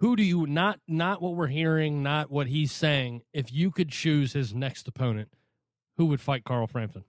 Who 0.00 0.16
do 0.16 0.22
you 0.22 0.46
not 0.46 0.80
not 0.88 1.20
what 1.20 1.36
we're 1.36 1.46
hearing, 1.46 2.02
not 2.02 2.30
what 2.30 2.46
he's 2.46 2.72
saying. 2.72 3.22
If 3.32 3.52
you 3.52 3.70
could 3.70 3.90
choose 3.90 4.32
his 4.32 4.54
next 4.54 4.88
opponent, 4.88 5.28
who 5.98 6.06
would 6.06 6.20
fight 6.20 6.44
Carl 6.44 6.66
Frampton? 6.66 7.04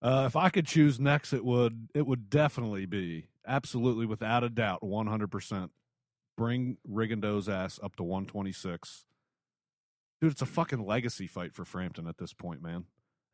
Uh, 0.00 0.24
if 0.26 0.36
I 0.36 0.48
could 0.48 0.66
choose 0.66 0.98
next, 1.00 1.32
it 1.32 1.44
would 1.44 1.88
it 1.92 2.06
would 2.06 2.30
definitely 2.30 2.86
be 2.86 3.26
absolutely 3.46 4.06
without 4.06 4.44
a 4.44 4.48
doubt, 4.48 4.82
one 4.82 5.08
hundred 5.08 5.30
percent. 5.30 5.72
Bring 6.36 6.78
Rigondeaux's 6.88 7.48
ass 7.48 7.80
up 7.82 7.96
to 7.96 8.04
one 8.04 8.26
twenty 8.26 8.52
six. 8.52 9.04
Dude, 10.20 10.32
it's 10.32 10.42
a 10.42 10.46
fucking 10.46 10.86
legacy 10.86 11.26
fight 11.26 11.52
for 11.52 11.64
Frampton 11.64 12.06
at 12.06 12.18
this 12.18 12.32
point, 12.32 12.62
man. 12.62 12.84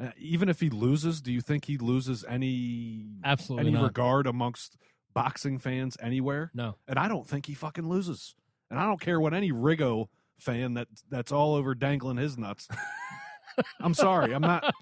Uh, 0.00 0.10
even 0.18 0.48
if 0.48 0.60
he 0.60 0.70
loses, 0.70 1.20
do 1.20 1.32
you 1.32 1.40
think 1.40 1.66
he 1.66 1.76
loses 1.78 2.24
any 2.28 3.08
Absolutely 3.24 3.68
any 3.68 3.76
not. 3.76 3.84
regard 3.84 4.26
amongst 4.26 4.76
boxing 5.12 5.58
fans 5.58 5.96
anywhere? 6.00 6.50
No. 6.54 6.76
And 6.88 6.98
I 6.98 7.08
don't 7.08 7.26
think 7.28 7.46
he 7.46 7.54
fucking 7.54 7.88
loses. 7.88 8.34
And 8.70 8.78
I 8.80 8.84
don't 8.84 9.00
care 9.00 9.20
what 9.20 9.34
any 9.34 9.52
Rigo 9.52 10.06
fan 10.38 10.74
that 10.74 10.88
that's 11.10 11.32
all 11.32 11.54
over 11.54 11.74
dangling 11.74 12.16
his 12.16 12.36
nuts. 12.36 12.68
I'm 13.80 13.94
sorry, 13.94 14.34
I'm 14.34 14.42
not. 14.42 14.74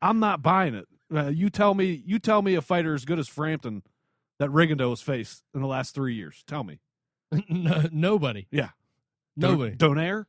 I'm 0.00 0.20
not 0.20 0.42
buying 0.42 0.74
it. 0.74 0.86
Uh, 1.14 1.28
you 1.28 1.50
tell 1.50 1.74
me. 1.74 2.02
You 2.06 2.18
tell 2.18 2.42
me 2.42 2.54
a 2.54 2.62
fighter 2.62 2.94
as 2.94 3.04
good 3.04 3.18
as 3.18 3.28
Frampton 3.28 3.82
that 4.38 4.50
Rigondeaux 4.50 4.90
has 4.90 5.00
faced 5.00 5.42
in 5.54 5.60
the 5.60 5.66
last 5.66 5.94
three 5.94 6.14
years. 6.14 6.44
Tell 6.46 6.62
me. 6.62 6.80
no, 7.48 7.88
nobody. 7.90 8.46
Yeah. 8.50 8.70
Nobody. 9.36 9.74
Don- 9.74 9.96
Donaire. 9.96 10.24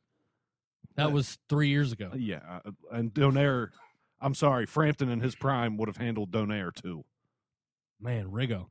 That 0.95 1.11
was 1.11 1.39
three 1.49 1.69
years 1.69 1.91
ago. 1.91 2.11
Yeah, 2.15 2.59
uh, 2.65 2.71
and 2.91 3.13
Donaire. 3.13 3.69
I'm 4.21 4.35
sorry, 4.35 4.65
Frampton 4.65 5.09
in 5.09 5.19
his 5.19 5.35
prime 5.35 5.75
would 5.77 5.89
have 5.89 5.97
handled 5.97 6.31
Donaire 6.31 6.73
too. 6.73 7.03
Man, 7.99 8.31
Rigo. 8.31 8.67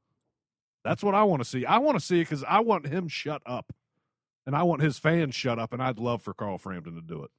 That's 0.84 1.02
what 1.02 1.14
I 1.14 1.24
want 1.24 1.42
to 1.42 1.48
see. 1.48 1.66
I 1.66 1.78
want 1.78 1.98
to 1.98 2.04
see 2.04 2.20
it 2.20 2.24
because 2.24 2.44
I 2.44 2.60
want 2.60 2.86
him 2.86 3.08
shut 3.08 3.42
up, 3.44 3.72
and 4.46 4.54
I 4.56 4.62
want 4.62 4.82
his 4.82 4.98
fans 4.98 5.34
shut 5.34 5.58
up, 5.58 5.72
and 5.72 5.82
I'd 5.82 5.98
love 5.98 6.22
for 6.22 6.34
Carl 6.34 6.58
Frampton 6.58 6.94
to 6.94 7.00
do 7.02 7.22
it. 7.24 7.30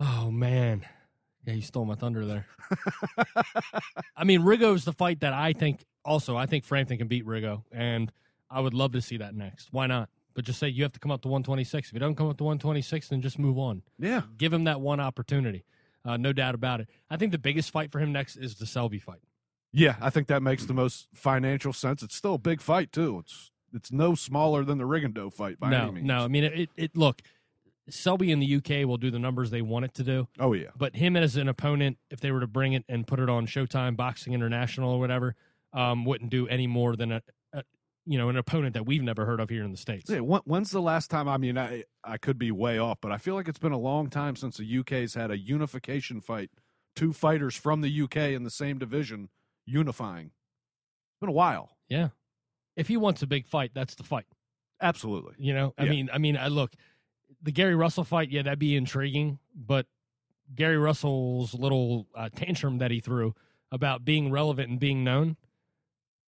Oh 0.00 0.30
man. 0.30 0.84
Yeah, 1.46 1.54
you 1.54 1.62
stole 1.62 1.84
my 1.84 1.94
thunder 1.94 2.24
there. 2.24 2.46
I 4.16 4.24
mean, 4.24 4.40
Rigo's 4.42 4.84
the 4.84 4.92
fight 4.92 5.20
that 5.20 5.32
I 5.34 5.52
think 5.52 5.84
also 6.04 6.36
I 6.36 6.46
think 6.46 6.64
Frampton 6.64 6.98
can 6.98 7.06
beat 7.08 7.26
Rigo, 7.26 7.62
and 7.70 8.10
I 8.50 8.60
would 8.60 8.74
love 8.74 8.92
to 8.92 9.02
see 9.02 9.18
that 9.18 9.34
next. 9.34 9.68
Why 9.70 9.86
not? 9.86 10.08
But 10.34 10.44
just 10.46 10.58
say 10.58 10.68
you 10.68 10.82
have 10.82 10.92
to 10.92 11.00
come 11.00 11.12
up 11.12 11.22
to 11.22 11.28
126. 11.28 11.88
If 11.88 11.94
you 11.94 12.00
don't 12.00 12.16
come 12.16 12.28
up 12.28 12.38
to 12.38 12.44
126, 12.44 13.08
then 13.08 13.20
just 13.20 13.38
move 13.38 13.58
on. 13.58 13.82
Yeah, 13.98 14.22
Give 14.36 14.52
him 14.52 14.64
that 14.64 14.80
one 14.80 15.00
opportunity. 15.00 15.64
Uh, 16.04 16.16
no 16.16 16.32
doubt 16.32 16.54
about 16.54 16.80
it. 16.80 16.88
I 17.08 17.16
think 17.16 17.30
the 17.32 17.38
biggest 17.38 17.70
fight 17.70 17.92
for 17.92 17.98
him 17.98 18.10
next 18.12 18.36
is 18.36 18.56
the 18.56 18.66
Selby 18.66 18.98
fight. 18.98 19.20
yeah. 19.72 19.96
I 20.00 20.10
think 20.10 20.26
that 20.28 20.42
makes 20.42 20.64
the 20.66 20.74
most 20.74 21.08
financial 21.14 21.72
sense. 21.72 22.02
It's 22.02 22.16
still 22.16 22.34
a 22.34 22.38
big 22.38 22.60
fight 22.60 22.90
too. 22.92 23.20
It's 23.20 23.52
it's 23.74 23.92
no 23.92 24.14
smaller 24.14 24.64
than 24.64 24.78
the 24.78 24.84
Rigondeaux 24.84 25.32
fight 25.32 25.58
by 25.58 25.70
no, 25.70 25.82
any 25.82 25.92
means. 25.92 26.06
no. 26.06 26.24
I 26.24 26.28
mean, 26.28 26.44
it, 26.44 26.70
it. 26.76 26.96
Look, 26.96 27.22
Selby 27.90 28.30
in 28.30 28.40
the 28.40 28.56
UK 28.56 28.86
will 28.86 28.96
do 28.96 29.10
the 29.10 29.18
numbers 29.18 29.50
they 29.50 29.62
want 29.62 29.84
it 29.84 29.94
to 29.94 30.02
do. 30.02 30.28
Oh 30.38 30.52
yeah. 30.52 30.68
but 30.76 30.96
him 30.96 31.16
as 31.16 31.36
an 31.36 31.48
opponent, 31.48 31.98
if 32.10 32.20
they 32.20 32.30
were 32.30 32.40
to 32.40 32.46
bring 32.46 32.72
it 32.72 32.84
and 32.88 33.06
put 33.06 33.20
it 33.20 33.28
on 33.28 33.46
Showtime, 33.46 33.96
Boxing 33.96 34.32
International, 34.32 34.92
or 34.92 35.00
whatever, 35.00 35.34
um, 35.72 36.04
wouldn't 36.04 36.30
do 36.30 36.46
any 36.48 36.66
more 36.66 36.96
than 36.96 37.12
a, 37.12 37.22
a, 37.52 37.62
you 38.06 38.16
know, 38.16 38.28
an 38.28 38.36
opponent 38.36 38.74
that 38.74 38.86
we've 38.86 39.02
never 39.02 39.26
heard 39.26 39.40
of 39.40 39.50
here 39.50 39.64
in 39.64 39.70
the 39.70 39.76
states. 39.76 40.10
Yeah, 40.10 40.20
when, 40.20 40.40
when's 40.44 40.70
the 40.70 40.80
last 40.80 41.10
time? 41.10 41.28
I 41.28 41.36
mean, 41.36 41.58
I 41.58 41.84
I 42.02 42.16
could 42.16 42.38
be 42.38 42.50
way 42.50 42.78
off, 42.78 42.98
but 43.00 43.12
I 43.12 43.18
feel 43.18 43.34
like 43.34 43.48
it's 43.48 43.58
been 43.58 43.72
a 43.72 43.78
long 43.78 44.08
time 44.08 44.36
since 44.36 44.56
the 44.56 44.78
UK's 44.78 45.14
had 45.14 45.30
a 45.30 45.38
unification 45.38 46.20
fight. 46.20 46.50
Two 46.96 47.12
fighters 47.12 47.56
from 47.56 47.80
the 47.80 48.02
UK 48.02 48.16
in 48.16 48.44
the 48.44 48.50
same 48.50 48.78
division 48.78 49.28
unifying. 49.66 50.26
It's 50.26 51.20
been 51.20 51.28
a 51.28 51.32
while. 51.32 51.76
Yeah, 51.88 52.08
if 52.76 52.88
he 52.88 52.96
wants 52.96 53.22
a 53.22 53.26
big 53.26 53.46
fight, 53.46 53.70
that's 53.74 53.94
the 53.94 54.02
fight. 54.04 54.26
Absolutely. 54.80 55.34
You 55.38 55.54
know, 55.54 55.74
I 55.78 55.84
Yeah. 55.84 55.90
mean, 55.90 56.10
I 56.12 56.18
mean, 56.18 56.36
I 56.36 56.48
look, 56.48 56.72
the 57.42 57.52
Gary 57.52 57.74
Russell 57.74 58.04
fight, 58.04 58.30
yeah, 58.30 58.42
that'd 58.42 58.58
be 58.58 58.76
intriguing, 58.76 59.38
but 59.54 59.86
Gary 60.54 60.76
Russell's 60.78 61.54
little 61.54 62.06
uh, 62.14 62.28
tantrum 62.34 62.78
that 62.78 62.90
he 62.90 63.00
threw 63.00 63.34
about 63.72 64.04
being 64.04 64.30
relevant 64.30 64.68
and 64.70 64.78
being 64.80 65.02
known, 65.04 65.36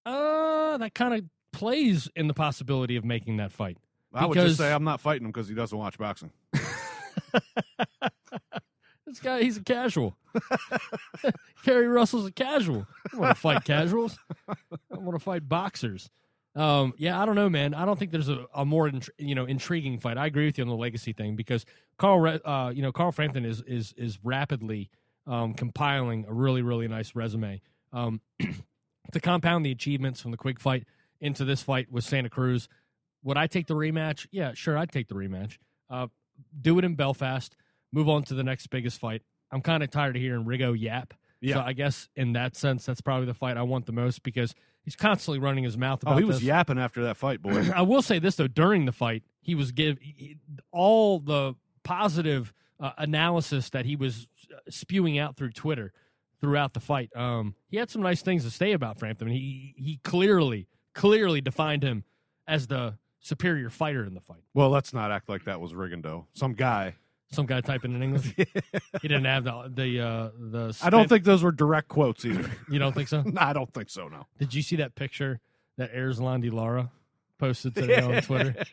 uh, 0.04 0.76
that 0.78 0.94
kind 0.94 1.14
of 1.14 1.24
plays 1.52 2.08
in 2.16 2.26
the 2.28 2.34
possibility 2.34 2.96
of 2.96 3.04
making 3.04 3.36
that 3.38 3.52
fight. 3.52 3.78
I 4.14 4.24
would 4.26 4.34
just 4.34 4.56
say 4.56 4.72
I'm 4.72 4.84
not 4.84 5.00
fighting 5.00 5.24
him 5.26 5.32
because 5.32 5.48
he 5.48 5.54
doesn't 5.54 5.76
watch 5.76 5.98
boxing. 5.98 6.30
This 9.06 9.20
guy, 9.20 9.40
he's 9.42 9.56
a 9.56 9.62
casual. 9.62 10.16
Gary 11.64 11.86
Russell's 11.86 12.26
a 12.26 12.32
casual. 12.32 12.86
I 13.14 13.16
want 13.16 13.34
to 13.36 13.40
fight 13.40 13.64
casuals. 13.64 14.18
I 14.48 14.56
want 14.90 15.14
to 15.16 15.20
fight 15.20 15.48
boxers. 15.48 16.10
Um, 16.56 16.94
yeah, 16.96 17.20
I 17.20 17.26
don't 17.26 17.34
know, 17.34 17.50
man. 17.50 17.74
I 17.74 17.84
don't 17.84 17.98
think 17.98 18.10
there's 18.10 18.30
a, 18.30 18.46
a 18.54 18.64
more 18.64 18.88
intri- 18.88 19.10
you 19.18 19.34
know 19.34 19.44
intriguing 19.44 20.00
fight. 20.00 20.16
I 20.16 20.26
agree 20.26 20.46
with 20.46 20.56
you 20.56 20.64
on 20.64 20.68
the 20.68 20.74
legacy 20.74 21.12
thing 21.12 21.36
because 21.36 21.66
Carl, 21.98 22.18
Re- 22.18 22.40
uh, 22.44 22.72
you 22.74 22.80
know, 22.82 22.92
Carl 22.92 23.12
Frampton 23.12 23.44
is 23.44 23.62
is 23.66 23.92
is 23.98 24.18
rapidly 24.24 24.90
um, 25.26 25.52
compiling 25.52 26.24
a 26.26 26.32
really 26.32 26.62
really 26.62 26.88
nice 26.88 27.14
resume. 27.14 27.60
Um, 27.92 28.22
to 29.12 29.20
compound 29.20 29.66
the 29.66 29.70
achievements 29.70 30.20
from 30.22 30.30
the 30.30 30.36
Quigg 30.38 30.58
fight 30.58 30.84
into 31.20 31.44
this 31.44 31.62
fight 31.62 31.90
with 31.92 32.04
Santa 32.04 32.30
Cruz, 32.30 32.68
would 33.22 33.36
I 33.36 33.46
take 33.46 33.66
the 33.66 33.74
rematch? 33.74 34.26
Yeah, 34.30 34.52
sure, 34.54 34.78
I'd 34.78 34.90
take 34.90 35.08
the 35.08 35.14
rematch. 35.14 35.58
Uh, 35.90 36.06
do 36.58 36.78
it 36.78 36.84
in 36.84 36.94
Belfast. 36.94 37.54
Move 37.92 38.08
on 38.08 38.22
to 38.24 38.34
the 38.34 38.42
next 38.42 38.68
biggest 38.68 38.98
fight. 38.98 39.22
I'm 39.50 39.60
kind 39.60 39.82
of 39.82 39.90
tired 39.90 40.16
of 40.16 40.22
hearing 40.22 40.44
Rigo 40.44 40.78
yap. 40.78 41.14
Yeah. 41.40 41.56
So 41.56 41.60
I 41.60 41.72
guess 41.74 42.08
in 42.16 42.32
that 42.32 42.56
sense, 42.56 42.86
that's 42.86 43.00
probably 43.00 43.26
the 43.26 43.34
fight 43.34 43.56
I 43.56 43.62
want 43.62 43.86
the 43.86 43.92
most 43.92 44.22
because 44.22 44.54
he's 44.86 44.96
constantly 44.96 45.38
running 45.38 45.64
his 45.64 45.76
mouth 45.76 46.00
about 46.02 46.14
Oh, 46.14 46.18
he 46.18 46.24
was 46.24 46.36
this. 46.36 46.44
yapping 46.44 46.78
after 46.78 47.02
that 47.04 47.18
fight, 47.18 47.42
boy. 47.42 47.68
I 47.76 47.82
will 47.82 48.00
say 48.00 48.18
this 48.18 48.36
though: 48.36 48.46
during 48.48 48.86
the 48.86 48.92
fight, 48.92 49.22
he 49.42 49.54
was 49.54 49.72
give 49.72 49.98
he- 50.00 50.38
all 50.72 51.18
the 51.20 51.54
positive 51.84 52.54
uh, 52.80 52.92
analysis 52.98 53.68
that 53.70 53.84
he 53.84 53.94
was 53.96 54.26
uh, 54.52 54.56
spewing 54.70 55.18
out 55.18 55.36
through 55.36 55.50
Twitter 55.50 55.92
throughout 56.40 56.72
the 56.74 56.80
fight. 56.80 57.10
Um, 57.16 57.54
he 57.68 57.76
had 57.76 57.90
some 57.90 58.02
nice 58.02 58.22
things 58.22 58.44
to 58.44 58.50
say 58.50 58.72
about 58.72 58.98
Frampton. 58.98 59.28
He 59.28 59.74
he 59.76 60.00
clearly 60.02 60.66
clearly 60.94 61.40
defined 61.42 61.82
him 61.82 62.04
as 62.48 62.66
the 62.68 62.94
superior 63.20 63.68
fighter 63.70 64.04
in 64.04 64.14
the 64.14 64.20
fight. 64.20 64.44
well, 64.54 64.68
let's 64.70 64.92
not 64.94 65.10
act 65.10 65.28
like 65.28 65.44
that 65.44 65.60
was 65.60 65.72
Rigondeaux. 65.72 66.26
Some 66.34 66.54
guy. 66.54 66.94
Some 67.32 67.46
guy 67.46 67.60
typing 67.60 67.94
in 67.94 68.02
English. 68.02 68.34
He 69.02 69.08
didn't 69.08 69.24
have 69.24 69.44
the 69.44 69.70
the 69.72 70.00
uh, 70.00 70.30
the. 70.38 70.78
I 70.82 70.90
don't 70.90 71.08
think 71.08 71.24
those 71.24 71.42
were 71.42 71.52
direct 71.52 71.88
quotes 71.88 72.24
either. 72.24 72.50
you 72.70 72.78
don't 72.78 72.94
think 72.94 73.08
so. 73.08 73.22
no, 73.26 73.40
I 73.40 73.52
don't 73.52 73.72
think 73.72 73.90
so. 73.90 74.08
No. 74.08 74.26
Did 74.38 74.54
you 74.54 74.62
see 74.62 74.76
that 74.76 74.94
picture 74.94 75.40
that 75.76 75.92
Erislandy 75.92 76.52
Lara 76.52 76.90
posted 77.38 77.74
today 77.74 78.00
on 78.00 78.22
Twitter? 78.22 78.64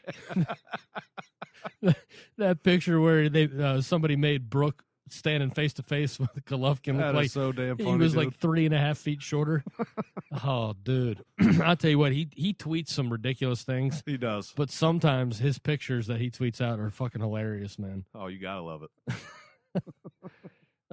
that 2.37 2.63
picture 2.63 2.99
where 3.01 3.29
they 3.29 3.49
uh, 3.59 3.81
somebody 3.81 4.15
made 4.15 4.49
Brook 4.49 4.83
standing 5.09 5.51
face 5.51 5.73
to 5.73 5.83
face 5.83 6.19
with 6.19 6.29
Golovkin 6.45 6.97
That 6.97 7.09
is 7.09 7.15
like 7.15 7.31
so 7.31 7.51
damn 7.51 7.77
funny. 7.77 7.91
he 7.91 7.97
was 7.97 8.13
dude. 8.13 8.25
like 8.25 8.35
three 8.37 8.65
and 8.65 8.73
a 8.73 8.79
half 8.79 8.97
feet 8.97 9.21
shorter. 9.21 9.63
oh, 10.43 10.73
dude! 10.83 11.23
I'll 11.63 11.75
tell 11.75 11.89
you 11.91 11.99
what 11.99 12.11
he 12.11 12.29
he 12.35 12.53
tweets 12.53 12.89
some 12.89 13.11
ridiculous 13.11 13.63
things, 13.63 14.03
he 14.05 14.17
does. 14.17 14.53
but 14.55 14.69
sometimes 14.69 15.39
his 15.39 15.59
pictures 15.59 16.07
that 16.07 16.19
he 16.19 16.29
tweets 16.29 16.61
out 16.61 16.79
are 16.79 16.89
fucking 16.89 17.21
hilarious, 17.21 17.77
man. 17.77 18.05
Oh, 18.15 18.27
you 18.27 18.39
gotta 18.39 18.61
love 18.61 18.83
it. 18.83 19.13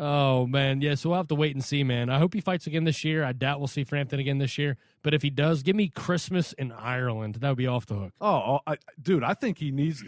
Oh 0.02 0.46
man, 0.46 0.80
yeah. 0.80 0.94
So 0.94 1.10
we'll 1.10 1.18
have 1.18 1.28
to 1.28 1.34
wait 1.34 1.54
and 1.54 1.62
see, 1.62 1.84
man. 1.84 2.08
I 2.08 2.18
hope 2.18 2.32
he 2.32 2.40
fights 2.40 2.66
again 2.66 2.84
this 2.84 3.04
year. 3.04 3.22
I 3.22 3.32
doubt 3.32 3.60
we'll 3.60 3.68
see 3.68 3.84
Frampton 3.84 4.18
again 4.18 4.38
this 4.38 4.56
year, 4.56 4.78
but 5.02 5.12
if 5.12 5.20
he 5.20 5.28
does, 5.28 5.62
give 5.62 5.76
me 5.76 5.88
Christmas 5.88 6.54
in 6.54 6.72
Ireland. 6.72 7.34
That 7.36 7.50
would 7.50 7.58
be 7.58 7.66
off 7.66 7.84
the 7.84 7.96
hook. 7.96 8.14
Oh, 8.18 8.26
oh 8.28 8.60
I, 8.66 8.78
dude, 9.00 9.22
I 9.22 9.34
think 9.34 9.58
he 9.58 9.70
needs. 9.70 10.02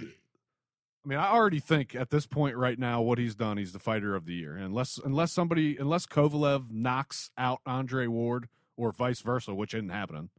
I 1.05 1.09
mean, 1.09 1.18
I 1.18 1.30
already 1.30 1.59
think 1.59 1.94
at 1.96 2.11
this 2.11 2.26
point 2.26 2.57
right 2.57 2.78
now, 2.78 3.03
what 3.03 3.18
he's 3.18 3.34
done, 3.34 3.57
he's 3.57 3.72
the 3.72 3.80
fighter 3.80 4.14
of 4.14 4.24
the 4.24 4.34
year. 4.34 4.57
Unless, 4.57 5.00
unless 5.05 5.32
somebody, 5.32 5.76
unless 5.76 6.07
Kovalev 6.07 6.70
knocks 6.70 7.30
out 7.36 7.61
Andre 7.66 8.07
Ward 8.07 8.48
or 8.76 8.92
vice 8.92 9.20
versa, 9.20 9.53
which 9.55 9.74
isn't 9.74 9.88
happening. 9.88 10.30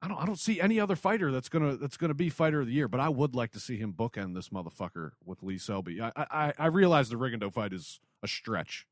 I 0.00 0.08
don't, 0.08 0.18
I 0.18 0.26
don't 0.26 0.38
see 0.38 0.60
any 0.60 0.78
other 0.80 0.96
fighter 0.96 1.30
that's 1.30 1.48
gonna 1.48 1.76
that's 1.76 1.96
gonna 1.96 2.12
be 2.12 2.28
fighter 2.28 2.60
of 2.60 2.66
the 2.66 2.74
year. 2.74 2.88
But 2.88 3.00
I 3.00 3.08
would 3.08 3.34
like 3.34 3.52
to 3.52 3.60
see 3.60 3.78
him 3.78 3.94
bookend 3.94 4.34
this 4.34 4.50
motherfucker 4.50 5.12
with 5.24 5.42
Lee 5.42 5.56
Selby. 5.56 6.02
I, 6.02 6.12
I, 6.16 6.52
I 6.58 6.66
realize 6.66 7.08
the 7.08 7.16
Rigondeaux 7.16 7.52
fight 7.52 7.72
is 7.72 8.00
a 8.22 8.28
stretch. 8.28 8.86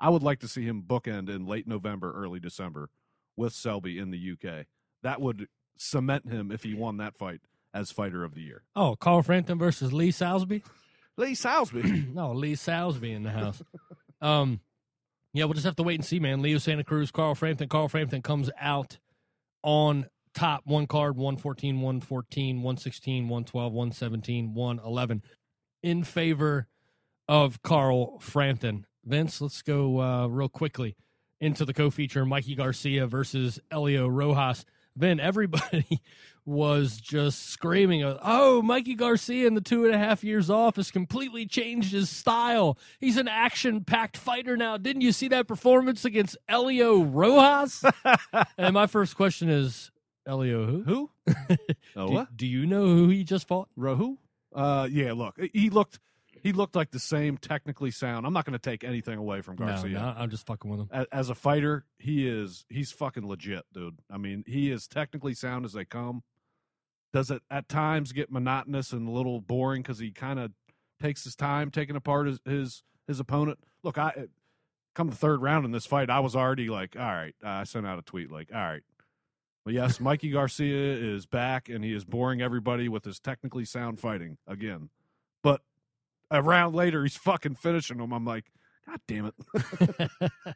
I 0.00 0.08
would 0.08 0.22
like 0.22 0.38
to 0.40 0.48
see 0.48 0.62
him 0.62 0.82
bookend 0.86 1.28
in 1.28 1.46
late 1.46 1.66
November, 1.66 2.12
early 2.14 2.38
December 2.38 2.90
with 3.36 3.52
Selby 3.52 3.98
in 3.98 4.12
the 4.12 4.32
UK. 4.32 4.66
That 5.02 5.20
would 5.20 5.48
cement 5.76 6.28
him 6.28 6.52
if 6.52 6.62
he 6.62 6.74
won 6.74 6.98
that 6.98 7.16
fight 7.16 7.40
as 7.74 7.90
fighter 7.90 8.24
of 8.24 8.34
the 8.34 8.42
year. 8.42 8.62
Oh, 8.76 8.96
Carl 8.96 9.22
Frampton 9.22 9.58
versus 9.58 9.92
Lee 9.92 10.10
Salisbury. 10.10 10.62
Lee 11.16 11.34
Salisbury. 11.34 12.06
no, 12.14 12.32
Lee 12.32 12.54
Salisbury 12.54 13.12
in 13.12 13.22
the 13.22 13.30
house. 13.30 13.62
um, 14.20 14.60
yeah, 15.32 15.44
we'll 15.44 15.54
just 15.54 15.66
have 15.66 15.76
to 15.76 15.82
wait 15.82 15.96
and 15.96 16.04
see, 16.04 16.20
man. 16.20 16.42
Leo 16.42 16.58
Santa 16.58 16.84
Cruz, 16.84 17.10
Carl 17.10 17.34
Frampton. 17.34 17.68
Carl 17.68 17.88
Frampton 17.88 18.22
comes 18.22 18.50
out 18.60 18.98
on 19.62 20.06
top. 20.34 20.62
One 20.64 20.86
card, 20.86 21.16
114, 21.16 21.76
114, 21.76 22.56
116, 22.56 23.28
112, 23.28 23.72
117, 23.72 24.54
111 24.54 25.22
in 25.82 26.04
favor 26.04 26.68
of 27.28 27.62
Carl 27.62 28.18
Frampton. 28.20 28.86
Vince, 29.04 29.40
let's 29.40 29.62
go 29.62 30.00
uh, 30.00 30.26
real 30.26 30.48
quickly 30.48 30.96
into 31.40 31.64
the 31.64 31.74
co-feature 31.74 32.24
Mikey 32.24 32.54
Garcia 32.54 33.06
versus 33.06 33.58
Elio 33.70 34.06
Rojas. 34.06 34.64
Then 34.94 35.18
everybody 35.18 36.00
was 36.44 37.00
just 37.00 37.50
screaming, 37.50 38.02
"Oh, 38.04 38.62
Mikey 38.62 38.94
Garcia 38.94 39.46
in 39.46 39.54
the 39.54 39.60
two 39.60 39.84
and 39.84 39.94
a 39.94 39.98
half 39.98 40.24
years 40.24 40.50
off 40.50 40.76
has 40.76 40.90
completely 40.90 41.46
changed 41.46 41.92
his 41.92 42.10
style. 42.10 42.78
He's 42.98 43.16
an 43.16 43.28
action-packed 43.28 44.16
fighter 44.16 44.56
now. 44.56 44.76
Didn't 44.76 45.02
you 45.02 45.12
see 45.12 45.28
that 45.28 45.46
performance 45.46 46.04
against 46.04 46.36
Elio 46.48 47.02
Rojas?" 47.02 47.84
and 48.58 48.74
my 48.74 48.86
first 48.86 49.16
question 49.16 49.48
is, 49.48 49.90
Elio 50.26 50.66
who? 50.66 50.82
Who? 50.84 51.10
Oh, 51.96 52.06
do, 52.08 52.12
what? 52.12 52.36
do 52.36 52.46
you 52.46 52.66
know 52.66 52.86
who 52.86 53.08
he 53.08 53.24
just 53.24 53.46
fought? 53.46 53.68
Rohu? 53.78 54.16
Uh, 54.54 54.88
yeah. 54.90 55.12
Look, 55.12 55.40
he 55.52 55.70
looked 55.70 55.98
he 56.42 56.52
looked 56.52 56.74
like 56.74 56.90
the 56.90 56.98
same 56.98 57.38
technically 57.38 57.92
sound. 57.92 58.26
I'm 58.26 58.32
not 58.32 58.44
going 58.44 58.52
to 58.54 58.58
take 58.58 58.82
anything 58.82 59.16
away 59.16 59.42
from 59.42 59.54
Garcia. 59.56 59.90
No, 59.90 60.00
no, 60.00 60.14
I'm 60.18 60.28
just 60.30 60.44
fucking 60.46 60.68
with 60.70 60.80
him. 60.80 60.88
A- 60.92 61.06
As 61.14 61.30
a 61.30 61.34
fighter, 61.36 61.84
he 61.98 62.28
is 62.28 62.64
he's 62.68 62.90
fucking 62.90 63.26
legit, 63.26 63.62
dude. 63.72 63.98
I 64.10 64.18
mean, 64.18 64.42
he 64.46 64.70
is 64.70 64.88
technically 64.88 65.34
sound 65.34 65.64
as 65.64 65.72
they 65.72 65.84
come. 65.84 66.22
Does 67.12 67.30
it 67.30 67.42
at 67.50 67.68
times 67.68 68.12
get 68.12 68.30
monotonous 68.30 68.92
and 68.92 69.06
a 69.06 69.10
little 69.10 69.40
boring 69.40 69.82
because 69.82 69.98
he 69.98 70.10
kind 70.10 70.38
of 70.38 70.52
takes 71.00 71.24
his 71.24 71.36
time 71.36 71.70
taking 71.70 71.96
apart 71.96 72.26
his, 72.26 72.40
his 72.44 72.82
his 73.06 73.20
opponent? 73.20 73.58
Look, 73.82 73.98
I 73.98 74.28
come 74.94 75.10
the 75.10 75.16
third 75.16 75.42
round 75.42 75.64
in 75.64 75.72
this 75.72 75.86
fight, 75.86 76.10
I 76.10 76.20
was 76.20 76.36
already 76.36 76.68
like, 76.68 76.96
all 76.96 77.02
right. 77.02 77.34
I 77.42 77.64
sent 77.64 77.86
out 77.86 77.98
a 77.98 78.02
tweet 78.02 78.30
like, 78.30 78.48
all 78.52 78.60
right. 78.60 78.82
But 79.64 79.74
yes, 79.74 80.00
Mikey 80.00 80.30
Garcia 80.30 80.94
is 80.94 81.26
back 81.26 81.68
and 81.68 81.84
he 81.84 81.92
is 81.92 82.04
boring 82.04 82.42
everybody 82.42 82.88
with 82.88 83.04
his 83.04 83.20
technically 83.20 83.64
sound 83.64 84.00
fighting 84.00 84.38
again. 84.46 84.90
But 85.42 85.62
a 86.30 86.42
round 86.42 86.74
later, 86.74 87.02
he's 87.02 87.16
fucking 87.16 87.56
finishing 87.56 87.98
them. 87.98 88.12
I'm 88.12 88.24
like, 88.24 88.46
God 88.86 89.00
damn 89.06 89.26
it. 89.26 90.10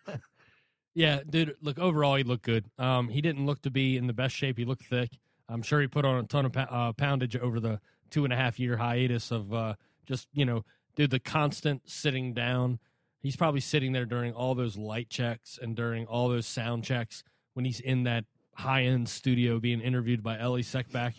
yeah, 0.95 1.21
dude. 1.29 1.57
Look, 1.63 1.79
overall, 1.79 2.17
he 2.17 2.25
looked 2.25 2.45
good. 2.45 2.67
Um, 2.79 3.09
he 3.09 3.21
didn't 3.21 3.47
look 3.47 3.63
to 3.63 3.71
be 3.71 3.97
in 3.97 4.09
the 4.09 4.13
best 4.13 4.35
shape. 4.35 4.59
He 4.59 4.65
looked 4.65 4.85
thick. 4.85 5.11
I'm 5.49 5.63
sure 5.63 5.81
he 5.81 5.87
put 5.87 6.05
on 6.05 6.17
a 6.17 6.23
ton 6.25 6.45
of 6.45 6.57
uh, 6.57 6.93
poundage 6.93 7.37
over 7.37 7.61
the 7.61 7.81
two 8.11 8.25
and 8.25 8.33
a 8.33 8.37
half 8.37 8.59
year 8.59 8.77
hiatus 8.77 9.31
of 9.31 9.53
uh, 9.53 9.75
just 10.07 10.29
you 10.33 10.45
know, 10.45 10.65
dude, 10.95 11.11
the 11.11 11.21
constant 11.21 11.83
sitting 11.87 12.35
down. 12.35 12.79
He's 13.21 13.37
probably 13.37 13.61
sitting 13.61 13.93
there 13.93 14.05
during 14.05 14.33
all 14.33 14.55
those 14.55 14.77
light 14.77 15.09
checks 15.09 15.59
and 15.61 15.75
during 15.75 16.07
all 16.07 16.29
those 16.29 16.47
sound 16.47 16.85
checks 16.85 17.25
when 17.55 17.65
he's 17.65 17.81
in 17.81 18.05
that 18.05 18.25
high 18.55 18.83
end 18.85 19.09
studio 19.09 19.59
being 19.59 19.81
interviewed 19.81 20.23
by 20.23 20.39
Elie 20.39 20.63
Seckbach. 20.63 21.15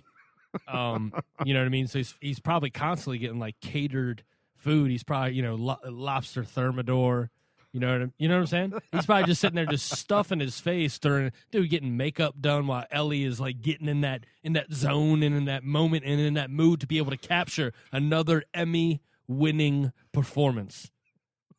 Um, 0.68 1.14
you 1.46 1.54
know 1.54 1.60
what 1.60 1.66
I 1.66 1.70
mean? 1.70 1.88
So 1.88 2.00
he's 2.00 2.16
he's 2.20 2.40
probably 2.40 2.70
constantly 2.70 3.18
getting 3.20 3.40
like 3.40 3.60
catered 3.60 4.24
food. 4.56 4.90
He's 4.90 5.04
probably 5.04 5.34
you 5.34 5.44
know 5.44 5.56
lo- 5.56 5.80
lobster 5.86 6.44
thermidor. 6.44 7.30
You 7.74 7.82
know 7.82 7.92
what 7.92 8.02
I'm, 8.02 8.14
you 8.18 8.28
know 8.28 8.36
what 8.36 8.42
I'm 8.42 8.48
saying? 8.48 8.74
He's 8.92 9.06
probably 9.06 9.26
just 9.26 9.42
sitting 9.42 9.56
there 9.56 9.66
just 9.66 9.90
stuffing 10.00 10.40
his 10.40 10.60
face 10.60 10.98
during 10.98 11.32
dude 11.52 11.70
getting 11.70 11.98
makeup 11.98 12.36
done 12.40 12.66
while 12.66 12.86
Elie 12.92 13.24
is 13.24 13.40
like 13.40 13.62
getting 13.62 13.88
in 13.88 14.02
that 14.02 14.26
in 14.44 14.54
that 14.54 14.72
zone 14.74 15.22
and 15.22 15.36
in 15.36 15.46
that 15.46 15.64
moment 15.64 16.04
and 16.06 16.20
in 16.20 16.34
that 16.36 16.50
mood 16.50 16.80
to 16.80 16.88
be 16.88 16.98
able 16.98 17.12
to 17.12 17.18
capture 17.18 17.74
another 17.92 18.44
Emmy 18.54 19.02
winning 19.28 19.92
performance. 20.14 20.90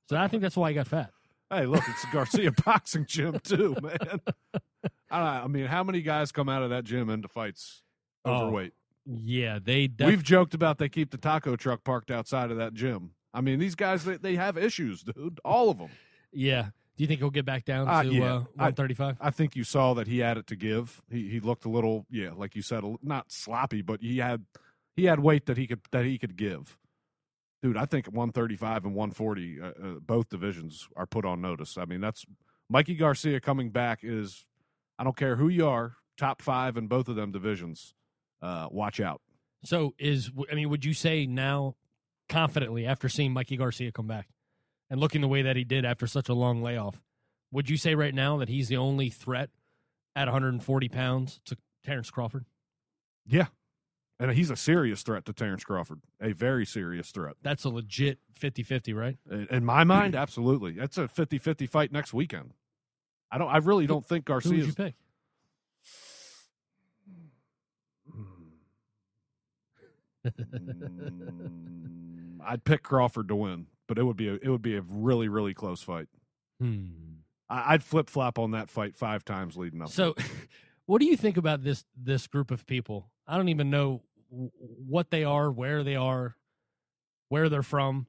So 0.08 0.16
I 0.16 0.26
think 0.28 0.42
that's 0.42 0.56
why 0.56 0.70
he 0.70 0.74
got 0.74 0.88
fat. 0.88 1.10
Hey, 1.50 1.66
look, 1.66 1.82
it's 1.88 2.04
Garcia 2.12 2.52
boxing 2.64 3.06
gym 3.06 3.38
too, 3.40 3.76
man. 3.82 4.20
I, 5.10 5.18
don't 5.18 5.24
know, 5.24 5.44
I 5.44 5.46
mean, 5.46 5.66
how 5.66 5.84
many 5.84 6.02
guys 6.02 6.32
come 6.32 6.48
out 6.48 6.62
of 6.62 6.70
that 6.70 6.84
gym 6.84 7.10
into 7.10 7.28
fights 7.28 7.82
Oh, 8.24 8.32
overweight? 8.46 8.72
Yeah, 9.06 9.58
they 9.62 9.86
def- 9.86 10.06
We've 10.08 10.22
joked 10.22 10.52
about 10.54 10.78
they 10.78 10.88
keep 10.88 11.10
the 11.10 11.16
taco 11.16 11.56
truck 11.56 11.84
parked 11.84 12.10
outside 12.10 12.50
of 12.50 12.56
that 12.58 12.74
gym. 12.74 13.12
I 13.34 13.40
mean, 13.40 13.58
these 13.58 13.74
guys 13.74 14.04
they, 14.04 14.16
they 14.16 14.36
have 14.36 14.56
issues, 14.58 15.02
dude. 15.02 15.40
All 15.44 15.70
of 15.70 15.78
them. 15.78 15.90
yeah. 16.32 16.70
Do 16.96 17.04
you 17.04 17.06
think 17.08 17.20
he'll 17.20 17.30
get 17.30 17.44
back 17.46 17.64
down 17.64 17.86
Uh, 17.86 18.02
to 18.02 18.08
yeah. 18.12 18.24
uh, 18.24 18.38
I- 18.58 18.70
135? 18.72 19.18
I 19.20 19.30
think 19.30 19.54
you 19.54 19.62
saw 19.62 19.94
that 19.94 20.08
he 20.08 20.18
had 20.18 20.36
it 20.36 20.48
to 20.48 20.56
give. 20.56 21.00
He 21.08 21.28
he 21.28 21.38
looked 21.38 21.64
a 21.64 21.68
little, 21.68 22.06
yeah, 22.10 22.30
like 22.34 22.56
you 22.56 22.62
said, 22.62 22.82
a, 22.82 22.96
not 23.02 23.30
sloppy, 23.30 23.82
but 23.82 24.00
he 24.00 24.18
had 24.18 24.44
he 24.96 25.04
had 25.04 25.20
weight 25.20 25.46
that 25.46 25.56
he 25.56 25.68
could 25.68 25.80
that 25.92 26.04
he 26.04 26.18
could 26.18 26.36
give. 26.36 26.76
Dude, 27.62 27.76
I 27.76 27.84
think 27.86 28.06
135 28.06 28.84
and 28.84 28.94
140, 28.94 29.60
uh, 29.60 29.66
uh, 29.66 29.72
both 30.00 30.28
divisions 30.28 30.88
are 30.96 31.06
put 31.06 31.24
on 31.24 31.40
notice. 31.40 31.78
I 31.78 31.84
mean, 31.84 32.00
that's 32.00 32.24
Mikey 32.68 32.96
Garcia 32.96 33.40
coming 33.40 33.70
back 33.70 34.00
is. 34.02 34.46
I 34.98 35.04
don't 35.04 35.16
care 35.16 35.36
who 35.36 35.46
you 35.48 35.68
are, 35.68 35.94
top 36.16 36.42
five 36.42 36.76
in 36.76 36.88
both 36.88 37.06
of 37.06 37.14
them 37.14 37.30
divisions. 37.30 37.94
Uh, 38.42 38.66
watch 38.72 38.98
out. 38.98 39.20
So 39.64 39.94
is 40.00 40.32
I 40.50 40.56
mean, 40.56 40.68
would 40.68 40.84
you 40.84 40.94
say 40.94 41.26
now 41.26 41.76
confidently 42.28 42.86
after 42.86 43.08
seeing 43.08 43.32
Mikey 43.32 43.56
Garcia 43.56 43.92
come 43.92 44.06
back 44.06 44.28
and 44.90 45.00
looking 45.00 45.20
the 45.20 45.28
way 45.28 45.42
that 45.42 45.56
he 45.56 45.64
did 45.64 45.84
after 45.84 46.06
such 46.06 46.28
a 46.28 46.34
long 46.34 46.62
layoff, 46.62 47.00
would 47.50 47.70
you 47.70 47.76
say 47.76 47.94
right 47.94 48.14
now 48.14 48.36
that 48.38 48.48
he's 48.48 48.68
the 48.68 48.76
only 48.76 49.10
threat 49.10 49.50
at 50.18 50.26
140 50.26 50.88
pounds 50.88 51.40
to 51.46 51.56
Terrence 51.84 52.10
Crawford. 52.10 52.44
Yeah. 53.24 53.46
And 54.20 54.32
he's 54.32 54.50
a 54.50 54.56
serious 54.56 55.02
threat 55.02 55.24
to 55.26 55.32
Terrence 55.32 55.62
Crawford, 55.62 56.00
a 56.20 56.32
very 56.32 56.66
serious 56.66 57.12
threat. 57.12 57.36
That's 57.40 57.62
a 57.62 57.68
legit 57.68 58.18
50-50, 58.38 58.94
right? 58.94 59.16
In 59.50 59.64
my 59.64 59.84
mind, 59.84 60.14
absolutely. 60.16 60.72
That's 60.72 60.98
a 60.98 61.06
50-50 61.06 61.68
fight 61.70 61.92
next 61.92 62.12
weekend. 62.12 62.52
I 63.30 63.38
don't 63.38 63.48
I 63.48 63.58
really 63.58 63.86
don't 63.86 64.04
think 64.04 64.24
Garcia. 64.24 64.52
Who 64.52 64.58
would 64.58 64.66
you 64.66 64.72
pick? 64.72 64.94
Hmm. 68.10 68.32
Hmm. 71.38 72.17
I'd 72.44 72.64
pick 72.64 72.82
Crawford 72.82 73.28
to 73.28 73.36
win, 73.36 73.66
but 73.86 73.98
it 73.98 74.04
would 74.04 74.16
be 74.16 74.28
a 74.28 74.34
it 74.34 74.48
would 74.48 74.62
be 74.62 74.76
a 74.76 74.82
really 74.82 75.28
really 75.28 75.54
close 75.54 75.82
fight. 75.82 76.08
Hmm. 76.60 76.86
I, 77.48 77.74
I'd 77.74 77.82
flip 77.82 78.10
flop 78.10 78.38
on 78.38 78.52
that 78.52 78.70
fight 78.70 78.94
five 78.94 79.24
times 79.24 79.56
leading 79.56 79.82
up. 79.82 79.88
So, 79.88 80.14
what 80.86 81.00
do 81.00 81.06
you 81.06 81.16
think 81.16 81.36
about 81.36 81.62
this 81.62 81.84
this 81.96 82.26
group 82.26 82.50
of 82.50 82.66
people? 82.66 83.10
I 83.26 83.36
don't 83.36 83.48
even 83.48 83.70
know 83.70 84.02
what 84.30 85.10
they 85.10 85.24
are, 85.24 85.50
where 85.50 85.82
they 85.82 85.96
are, 85.96 86.36
where 87.28 87.48
they're 87.48 87.62
from. 87.62 88.06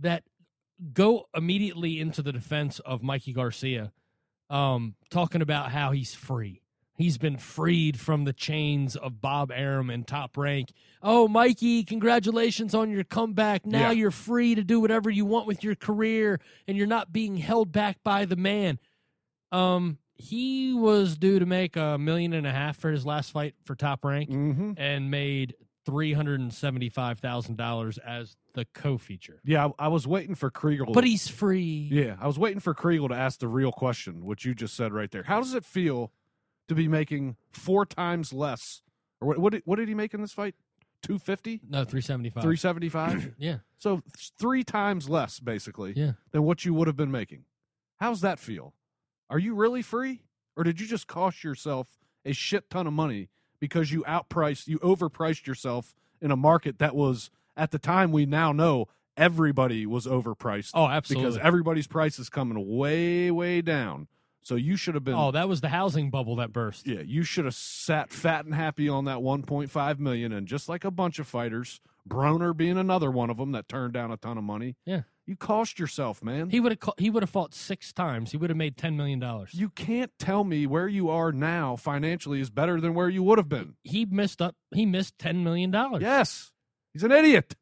That 0.00 0.22
go 0.92 1.28
immediately 1.34 2.00
into 2.00 2.22
the 2.22 2.32
defense 2.32 2.78
of 2.80 3.02
Mikey 3.02 3.32
Garcia, 3.32 3.92
um, 4.48 4.94
talking 5.10 5.42
about 5.42 5.72
how 5.72 5.90
he's 5.90 6.14
free. 6.14 6.62
He's 6.98 7.16
been 7.16 7.36
freed 7.36 7.98
from 8.00 8.24
the 8.24 8.32
chains 8.32 8.96
of 8.96 9.20
Bob 9.20 9.52
Arum 9.52 9.88
and 9.88 10.04
Top 10.04 10.36
Rank. 10.36 10.72
Oh, 11.00 11.28
Mikey, 11.28 11.84
congratulations 11.84 12.74
on 12.74 12.90
your 12.90 13.04
comeback. 13.04 13.64
Now 13.64 13.90
Yeah. 13.90 13.92
you're 13.92 14.10
free 14.10 14.56
to 14.56 14.64
do 14.64 14.80
whatever 14.80 15.08
you 15.08 15.24
want 15.24 15.46
with 15.46 15.62
your 15.62 15.76
career, 15.76 16.40
and 16.66 16.76
you're 16.76 16.88
not 16.88 17.12
being 17.12 17.36
held 17.36 17.70
back 17.70 18.02
by 18.02 18.24
the 18.24 18.34
man. 18.34 18.80
Um, 19.52 19.98
he 20.16 20.72
was 20.74 21.16
due 21.16 21.38
to 21.38 21.46
make 21.46 21.76
a 21.76 21.96
million 21.98 22.32
and 22.32 22.44
a 22.48 22.52
half 22.52 22.76
for 22.76 22.90
his 22.90 23.06
last 23.06 23.30
fight 23.30 23.54
for 23.64 23.76
Top 23.76 24.04
Rank, 24.04 24.28
Mhm. 24.28 24.74
and 24.76 25.08
made 25.08 25.54
three 25.86 26.12
hundred 26.14 26.40
and 26.40 26.52
seventy 26.52 26.88
five 26.88 27.20
thousand 27.20 27.56
dollars 27.56 27.96
as 27.98 28.36
the 28.54 28.64
co-feature. 28.74 29.40
yeah, 29.44 29.68
I, 29.78 29.84
I 29.84 29.88
was 29.88 30.04
waiting 30.06 30.34
for 30.34 30.50
Kriegel. 30.50 30.92
But 30.92 31.04
he's 31.04 31.28
free. 31.28 31.88
Yeah, 31.92 32.16
I 32.20 32.26
was 32.26 32.38
waiting 32.40 32.58
for 32.60 32.74
Kriegel 32.74 33.08
to 33.08 33.14
ask 33.14 33.38
the 33.38 33.46
real 33.46 33.70
question, 33.70 34.26
which 34.26 34.44
you 34.44 34.52
just 34.54 34.74
said 34.74 34.92
right 34.92 35.10
there. 35.12 35.22
How 35.22 35.40
does 35.40 35.54
it 35.54 35.64
feel 35.64 36.10
to 36.68 36.74
be 36.74 36.88
making 36.88 37.36
four 37.50 37.84
times 37.86 38.32
less? 38.32 38.82
Or 39.20 39.28
what? 39.28 39.38
What 39.38 39.52
did, 39.52 39.62
what 39.64 39.76
did 39.76 39.88
he 39.88 39.94
make 39.94 40.14
in 40.14 40.20
this 40.20 40.32
fight? 40.32 40.54
250, 41.02 41.60
No, 41.68 41.84
three 41.84 42.00
seventy 42.00 42.28
five. 42.28 42.42
375. 42.42 43.34
Yeah, 43.38 43.58
so 43.78 44.02
three 44.38 44.64
times 44.64 45.08
less, 45.08 45.38
basically, 45.38 45.92
yeah. 45.94 46.12
than 46.32 46.42
what 46.42 46.64
you 46.64 46.74
would 46.74 46.88
have 46.88 46.96
been 46.96 47.12
making. 47.12 47.44
How's 48.00 48.20
that 48.22 48.38
feel? 48.40 48.74
Are 49.30 49.38
you 49.38 49.54
really 49.54 49.80
free, 49.82 50.22
or 50.56 50.64
did 50.64 50.80
you 50.80 50.88
just 50.88 51.06
cost 51.06 51.44
yourself 51.44 51.88
a 52.24 52.32
shit 52.32 52.68
ton 52.68 52.86
of 52.88 52.92
money 52.92 53.28
because 53.60 53.92
you 53.92 54.02
outpriced, 54.08 54.66
you 54.66 54.78
overpriced 54.80 55.46
yourself 55.46 55.94
in 56.20 56.32
a 56.32 56.36
market 56.36 56.78
that 56.80 56.96
was 56.96 57.30
at 57.56 57.70
the 57.70 57.78
time 57.78 58.10
we 58.10 58.26
now 58.26 58.50
know 58.50 58.86
everybody 59.16 59.86
was 59.86 60.04
overpriced 60.06 60.72
Oh, 60.74 60.86
absolutely. 60.88 61.30
because 61.30 61.38
everybody's 61.44 61.86
price 61.86 62.18
is 62.18 62.28
coming 62.28 62.76
way, 62.76 63.30
way 63.30 63.60
down. 63.62 64.08
So 64.42 64.54
you 64.54 64.76
should 64.76 64.94
have 64.94 65.04
been. 65.04 65.14
oh, 65.14 65.30
that 65.32 65.48
was 65.48 65.60
the 65.60 65.68
housing 65.68 66.10
bubble 66.10 66.36
that 66.36 66.52
burst. 66.52 66.86
Yeah, 66.86 67.00
you 67.00 67.22
should 67.22 67.44
have 67.44 67.54
sat 67.54 68.10
fat 68.12 68.44
and 68.46 68.54
happy 68.54 68.88
on 68.88 69.04
that 69.04 69.18
1.5 69.18 69.98
million, 69.98 70.32
and 70.32 70.46
just 70.46 70.68
like 70.68 70.84
a 70.84 70.90
bunch 70.90 71.18
of 71.18 71.26
fighters, 71.26 71.80
Broner 72.08 72.56
being 72.56 72.78
another 72.78 73.10
one 73.10 73.28
of 73.30 73.36
them 73.36 73.52
that 73.52 73.68
turned 73.68 73.92
down 73.92 74.10
a 74.10 74.16
ton 74.16 74.38
of 74.38 74.44
money. 74.44 74.76
Yeah. 74.86 75.02
you 75.26 75.36
cost 75.36 75.78
yourself, 75.78 76.22
man. 76.24 76.48
He 76.48 76.60
would 76.60 76.72
have 76.80 76.94
he 76.96 77.10
would 77.10 77.22
have 77.22 77.28
fought 77.28 77.52
six 77.54 77.92
times. 77.92 78.30
He 78.30 78.38
would 78.38 78.48
have 78.48 78.56
made 78.56 78.78
ten 78.78 78.96
million 78.96 79.18
dollars. 79.18 79.50
you 79.52 79.68
can't 79.68 80.10
tell 80.18 80.44
me 80.44 80.66
where 80.66 80.88
you 80.88 81.10
are 81.10 81.30
now 81.32 81.76
financially 81.76 82.40
is 82.40 82.48
better 82.48 82.80
than 82.80 82.94
where 82.94 83.10
you 83.10 83.22
would 83.24 83.36
have 83.36 83.48
been. 83.50 83.74
He 83.82 84.06
missed 84.06 84.40
up. 84.40 84.54
He 84.74 84.86
missed 84.86 85.18
ten 85.18 85.44
million 85.44 85.70
dollars. 85.70 86.00
Yes, 86.00 86.52
he's 86.94 87.02
an 87.02 87.12
idiot. 87.12 87.54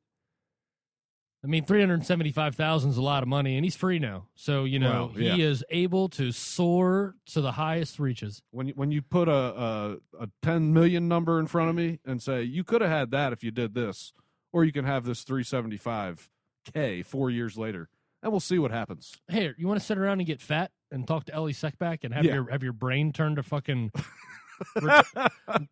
I 1.46 1.48
mean, 1.48 1.64
three 1.64 1.78
hundred 1.78 2.04
seventy-five 2.04 2.56
thousand 2.56 2.90
is 2.90 2.96
a 2.96 3.02
lot 3.02 3.22
of 3.22 3.28
money, 3.28 3.54
and 3.54 3.64
he's 3.64 3.76
free 3.76 4.00
now. 4.00 4.26
So 4.34 4.64
you 4.64 4.80
know 4.80 5.12
Well, 5.14 5.22
yeah. 5.22 5.34
he 5.36 5.42
is 5.42 5.62
able 5.70 6.08
to 6.08 6.32
soar 6.32 7.14
to 7.26 7.40
the 7.40 7.52
highest 7.52 8.00
reaches. 8.00 8.42
When 8.50 8.66
you, 8.66 8.72
when 8.74 8.90
you 8.90 9.00
put 9.00 9.28
a, 9.28 9.32
a 9.32 9.96
a 10.24 10.28
10 10.42 10.72
million 10.72 11.06
number 11.06 11.38
in 11.38 11.46
front 11.46 11.70
of 11.70 11.76
me 11.76 12.00
and 12.04 12.20
say 12.20 12.42
you 12.42 12.64
could 12.64 12.80
have 12.80 12.90
had 12.90 13.12
that 13.12 13.32
if 13.32 13.44
you 13.44 13.52
did 13.52 13.74
this, 13.74 14.12
or 14.52 14.64
you 14.64 14.72
can 14.72 14.84
have 14.86 15.04
this 15.04 15.22
375k 15.24 17.04
four 17.04 17.30
years 17.30 17.56
later, 17.56 17.90
and 18.24 18.32
we'll 18.32 18.40
see 18.40 18.58
what 18.58 18.72
happens. 18.72 19.14
Hey, 19.28 19.52
you 19.56 19.68
want 19.68 19.78
to 19.78 19.86
sit 19.86 19.98
around 19.98 20.18
and 20.18 20.26
get 20.26 20.40
fat 20.40 20.72
and 20.90 21.06
talk 21.06 21.26
to 21.26 21.32
Elie 21.34 21.52
Seckbach 21.52 22.02
and 22.02 22.12
have 22.12 22.24
Yeah. 22.24 22.34
your 22.34 22.50
have 22.50 22.64
your 22.64 22.72
brain 22.72 23.12
turned 23.12 23.36
to 23.36 23.44
fucking 23.44 23.92
ret- 24.82 25.06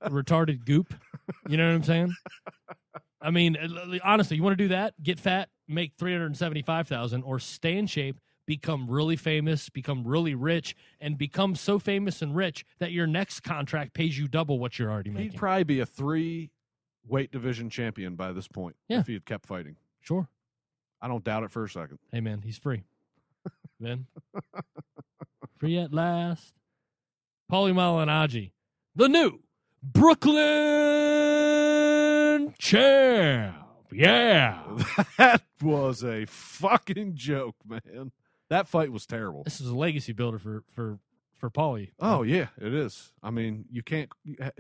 retarded 0.04 0.64
goop? 0.64 0.94
You 1.48 1.56
know 1.56 1.66
what 1.68 1.74
I'm 1.74 1.82
saying? 1.82 2.14
I 3.20 3.30
mean, 3.30 3.56
honestly, 4.04 4.36
you 4.36 4.42
want 4.42 4.56
to 4.58 4.64
do 4.64 4.68
that? 4.68 4.94
Get 5.02 5.18
fat, 5.18 5.48
make 5.68 5.94
three 5.94 6.12
hundred 6.12 6.36
seventy-five 6.36 6.88
thousand, 6.88 7.22
or 7.22 7.38
stay 7.38 7.76
in 7.76 7.86
shape, 7.86 8.18
become 8.46 8.88
really 8.90 9.16
famous, 9.16 9.68
become 9.68 10.04
really 10.06 10.34
rich, 10.34 10.74
and 11.00 11.16
become 11.18 11.54
so 11.54 11.78
famous 11.78 12.20
and 12.22 12.34
rich 12.36 12.64
that 12.78 12.92
your 12.92 13.06
next 13.06 13.40
contract 13.40 13.92
pays 13.94 14.18
you 14.18 14.26
double 14.28 14.58
what 14.58 14.78
you're 14.78 14.90
already 14.90 15.10
making. 15.10 15.30
He'd 15.32 15.38
probably 15.38 15.64
be 15.64 15.80
a 15.80 15.86
three 15.86 16.50
weight 17.06 17.30
division 17.30 17.68
champion 17.70 18.14
by 18.16 18.32
this 18.32 18.48
point 18.48 18.76
Yeah. 18.88 19.00
if 19.00 19.06
he 19.06 19.12
had 19.14 19.24
kept 19.26 19.46
fighting. 19.46 19.76
sure. 20.00 20.28
I 21.02 21.08
don't 21.08 21.22
doubt 21.24 21.42
it 21.44 21.50
for 21.50 21.64
a 21.64 21.68
second. 21.68 21.98
Hey 22.12 22.20
man, 22.22 22.40
he's 22.42 22.56
free. 22.56 22.84
Ben. 23.80 24.06
free 25.58 25.76
at 25.78 25.92
last. 25.92 26.54
Paulie 27.52 27.74
Malignaggi, 27.74 28.52
the 28.96 29.06
new 29.08 29.40
Brooklyn 29.82 30.34
champ. 32.58 33.63
Yeah. 33.95 34.62
That 35.18 35.42
was 35.62 36.03
a 36.03 36.26
fucking 36.26 37.14
joke, 37.14 37.57
man. 37.64 38.12
That 38.51 38.68
fight 38.68 38.92
was 38.92 39.07
terrible. 39.07 39.45
This 39.45 39.61
is 39.61 39.68
a 39.68 39.74
legacy 39.74 40.12
builder 40.12 40.38
for 40.38 40.64
for 40.74 40.99
for 41.38 41.51
Paulie. 41.51 41.92
Oh 42.01 42.22
yeah, 42.22 42.49
it 42.61 42.74
is. 42.74 43.12
I 43.22 43.30
mean, 43.30 43.66
you 43.70 43.82
can't. 43.82 44.11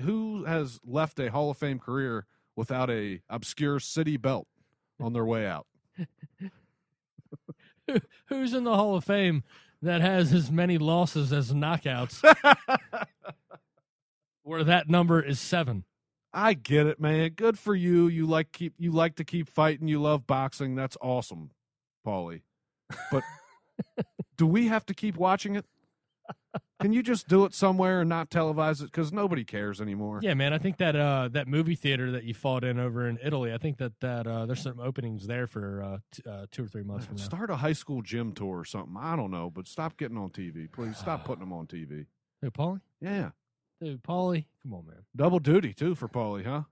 Who 0.00 0.44
has 0.44 0.80
left 0.84 1.18
a 1.18 1.30
Hall 1.30 1.50
of 1.50 1.58
Fame 1.58 1.78
career 1.78 2.26
without 2.56 2.90
a 2.90 3.20
obscure 3.28 3.80
city 3.80 4.16
belt 4.16 4.46
on 5.00 5.12
their 5.12 5.24
way 5.24 5.46
out? 5.46 5.66
Who's 8.26 8.54
in 8.54 8.64
the 8.64 8.76
Hall 8.76 8.96
of 8.96 9.04
Fame 9.04 9.42
that 9.82 10.00
has 10.00 10.32
as 10.32 10.50
many 10.50 10.78
losses 10.78 11.32
as 11.32 11.52
knockouts? 11.52 12.22
where 14.44 14.64
that 14.64 14.88
number 14.88 15.20
is 15.20 15.40
seven. 15.40 15.84
I 16.34 16.54
get 16.54 16.86
it, 16.86 17.00
man. 17.00 17.30
Good 17.30 17.58
for 17.58 17.74
you. 17.74 18.08
You 18.08 18.26
like 18.26 18.52
keep 18.52 18.74
you 18.78 18.90
like 18.90 19.16
to 19.16 19.24
keep 19.24 19.48
fighting. 19.48 19.86
You 19.86 20.02
love 20.02 20.26
boxing. 20.26 20.74
That's 20.74 20.96
awesome, 21.00 21.50
Paulie. 22.04 22.42
But 23.10 23.22
do 24.36 24.46
we 24.46 24.66
have 24.66 24.84
to 24.86 24.94
keep 24.94 25.16
watching 25.16 25.54
it? 25.54 25.64
Can 26.80 26.92
you 26.92 27.02
just 27.02 27.28
do 27.28 27.44
it 27.44 27.54
somewhere 27.54 28.00
and 28.00 28.08
not 28.08 28.30
televise 28.30 28.80
it? 28.80 28.86
Because 28.86 29.12
nobody 29.12 29.44
cares 29.44 29.80
anymore. 29.80 30.20
Yeah, 30.22 30.34
man. 30.34 30.52
I 30.52 30.58
think 30.58 30.78
that 30.78 30.96
uh, 30.96 31.28
that 31.32 31.46
movie 31.46 31.76
theater 31.76 32.10
that 32.12 32.24
you 32.24 32.34
fought 32.34 32.64
in 32.64 32.78
over 32.78 33.08
in 33.08 33.18
Italy. 33.22 33.52
I 33.52 33.58
think 33.58 33.78
that 33.78 33.92
that 34.00 34.26
uh, 34.26 34.46
there's 34.46 34.62
some 34.62 34.80
openings 34.80 35.26
there 35.26 35.46
for 35.46 35.82
uh, 35.82 35.98
t- 36.12 36.22
uh, 36.28 36.46
two 36.50 36.64
or 36.64 36.68
three 36.68 36.82
months 36.82 37.06
from 37.06 37.16
now. 37.16 37.22
Start 37.22 37.50
a 37.50 37.56
high 37.56 37.72
school 37.72 38.02
gym 38.02 38.32
tour 38.32 38.58
or 38.58 38.64
something. 38.64 38.96
I 38.98 39.14
don't 39.16 39.30
know, 39.30 39.50
but 39.50 39.68
stop 39.68 39.96
getting 39.96 40.18
on 40.18 40.30
TV, 40.30 40.70
please. 40.70 40.98
Stop 40.98 41.24
putting 41.24 41.40
them 41.40 41.52
on 41.52 41.66
TV. 41.66 42.06
Hey, 42.42 42.50
Paulie. 42.50 42.80
Yeah, 43.00 43.30
Dude, 43.80 44.02
Paulie, 44.02 44.46
come 44.62 44.74
on, 44.74 44.86
man. 44.86 45.04
double 45.14 45.38
duty 45.40 45.72
too 45.74 45.94
for 45.94 46.08
Paulie, 46.08 46.44
huh? 46.46 46.62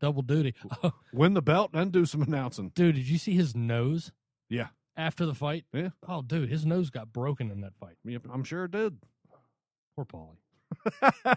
Double 0.00 0.22
duty. 0.22 0.54
Oh, 0.82 0.92
Win 1.12 1.34
the 1.34 1.42
belt 1.42 1.70
and 1.72 1.92
do 1.92 2.04
some 2.04 2.22
announcing. 2.22 2.70
dude, 2.74 2.96
did 2.96 3.08
you 3.08 3.18
see 3.18 3.32
his 3.34 3.54
nose 3.54 4.10
Yeah, 4.48 4.68
after 4.96 5.24
the 5.26 5.34
fight? 5.34 5.64
Yeah. 5.72 5.90
Oh, 6.08 6.22
dude, 6.22 6.48
his 6.48 6.66
nose 6.66 6.90
got 6.90 7.12
broken 7.12 7.50
in 7.50 7.60
that 7.60 7.74
fight. 7.78 7.96
Yep, 8.04 8.26
I'm 8.32 8.42
sure 8.44 8.64
it 8.64 8.72
did. 8.72 8.98
Poor 9.96 10.04
Paulie. 10.04 11.36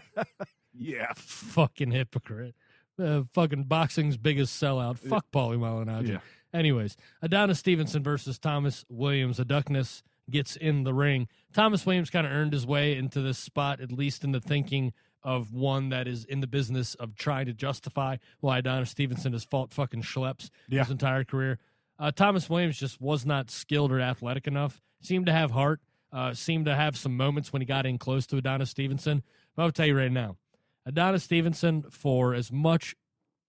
Yeah, 0.74 1.12
Fucking 1.16 1.90
hypocrite. 1.90 2.54
Uh, 2.98 3.22
fucking 3.34 3.64
boxing's 3.64 4.16
biggest 4.16 4.60
sellout. 4.60 4.98
Fuck 4.98 5.26
Paulie 5.30 5.58
Malignaggi. 5.58 6.08
yeah. 6.08 6.18
Anyways, 6.54 6.96
Adonis 7.20 7.58
Stevenson 7.58 8.02
versus 8.02 8.38
Thomas 8.38 8.84
Williams. 8.88 9.38
Aduckness 9.38 10.02
gets 10.30 10.56
in 10.56 10.84
the 10.84 10.94
ring. 10.94 11.28
Thomas 11.52 11.84
Williams 11.84 12.10
kind 12.10 12.26
of 12.26 12.32
earned 12.32 12.52
his 12.52 12.66
way 12.66 12.96
into 12.96 13.20
this 13.20 13.38
spot, 13.38 13.80
at 13.80 13.92
least 13.92 14.24
in 14.24 14.32
the 14.32 14.40
thinking 14.40 14.92
of 15.22 15.52
one 15.52 15.88
that 15.90 16.08
is 16.08 16.24
in 16.24 16.40
the 16.40 16.46
business 16.46 16.94
of 16.96 17.14
trying 17.14 17.46
to 17.46 17.52
justify 17.52 18.16
why 18.40 18.58
Adonis 18.58 18.90
Stevenson 18.90 19.32
has 19.32 19.44
fought 19.44 19.72
fucking 19.72 20.02
schleps 20.02 20.50
Yeah. 20.68 20.80
his 20.82 20.90
entire 20.90 21.24
career. 21.24 21.58
Uh, 21.98 22.10
Thomas 22.10 22.50
Williams 22.50 22.78
just 22.78 23.00
was 23.00 23.24
not 23.24 23.50
skilled 23.50 23.92
or 23.92 24.00
athletic 24.00 24.46
enough. 24.48 24.80
Seemed 25.00 25.26
to 25.26 25.32
have 25.32 25.50
heart. 25.52 25.80
Uh, 26.12 26.34
seemed 26.34 26.66
to 26.66 26.74
have 26.74 26.96
some 26.96 27.16
moments 27.16 27.52
when 27.52 27.62
he 27.62 27.66
got 27.66 27.86
in 27.86 27.96
close 27.98 28.26
to 28.26 28.36
Adonis 28.36 28.70
Stevenson. 28.70 29.22
But 29.56 29.62
I'll 29.62 29.70
tell 29.72 29.86
you 29.86 29.96
right 29.96 30.10
now, 30.12 30.36
Adonis 30.84 31.22
Stevenson, 31.24 31.84
for 31.90 32.34
as 32.34 32.50
much 32.52 32.94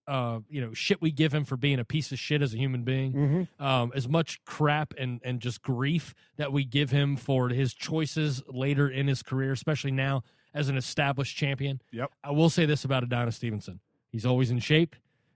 uh, 0.07 0.39
you 0.49 0.59
know, 0.61 0.73
shit 0.73 1.01
we 1.01 1.11
give 1.11 1.33
him 1.33 1.45
for 1.45 1.55
being 1.57 1.79
a 1.79 1.85
piece 1.85 2.11
of 2.11 2.19
shit 2.19 2.41
as 2.41 2.53
a 2.53 2.57
human 2.57 2.83
being, 2.83 3.13
Mm-hmm. 3.13 3.63
um, 3.63 3.91
as 3.95 4.07
much 4.07 4.43
crap 4.45 4.93
and 4.97 5.21
and 5.23 5.39
just 5.39 5.61
grief 5.61 6.13
that 6.37 6.51
we 6.51 6.65
give 6.65 6.91
him 6.91 7.15
for 7.15 7.49
his 7.49 7.73
choices 7.73 8.41
later 8.47 8.89
in 8.89 9.07
his 9.07 9.23
career, 9.23 9.51
especially 9.51 9.91
now 9.91 10.23
as 10.53 10.69
an 10.69 10.77
established 10.77 11.35
champion. 11.37 11.81
Yep. 11.91 12.11
I 12.23 12.31
will 12.31 12.49
say 12.49 12.65
this 12.65 12.83
about 12.83 13.03
Adonis 13.03 13.35
Stevenson: 13.37 13.79
he's 14.11 14.25
always 14.25 14.51
in 14.51 14.59
shape. 14.59 14.95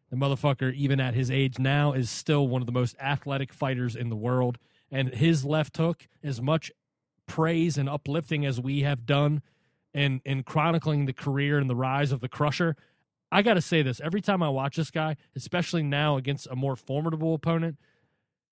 The 0.09 0.15
motherfucker, 0.15 0.73
even 0.73 0.99
at 1.01 1.13
his 1.15 1.29
age 1.29 1.59
now, 1.59 1.91
is 1.93 2.09
still 2.09 2.47
one 2.47 2.61
of 2.61 2.65
the 2.65 2.71
most 2.71 2.95
athletic 2.99 3.51
fighters 3.51 3.95
in 3.95 4.09
the 4.09 4.15
world. 4.15 4.57
And 4.89 5.13
his 5.13 5.43
left 5.43 5.75
hook, 5.75 6.07
as 6.23 6.41
much 6.41 6.71
praise 7.25 7.77
and 7.77 7.89
uplifting 7.89 8.45
as 8.45 8.59
we 8.59 8.81
have 8.81 9.05
done 9.05 9.41
in 9.93 10.21
in 10.25 10.43
chronicling 10.43 11.05
the 11.05 11.13
career 11.13 11.57
and 11.57 11.69
the 11.69 11.75
rise 11.75 12.11
of 12.11 12.21
the 12.21 12.29
Crusher, 12.29 12.75
I 13.31 13.41
got 13.41 13.55
to 13.55 13.61
say 13.61 13.81
this 13.81 13.99
every 13.99 14.21
time 14.21 14.41
I 14.41 14.49
watch 14.49 14.77
this 14.77 14.91
guy, 14.91 15.17
especially 15.35 15.83
now 15.83 16.17
against 16.17 16.47
a 16.47 16.55
more 16.55 16.75
formidable 16.75 17.33
opponent, 17.33 17.77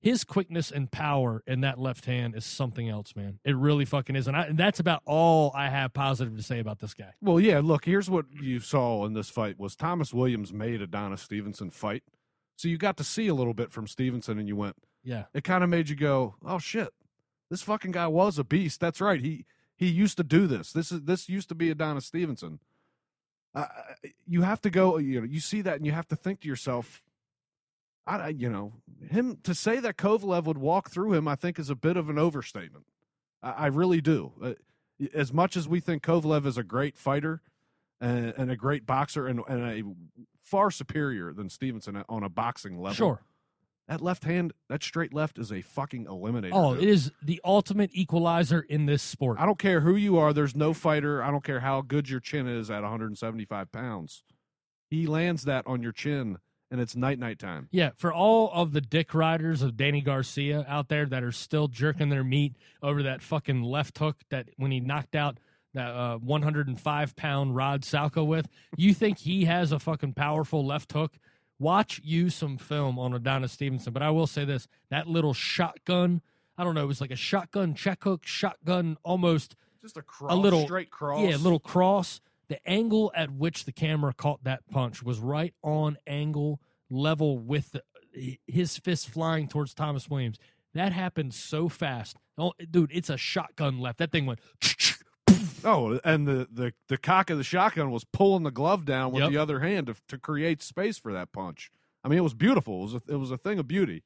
his 0.01 0.23
quickness 0.23 0.71
and 0.71 0.91
power 0.91 1.41
in 1.47 1.61
that 1.61 1.79
left 1.79 2.05
hand 2.05 2.35
is 2.35 2.45
something 2.45 2.87
else, 2.87 3.15
man. 3.15 3.39
It 3.43 3.55
really 3.55 3.85
fucking 3.85 4.15
is, 4.15 4.27
and, 4.27 4.37
I, 4.37 4.43
and 4.43 4.57
that's 4.57 4.79
about 4.79 5.01
all 5.05 5.51
I 5.55 5.69
have 5.69 5.93
positive 5.93 6.35
to 6.37 6.43
say 6.43 6.59
about 6.59 6.79
this 6.79 6.93
guy. 6.93 7.13
Well, 7.21 7.39
yeah. 7.39 7.59
Look, 7.63 7.85
here's 7.85 8.09
what 8.09 8.25
you 8.31 8.59
saw 8.59 9.05
in 9.05 9.13
this 9.13 9.29
fight: 9.29 9.57
was 9.57 9.75
Thomas 9.75 10.13
Williams 10.13 10.53
made 10.53 10.81
Adonis 10.81 11.21
Stevenson 11.21 11.71
fight, 11.71 12.03
so 12.55 12.67
you 12.67 12.77
got 12.77 12.97
to 12.97 13.03
see 13.03 13.27
a 13.27 13.33
little 13.33 13.55
bit 13.55 13.71
from 13.71 13.87
Stevenson, 13.87 14.37
and 14.37 14.47
you 14.47 14.55
went. 14.55 14.75
Yeah, 15.03 15.25
It 15.33 15.43
kind 15.43 15.63
of 15.63 15.69
made 15.69 15.89
you 15.89 15.95
go, 15.95 16.35
"Oh 16.45 16.59
shit, 16.59 16.93
this 17.49 17.61
fucking 17.61 17.91
guy 17.91 18.07
was 18.07 18.37
a 18.37 18.43
beast." 18.43 18.79
That's 18.79 19.01
right. 19.01 19.21
He 19.21 19.45
he 19.75 19.87
used 19.87 20.17
to 20.17 20.23
do 20.23 20.45
this. 20.47 20.71
This 20.71 20.91
is 20.91 21.01
this 21.03 21.29
used 21.29 21.49
to 21.49 21.55
be 21.55 21.71
Adonis 21.71 22.05
Stevenson. 22.05 22.59
You 24.27 24.41
have 24.41 24.61
to 24.61 24.69
go. 24.69 24.97
You 24.97 25.21
know, 25.21 25.27
you 25.27 25.39
see 25.39 25.61
that, 25.61 25.77
and 25.77 25.85
you 25.85 25.91
have 25.91 26.07
to 26.09 26.15
think 26.15 26.41
to 26.41 26.47
yourself, 26.47 27.01
I, 28.05 28.17
I- 28.17 28.27
you 28.29 28.49
know, 28.49 28.73
him 29.09 29.37
to 29.43 29.53
say 29.55 29.79
that 29.79 29.97
Kovalev 29.97 30.43
would 30.45 30.57
walk 30.57 30.89
through 30.89 31.13
him, 31.13 31.27
I 31.27 31.35
think 31.35 31.57
is 31.59 31.69
a 31.69 31.75
bit 31.75 31.97
of 31.97 32.09
an 32.09 32.17
overstatement. 32.19 32.85
I, 33.41 33.51
I 33.51 33.65
really 33.67 34.01
do. 34.01 34.33
Uh, 34.41 34.53
as 35.13 35.33
much 35.33 35.57
as 35.57 35.67
we 35.67 35.79
think 35.79 36.03
Kovalev 36.03 36.45
is 36.45 36.57
a 36.57 36.63
great 36.63 36.97
fighter 36.97 37.41
and, 37.99 38.33
and 38.37 38.49
a 38.51 38.55
great 38.55 38.85
boxer 38.85 39.27
and, 39.27 39.41
and 39.47 39.63
a 39.63 39.83
far 40.41 40.71
superior 40.71 41.33
than 41.33 41.49
Stevenson 41.49 42.03
on 42.07 42.23
a 42.23 42.29
boxing 42.29 42.77
level, 42.77 42.95
sure. 42.95 43.21
That 43.87 44.01
left 44.01 44.23
hand, 44.23 44.51
that 44.67 44.81
straight 44.81 45.13
left 45.13 45.37
is 45.37 45.51
a 45.51 45.61
fucking 45.61 46.05
eliminator. 46.05 46.49
Oh, 46.53 46.73
dude. 46.73 46.83
it 46.83 46.89
is 46.89 47.11
the 47.21 47.39
ultimate 47.45 47.91
equalizer 47.93 48.61
in 48.61 48.87
this 48.87 49.03
sport. 49.03 49.37
I 49.39 49.45
don't 49.45 49.59
care 49.59 49.81
who 49.81 49.95
you 49.95 50.17
are. 50.17 50.33
There's 50.33 50.55
no 50.55 50.73
fighter. 50.73 51.21
I 51.21 51.29
don't 51.29 51.43
care 51.43 51.59
how 51.59 51.81
good 51.81 52.09
your 52.09 52.19
chin 52.19 52.47
is 52.47 52.71
at 52.71 52.81
175 52.81 53.71
pounds. 53.71 54.23
He 54.89 55.05
lands 55.05 55.43
that 55.43 55.67
on 55.67 55.83
your 55.83 55.91
chin, 55.91 56.39
and 56.71 56.81
it's 56.81 56.95
night 56.95 57.19
night 57.19 57.37
time. 57.37 57.67
Yeah, 57.71 57.91
for 57.95 58.11
all 58.11 58.51
of 58.53 58.71
the 58.73 58.81
dick 58.81 59.13
riders 59.13 59.61
of 59.61 59.77
Danny 59.77 60.01
Garcia 60.01 60.65
out 60.67 60.89
there 60.89 61.05
that 61.05 61.23
are 61.23 61.31
still 61.31 61.67
jerking 61.67 62.09
their 62.09 62.23
meat 62.23 62.55
over 62.81 63.03
that 63.03 63.21
fucking 63.21 63.61
left 63.61 63.99
hook 63.99 64.17
that 64.29 64.49
when 64.57 64.71
he 64.71 64.79
knocked 64.79 65.15
out 65.15 65.39
that 65.75 65.89
uh, 65.89 66.17
105 66.17 67.15
pound 67.15 67.55
Rod 67.55 67.81
Salka 67.83 68.25
with, 68.25 68.47
you 68.77 68.93
think 68.95 69.19
he 69.19 69.45
has 69.45 69.71
a 69.71 69.79
fucking 69.79 70.13
powerful 70.13 70.65
left 70.65 70.91
hook? 70.93 71.19
Watch 71.59 72.01
you 72.03 72.29
some 72.29 72.57
film 72.57 72.99
on 72.99 73.13
Adonis 73.13 73.53
Stevenson. 73.53 73.93
But 73.93 74.03
I 74.03 74.09
will 74.11 74.27
say 74.27 74.45
this 74.45 74.67
that 74.89 75.07
little 75.07 75.33
shotgun, 75.33 76.21
I 76.57 76.63
don't 76.63 76.75
know, 76.75 76.83
it 76.83 76.87
was 76.87 77.01
like 77.01 77.11
a 77.11 77.15
shotgun 77.15 77.73
check 77.73 78.03
hook, 78.03 78.25
shotgun 78.25 78.97
almost 79.03 79.55
Just 79.81 79.97
a 79.97 80.01
cross, 80.01 80.33
a 80.33 80.35
little 80.35 80.65
straight 80.65 80.91
cross. 80.91 81.21
Yeah, 81.21 81.35
a 81.35 81.37
little 81.37 81.59
cross. 81.59 82.19
The 82.47 82.59
angle 82.69 83.11
at 83.15 83.31
which 83.31 83.65
the 83.65 83.71
camera 83.71 84.13
caught 84.13 84.43
that 84.43 84.67
punch 84.69 85.01
was 85.01 85.19
right 85.19 85.53
on 85.63 85.97
angle 86.05 86.59
level 86.89 87.39
with 87.39 87.71
the, 87.71 88.37
his 88.45 88.77
fist 88.77 89.09
flying 89.09 89.47
towards 89.47 89.73
Thomas 89.73 90.09
Williams. 90.09 90.37
That 90.73 90.91
happened 90.91 91.33
so 91.33 91.69
fast. 91.69 92.17
Oh, 92.37 92.53
dude, 92.69 92.91
it's 92.93 93.09
a 93.09 93.17
shotgun 93.17 93.79
left. 93.79 93.97
That 93.97 94.11
thing 94.11 94.25
went. 94.25 94.39
Oh, 95.65 95.99
and 96.05 96.27
the, 96.27 96.47
the 96.51 96.73
the 96.87 96.97
cock 96.97 97.29
of 97.29 97.37
the 97.37 97.43
shotgun 97.43 97.89
was 97.91 98.05
pulling 98.05 98.43
the 98.43 98.51
glove 98.51 98.85
down 98.85 99.11
with 99.11 99.23
Yep. 99.23 99.31
the 99.31 99.37
other 99.37 99.59
hand 99.61 99.87
to, 99.87 99.95
to 100.09 100.17
create 100.17 100.61
space 100.61 100.97
for 100.97 101.11
that 101.11 101.31
punch. 101.31 101.71
I 102.03 102.07
mean, 102.07 102.19
it 102.19 102.23
was 102.23 102.35
beautiful. 102.35 102.79
It 102.81 102.83
was 102.83 102.93
a, 102.93 103.01
it 103.13 103.15
was 103.17 103.31
a 103.31 103.37
thing 103.37 103.57
of 103.59 103.67
beauty. 103.67 104.03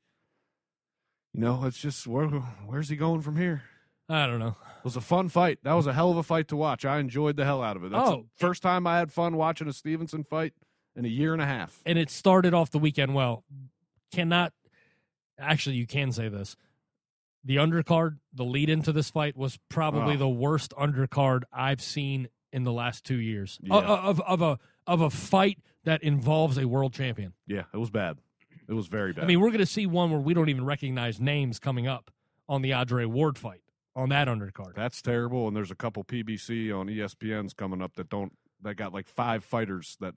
You 1.34 1.41
know, 1.41 1.66
it's 1.66 1.78
just 1.78 2.07
where 2.07 2.28
where's 2.28 2.89
he 2.89 2.95
going 2.95 3.22
from 3.22 3.36
here? 3.38 3.64
I 4.07 4.26
don't 4.26 4.39
know. 4.39 4.55
It 4.80 4.84
was 4.86 4.95
a 4.95 5.01
fun 5.01 5.30
fight. 5.30 5.60
That 5.64 5.74
was 5.74 5.86
a 5.86 5.93
hell 5.93 6.10
of 6.10 6.18
a 6.18 6.24
fight 6.24 6.47
to 6.47 6.55
watch. 6.55 6.86
I 6.86 6.97
enjoyed 6.99 7.36
the 7.36 7.45
hell 7.45 7.62
out 7.62 7.76
of 7.76 7.84
it. 7.84 7.91
That's 7.91 8.10
Oh. 8.10 8.16
the 8.22 8.26
first 8.36 8.64
time 8.64 8.88
I 8.88 8.97
had 8.97 9.12
fun 9.12 9.36
watching 9.36 9.68
a 9.68 9.74
Stevenson 9.74 10.24
fight 10.24 10.53
in 10.95 11.05
a 11.05 11.10
year 11.10 11.34
and 11.34 11.41
a 11.41 11.45
half. 11.45 11.84
And 11.86 11.99
it 11.99 12.10
started 12.10 12.53
off 12.55 12.72
the 12.72 12.80
weekend 12.80 13.14
well. 13.14 13.43
Cannot. 14.12 14.53
Actually, 15.38 15.76
you 15.76 15.86
can 15.86 16.12
say 16.12 16.28
this. 16.30 16.55
The 17.44 17.56
undercard, 17.56 18.20
the 18.34 18.44
lead 18.44 18.70
into 18.70 18.92
this 18.92 19.10
fight 19.10 19.36
was 19.38 19.58
probably 19.70 20.16
Oh. 20.16 20.18
the 20.18 20.30
worst 20.30 20.74
undercard 20.78 21.44
I've 21.54 21.82
seen 21.82 22.28
in 22.52 22.64
the 22.64 22.74
last 22.74 23.06
two 23.06 23.20
years 23.20 23.60
Yeah. 23.62 23.76
of, 23.78 24.20
of, 24.20 24.22
of 24.22 24.42
a 24.42 24.60
of 24.88 25.02
a 25.02 25.10
fight 25.10 25.60
that 25.84 26.02
involves 26.04 26.58
a 26.58 26.66
world 26.68 26.94
champion. 26.94 27.34
Yeah, 27.48 27.64
it 27.74 27.78
was 27.78 27.92
bad. 27.92 28.18
It 28.68 28.74
was 28.74 28.88
very 28.88 29.14
bad. 29.14 29.24
I 29.24 29.28
mean, 29.28 29.40
we're 29.40 29.50
going 29.50 29.60
to 29.60 29.66
see 29.68 29.86
one 29.86 30.10
where 30.12 30.20
we 30.20 30.34
don't 30.34 30.50
even 30.50 30.66
recognize 30.66 31.20
names 31.20 31.60
coming 31.60 31.88
up 31.88 32.10
on 32.48 32.62
the 32.64 32.74
Andre 32.74 33.06
Ward 33.06 33.38
fight 33.38 33.62
on 33.96 34.10
that 34.10 34.28
undercard. 34.28 34.74
that's 34.76 35.02
terrible. 35.02 35.48
And 35.48 35.56
there's 35.56 35.72
a 35.72 35.76
couple 35.76 36.04
PBC 36.04 36.72
on 36.78 36.88
ESPN's 36.88 37.54
coming 37.54 37.82
up 37.82 37.96
that 37.96 38.10
don't 38.10 38.34
that 38.62 38.76
got 38.76 38.94
like 38.94 39.08
five 39.08 39.44
fighters 39.44 39.96
that 40.02 40.16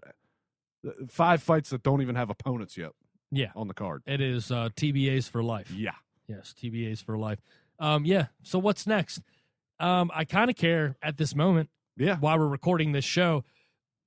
uh, 0.87 0.91
five 1.09 1.43
fights 1.43 1.71
that 1.71 1.83
don't 1.83 2.03
even 2.03 2.17
have 2.17 2.31
opponents 2.31 2.77
yet 2.77 2.91
Yeah, 3.31 3.53
on 3.55 3.69
the 3.69 3.75
card. 3.75 4.03
it 4.07 4.21
is 4.21 4.51
uh, 4.51 4.71
TBAs 4.75 5.29
for 5.31 5.43
life. 5.43 5.71
Yeah. 5.71 5.93
Yes, 6.29 6.55
TBAs 6.61 7.03
for 7.05 7.19
life. 7.19 7.39
Um, 7.79 8.05
yeah. 8.05 8.27
So 8.43 8.59
what's 8.59 8.87
next? 8.87 9.21
Um, 9.81 10.11
I 10.15 10.25
kind 10.25 10.51
of 10.51 10.57
care 10.57 10.97
at 11.03 11.17
this 11.17 11.35
moment 11.35 11.69
Yeah. 11.97 12.17
while 12.19 12.39
we're 12.39 12.47
recording 12.49 12.93
this 12.93 13.05
show. 13.05 13.45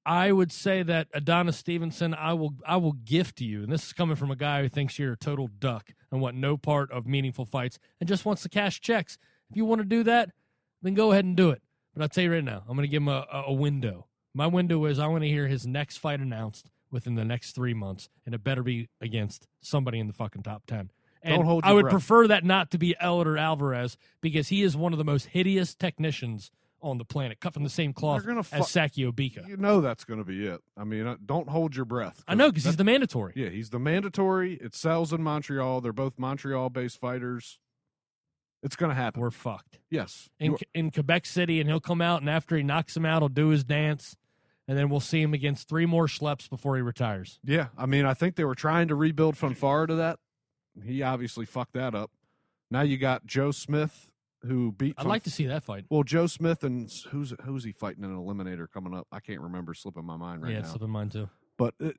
I 0.05 0.31
would 0.31 0.51
say 0.51 0.83
that 0.83 1.07
Adonis 1.15 1.57
Stevenson, 1.57 2.13
I 2.13 2.33
will, 2.33 2.53
I 2.65 2.77
will 2.77 2.91
gift 2.93 3.41
you, 3.41 3.63
and 3.63 3.71
this 3.71 3.87
is 3.87 3.93
coming 3.93 4.15
from 4.15 4.29
a 4.29 4.35
guy 4.35 4.61
who 4.61 4.69
thinks 4.69 4.99
you're 4.99 5.13
a 5.13 5.17
total 5.17 5.47
duck 5.47 5.89
and 6.11 6.21
want 6.21 6.37
no 6.37 6.57
part 6.57 6.91
of 6.91 7.07
meaningful 7.07 7.45
fights 7.45 7.79
and 7.99 8.07
just 8.07 8.23
wants 8.23 8.43
to 8.43 8.49
cash 8.49 8.79
checks. 8.81 9.17
If 9.49 9.57
you 9.57 9.65
want 9.65 9.81
to 9.81 9.85
do 9.85 10.03
that, 10.03 10.29
then 10.83 10.93
go 10.93 11.11
ahead 11.11 11.25
and 11.25 11.35
do 11.35 11.49
it. 11.49 11.63
But 11.95 12.03
I'll 12.03 12.09
tell 12.09 12.23
you 12.23 12.31
right 12.33 12.43
now, 12.43 12.63
I'm 12.69 12.75
going 12.75 12.87
to 12.87 12.91
give 12.91 13.01
him 13.01 13.07
a, 13.07 13.25
a, 13.31 13.43
a 13.47 13.53
window. 13.53 14.05
My 14.35 14.45
window 14.45 14.85
is 14.85 14.99
I 14.99 15.07
want 15.07 15.23
to 15.23 15.29
hear 15.29 15.47
his 15.47 15.65
next 15.65 15.97
fight 15.97 16.19
announced 16.19 16.69
within 16.91 17.15
the 17.15 17.25
next 17.25 17.53
three 17.53 17.73
months, 17.73 18.07
and 18.27 18.35
it 18.35 18.43
better 18.43 18.61
be 18.61 18.89
against 19.01 19.47
somebody 19.61 19.99
in 19.99 20.05
the 20.07 20.13
fucking 20.13 20.43
top 20.43 20.63
ten. 20.67 20.91
And 21.25 21.37
Don't 21.37 21.45
hold 21.45 21.65
I 21.65 21.73
would 21.73 21.81
breath. 21.83 21.91
prefer 21.91 22.27
that 22.27 22.43
not 22.43 22.69
to 22.71 22.77
be 22.77 22.95
Eleider 23.01 23.39
Alvarez 23.39 23.97
because 24.21 24.49
he 24.49 24.61
is 24.61 24.77
one 24.77 24.93
of 24.93 24.99
the 24.99 25.03
most 25.03 25.25
hideous 25.25 25.73
technicians 25.73 26.51
on 26.81 26.99
the 26.99 27.05
planet, 27.05 27.39
cut 27.39 27.51
from 27.51 27.63
the 27.63 27.69
same 27.69 27.93
cloth 27.93 28.21
They're 28.21 28.31
gonna 28.31 28.43
fu- 28.43 28.57
as 28.57 28.67
Sakio 28.67 29.11
Obika. 29.11 29.47
You 29.47 29.57
know 29.57 29.81
that's 29.81 30.03
going 30.03 30.19
to 30.19 30.23
be 30.23 30.45
it. 30.45 30.61
I 30.77 30.83
mean, 30.83 31.07
uh, 31.07 31.15
don't 31.25 31.49
hold 31.49 31.75
your 31.75 31.85
breath. 31.85 32.23
I 32.27 32.35
know 32.35 32.51
because 32.51 32.65
he's 32.65 32.75
the 32.75 32.83
mandatory. 32.83 33.33
yeah, 33.35 33.49
he's 33.49 33.71
the 33.71 33.79
mandatory. 33.79 34.53
It 34.61 34.75
sells 34.75 35.11
in 35.11 35.23
Montreal. 35.23 35.81
They're 35.81 35.91
both 35.91 36.19
Montreal-based 36.19 36.99
fighters. 36.99 37.57
It's 38.61 38.75
going 38.75 38.89
to 38.89 38.95
happen. 38.95 39.21
We're 39.21 39.31
fucked 39.31 39.79
yes. 39.89 40.29
in 40.39 40.57
in 40.75 40.91
Quebec 40.91 41.25
City, 41.25 41.59
and 41.59 41.67
he'll 41.69 41.79
come 41.79 42.01
out, 42.01 42.21
and 42.21 42.29
after 42.29 42.55
he 42.55 42.61
knocks 42.63 42.95
him 42.95 43.05
out, 43.05 43.21
he'll 43.21 43.29
do 43.29 43.47
his 43.49 43.63
dance, 43.63 44.15
and 44.67 44.77
then 44.77 44.89
we'll 44.89 44.99
see 44.99 45.21
him 45.21 45.33
against 45.33 45.67
three 45.67 45.85
more 45.85 46.05
schleps 46.07 46.47
before 46.49 46.75
he 46.75 46.83
retires. 46.83 47.39
yeah. 47.43 47.67
I 47.77 47.85
mean, 47.87 48.05
I 48.05 48.13
think 48.13 48.35
they 48.35 48.45
were 48.45 48.55
trying 48.55 48.87
to 48.89 48.95
rebuild 48.95 49.37
from 49.37 49.55
Fonfara 49.55 49.87
to 49.87 49.95
that. 49.95 50.19
He 50.83 51.01
obviously 51.01 51.45
fucked 51.45 51.73
that 51.73 51.95
up. 51.95 52.11
Now 52.71 52.81
you 52.81 52.97
got 52.97 53.25
Joe 53.25 53.51
Smith 53.51 54.11
who 54.45 54.71
beat. 54.71 54.95
I'd 54.97 55.05
like 55.05 55.23
to 55.23 55.31
see 55.31 55.47
that 55.47 55.63
fight. 55.63 55.85
Well, 55.89 56.03
Joe 56.03 56.27
Smith 56.27 56.63
and 56.63 56.89
who's 57.09 57.33
who's 57.43 57.63
he 57.63 57.71
fighting 57.71 58.03
in 58.03 58.09
an 58.09 58.17
eliminator 58.17 58.67
coming 58.71 58.93
up? 58.93 59.07
I 59.11 59.19
can't 59.19 59.41
remember. 59.41 59.73
Slipping 59.73 60.05
my 60.05 60.17
mind 60.17 60.43
right 60.43 60.51
yeah, 60.51 60.57
now. 60.59 60.61
it's 60.61 60.69
slipping 60.71 60.89
mine 60.89 61.09
too. 61.09 61.29
but 61.57 61.73
it, 61.79 61.97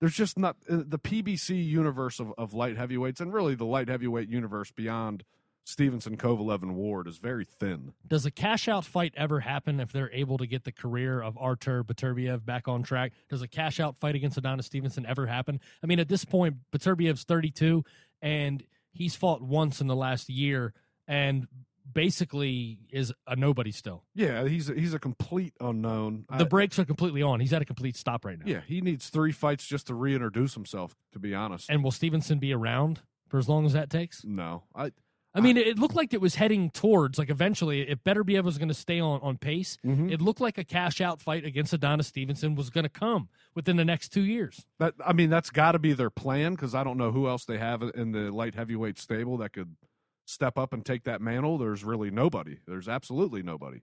there's 0.00 0.14
just 0.14 0.38
not 0.38 0.56
uh, 0.68 0.82
the 0.86 0.98
PBC 0.98 1.64
universe 1.64 2.20
of, 2.20 2.32
of 2.36 2.54
light 2.54 2.76
heavyweights, 2.76 3.20
and 3.20 3.32
really 3.32 3.54
the 3.54 3.64
light 3.64 3.88
heavyweight 3.88 4.28
universe 4.28 4.70
beyond 4.70 5.24
Stevenson, 5.66 6.16
Kovalev, 6.16 6.62
and 6.62 6.76
Ward 6.76 7.08
is 7.08 7.18
very 7.18 7.44
thin. 7.44 7.92
Does 8.06 8.24
a 8.24 8.30
cash 8.30 8.68
out 8.68 8.84
fight 8.84 9.12
ever 9.16 9.40
happen 9.40 9.80
if 9.80 9.90
they're 9.90 10.12
able 10.12 10.38
to 10.38 10.46
get 10.46 10.62
the 10.62 10.70
career 10.70 11.20
of 11.20 11.36
Artur 11.36 11.82
Beterbiev 11.82 12.44
back 12.44 12.68
on 12.68 12.84
track? 12.84 13.12
Does 13.28 13.42
a 13.42 13.48
cash 13.48 13.80
out 13.80 13.96
fight 13.98 14.14
against 14.14 14.38
Adonis 14.38 14.66
Stevenson 14.66 15.04
ever 15.06 15.26
happen? 15.26 15.58
I 15.82 15.86
mean, 15.86 15.98
at 15.98 16.08
this 16.08 16.24
point, 16.24 16.56
Beterbiev's 16.72 17.24
32 17.24 17.84
and 18.26 18.64
he's 18.92 19.14
fought 19.14 19.40
once 19.42 19.80
in 19.80 19.86
the 19.86 19.96
last 19.96 20.28
year 20.28 20.72
and 21.06 21.46
basically 21.92 22.78
is 22.90 23.12
a 23.26 23.36
nobody 23.36 23.70
still. 23.72 24.04
Yeah, 24.14 24.46
he's 24.46 24.68
a, 24.68 24.74
he's 24.74 24.92
a 24.94 24.98
complete 24.98 25.54
unknown. 25.60 26.24
I- 26.28 26.38
The 26.38 26.44
brakes 26.46 26.78
are 26.78 26.84
completely 26.84 27.22
on. 27.22 27.40
He's 27.40 27.52
at 27.52 27.62
a 27.62 27.64
complete 27.64 27.96
stop 27.96 28.24
right 28.24 28.38
now. 28.38 28.44
yeah, 28.46 28.60
he 28.66 28.80
needs 28.80 29.08
three 29.08 29.32
fights 29.32 29.66
just 29.66 29.86
to 29.86 29.94
reintroduce 29.94 30.54
himself. 30.54 30.94
To 31.12 31.18
be 31.18 31.34
honest, 31.34 31.70
And 31.70 31.82
will 31.84 31.90
Stevenson 31.92 32.38
be 32.38 32.52
around 32.52 33.00
for 33.28 33.38
as 33.38 33.48
long 33.48 33.64
as 33.66 33.72
that 33.72 33.88
takes? 33.90 34.24
no, 34.24 34.64
I 34.74 34.90
I 35.36 35.40
mean, 35.40 35.56
it 35.58 35.78
looked 35.78 35.94
like 35.94 36.14
it 36.14 36.20
was 36.20 36.34
heading 36.36 36.70
towards 36.70 37.18
like 37.18 37.28
eventually, 37.30 37.82
if 37.88 38.02
Beterbiev 38.02 38.42
was 38.44 38.56
going 38.58 38.68
to 38.68 38.74
stay 38.74 38.98
on 38.98 39.20
on 39.20 39.36
pace, 39.36 39.76
Mhm. 39.84 40.10
it 40.10 40.20
looked 40.20 40.40
like 40.40 40.56
a 40.58 40.64
cash 40.64 41.00
out 41.00 41.20
fight 41.20 41.44
against 41.44 41.72
Adonis 41.74 42.06
Stevenson 42.08 42.54
was 42.54 42.70
going 42.70 42.84
to 42.84 42.88
come 42.90 43.28
within 43.54 43.76
the 43.76 43.84
next 43.84 44.08
two 44.08 44.22
years. 44.24 44.64
that 44.78 44.94
I 45.04 45.12
mean 45.12 45.28
that's 45.30 45.50
got 45.50 45.72
to 45.72 45.78
be 45.78 45.92
their 45.92 46.10
plan 46.10 46.52
because 46.54 46.74
I 46.74 46.82
don't 46.82 46.96
know 46.98 47.12
who 47.12 47.28
else 47.28 47.44
they 47.44 47.58
have 47.58 47.82
in 47.82 48.12
the 48.12 48.30
light 48.32 48.54
heavyweight 48.54 48.98
stable 48.98 49.36
that 49.38 49.52
could 49.52 49.76
step 50.24 50.56
up 50.58 50.72
and 50.72 50.84
take 50.84 51.04
that 51.04 51.20
mantle. 51.20 51.58
There's 51.58 51.84
really 51.84 52.10
nobody. 52.10 52.58
There's 52.66 52.88
absolutely 52.88 53.42
nobody. 53.42 53.82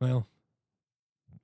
Well, 0.00 0.26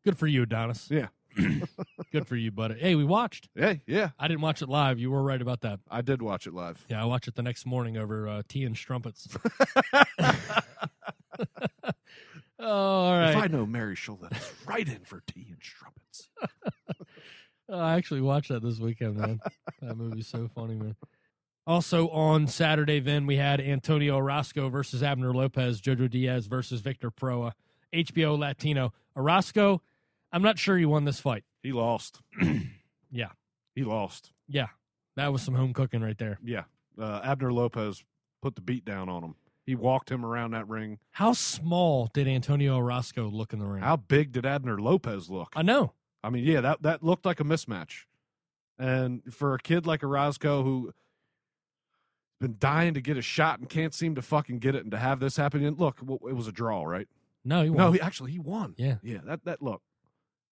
Good 0.04 0.16
for 0.18 0.26
you, 0.28 0.42
Adonis. 0.44 0.88
Yeah. 0.90 1.08
Good 2.12 2.26
for 2.26 2.36
you, 2.36 2.50
buddy. 2.50 2.74
Hey, 2.78 2.94
we 2.94 3.04
watched. 3.04 3.48
Hey, 3.54 3.82
yeah, 3.86 4.10
I 4.18 4.28
didn't 4.28 4.40
watch 4.40 4.62
it 4.62 4.68
live. 4.68 4.98
You 4.98 5.10
were 5.10 5.22
right 5.22 5.40
about 5.40 5.60
that. 5.62 5.80
I 5.90 6.00
did 6.02 6.22
watch 6.22 6.46
it 6.46 6.54
live. 6.54 6.84
Yeah, 6.88 7.02
I 7.02 7.04
watched 7.06 7.28
it 7.28 7.34
the 7.34 7.42
next 7.42 7.66
morning 7.66 7.96
over 7.96 8.28
uh, 8.28 8.42
tea 8.48 8.64
and 8.64 8.76
strumpets. 8.76 9.28
oh, 9.92 10.32
all 12.60 13.22
If 13.28 13.36
I 13.36 13.46
know 13.48 13.66
Mary, 13.66 13.96
she'll 13.96 14.18
let 14.20 14.32
us 14.32 14.52
right 14.66 14.86
in 14.86 15.00
for 15.04 15.22
tea 15.26 15.46
and 15.50 15.58
strumpets. 15.62 16.28
Oh, 17.68 17.80
I 17.80 17.96
actually 17.96 18.20
watched 18.20 18.50
that 18.50 18.62
this 18.62 18.78
weekend, 18.78 19.16
man. 19.16 19.40
that 19.82 19.96
movie's 19.96 20.28
so 20.28 20.48
funny, 20.54 20.76
man. 20.76 20.94
Also 21.66 22.08
on 22.10 22.46
Saturday, 22.46 23.00
then 23.00 23.26
we 23.26 23.38
had 23.38 23.60
Antonio 23.60 24.14
Orozco 24.14 24.68
versus 24.68 25.02
Abner 25.02 25.34
Lopez, 25.34 25.80
Jojo 25.80 26.08
Diaz 26.08 26.46
versus 26.46 26.80
Victor 26.80 27.10
Proa, 27.10 27.54
HBO 27.92 28.38
Latino. 28.38 28.92
Orozco, 29.16 29.82
I'm 30.32 30.42
not 30.42 30.58
sure 30.58 30.76
he 30.76 30.84
won 30.86 31.04
this 31.04 31.20
fight. 31.20 31.44
He 31.62 31.72
lost. 31.72 32.20
Yeah. 33.10 33.30
he 33.74 33.82
lost. 33.82 34.30
Yeah, 34.46 34.68
that 35.16 35.32
was 35.32 35.42
some 35.42 35.54
home 35.54 35.72
cooking 35.72 36.00
right 36.00 36.16
there. 36.16 36.38
Yeah, 36.44 36.62
uh, 36.96 37.20
Abner 37.24 37.52
Lopez 37.52 38.04
put 38.40 38.54
the 38.54 38.60
beat 38.60 38.84
down 38.84 39.08
on 39.08 39.24
him. 39.24 39.34
He 39.64 39.74
walked 39.74 40.08
him 40.08 40.24
around 40.24 40.52
that 40.52 40.68
ring. 40.68 41.00
How 41.10 41.32
small 41.32 42.08
did 42.14 42.28
Antonio 42.28 42.76
Orozco 42.76 43.28
look 43.28 43.52
in 43.52 43.58
the 43.58 43.66
ring? 43.66 43.82
How 43.82 43.96
big 43.96 44.30
did 44.30 44.46
Abner 44.46 44.80
Lopez 44.80 45.28
look? 45.28 45.54
I 45.56 45.62
know. 45.62 45.94
I 46.22 46.30
mean, 46.30 46.44
yeah, 46.44 46.60
that 46.60 46.82
that 46.82 47.02
looked 47.02 47.26
like 47.26 47.40
a 47.40 47.44
mismatch. 47.44 48.04
And 48.78 49.22
for 49.34 49.54
a 49.54 49.58
kid 49.58 49.86
like 49.86 50.04
Orozco 50.04 50.62
who 50.62 50.92
been 52.40 52.56
dying 52.60 52.94
to 52.94 53.00
get 53.00 53.16
a 53.16 53.22
shot 53.22 53.58
and 53.58 53.68
can't 53.68 53.94
seem 53.94 54.14
to 54.14 54.22
fucking 54.22 54.58
get 54.60 54.74
it, 54.76 54.82
and 54.82 54.90
to 54.92 54.98
have 54.98 55.18
this 55.18 55.36
happen, 55.36 55.64
and 55.64 55.78
look, 55.80 55.98
it 56.28 56.36
was 56.36 56.46
a 56.46 56.52
draw, 56.52 56.84
right? 56.84 57.08
No, 57.44 57.62
he 57.64 57.70
won. 57.70 57.78
No, 57.78 57.92
he 57.92 58.00
actually 58.00 58.32
he 58.32 58.38
won. 58.38 58.74
Yeah. 58.76 58.96
yeah. 59.02 59.18
That 59.24 59.44
that 59.46 59.62
look, 59.62 59.82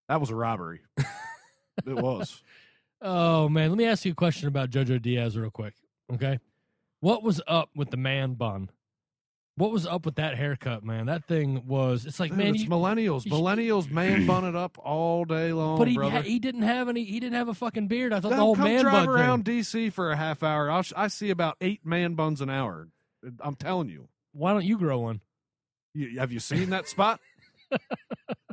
that 0.08 0.20
was 0.20 0.30
a 0.30 0.34
robbery. 0.34 0.80
it 1.86 1.94
was. 1.96 2.42
Oh 3.02 3.48
man, 3.48 3.68
let 3.70 3.78
me 3.78 3.84
ask 3.84 4.04
you 4.04 4.12
a 4.12 4.14
question 4.14 4.48
about 4.48 4.70
Jojo 4.70 5.00
Diaz 5.00 5.36
real 5.36 5.50
quick. 5.50 5.74
Okay, 6.12 6.38
what 7.00 7.22
was 7.22 7.40
up 7.46 7.70
with 7.74 7.90
the 7.90 7.96
man 7.96 8.34
bun? 8.34 8.70
What 9.56 9.70
was 9.70 9.86
up 9.86 10.04
with 10.04 10.16
that 10.16 10.36
haircut, 10.36 10.82
man? 10.82 11.06
That 11.06 11.26
thing 11.26 11.68
was. 11.68 12.06
It's 12.06 12.18
like 12.18 12.30
Dude, 12.32 12.38
man, 12.38 12.54
it's 12.56 12.64
you, 12.64 12.68
millennials. 12.70 13.24
you- 13.24 13.30
Millennials 13.30 13.88
man 13.88 14.26
bun 14.26 14.44
it 14.44 14.56
up 14.56 14.78
all 14.78 15.24
day 15.24 15.52
long, 15.52 15.78
but 15.78 15.86
he 15.86 15.94
brother. 15.94 16.16
ha- 16.16 16.22
he 16.22 16.38
didn't 16.40 16.62
have 16.62 16.88
any. 16.88 17.04
He 17.04 17.20
didn't 17.20 17.36
have 17.36 17.48
a 17.48 17.54
fucking 17.54 17.86
beard. 17.86 18.12
I 18.12 18.18
thought 18.20 18.30
the 18.30 18.36
whole 18.36 18.56
come 18.56 18.64
man 18.64 18.82
drive 18.82 19.06
bun 19.06 19.14
around 19.14 19.44
thing. 19.44 19.60
DC 19.60 19.92
for 19.92 20.10
a 20.10 20.16
half 20.16 20.42
hour. 20.42 20.70
I'll, 20.70 20.82
I 20.96 21.06
see 21.06 21.30
about 21.30 21.56
eight 21.60 21.86
man 21.86 22.14
buns 22.14 22.40
an 22.40 22.50
hour. 22.50 22.88
I'm 23.40 23.54
telling 23.54 23.88
you. 23.88 24.08
Why 24.32 24.52
don't 24.52 24.64
you 24.64 24.76
grow 24.76 24.98
one? 24.98 25.20
you 25.94 26.18
have 26.18 26.32
you 26.32 26.40
seen 26.40 26.70
that 26.70 26.88
spot? 26.88 27.20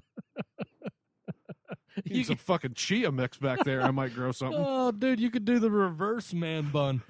You 2.06 2.16
Need 2.16 2.26
some 2.28 2.38
fucking 2.38 2.74
chia 2.76 3.12
mix 3.12 3.38
back 3.38 3.64
there. 3.64 3.82
I 3.82 3.92
might 3.92 4.14
grow 4.14 4.32
something. 4.32 4.64
Oh, 4.64 4.92
dude, 4.92 5.20
you 5.20 5.30
could 5.30 5.46
do 5.46 5.60
the 5.60 5.70
reverse 5.70 6.34
man 6.34 6.70
bun. 6.72 7.02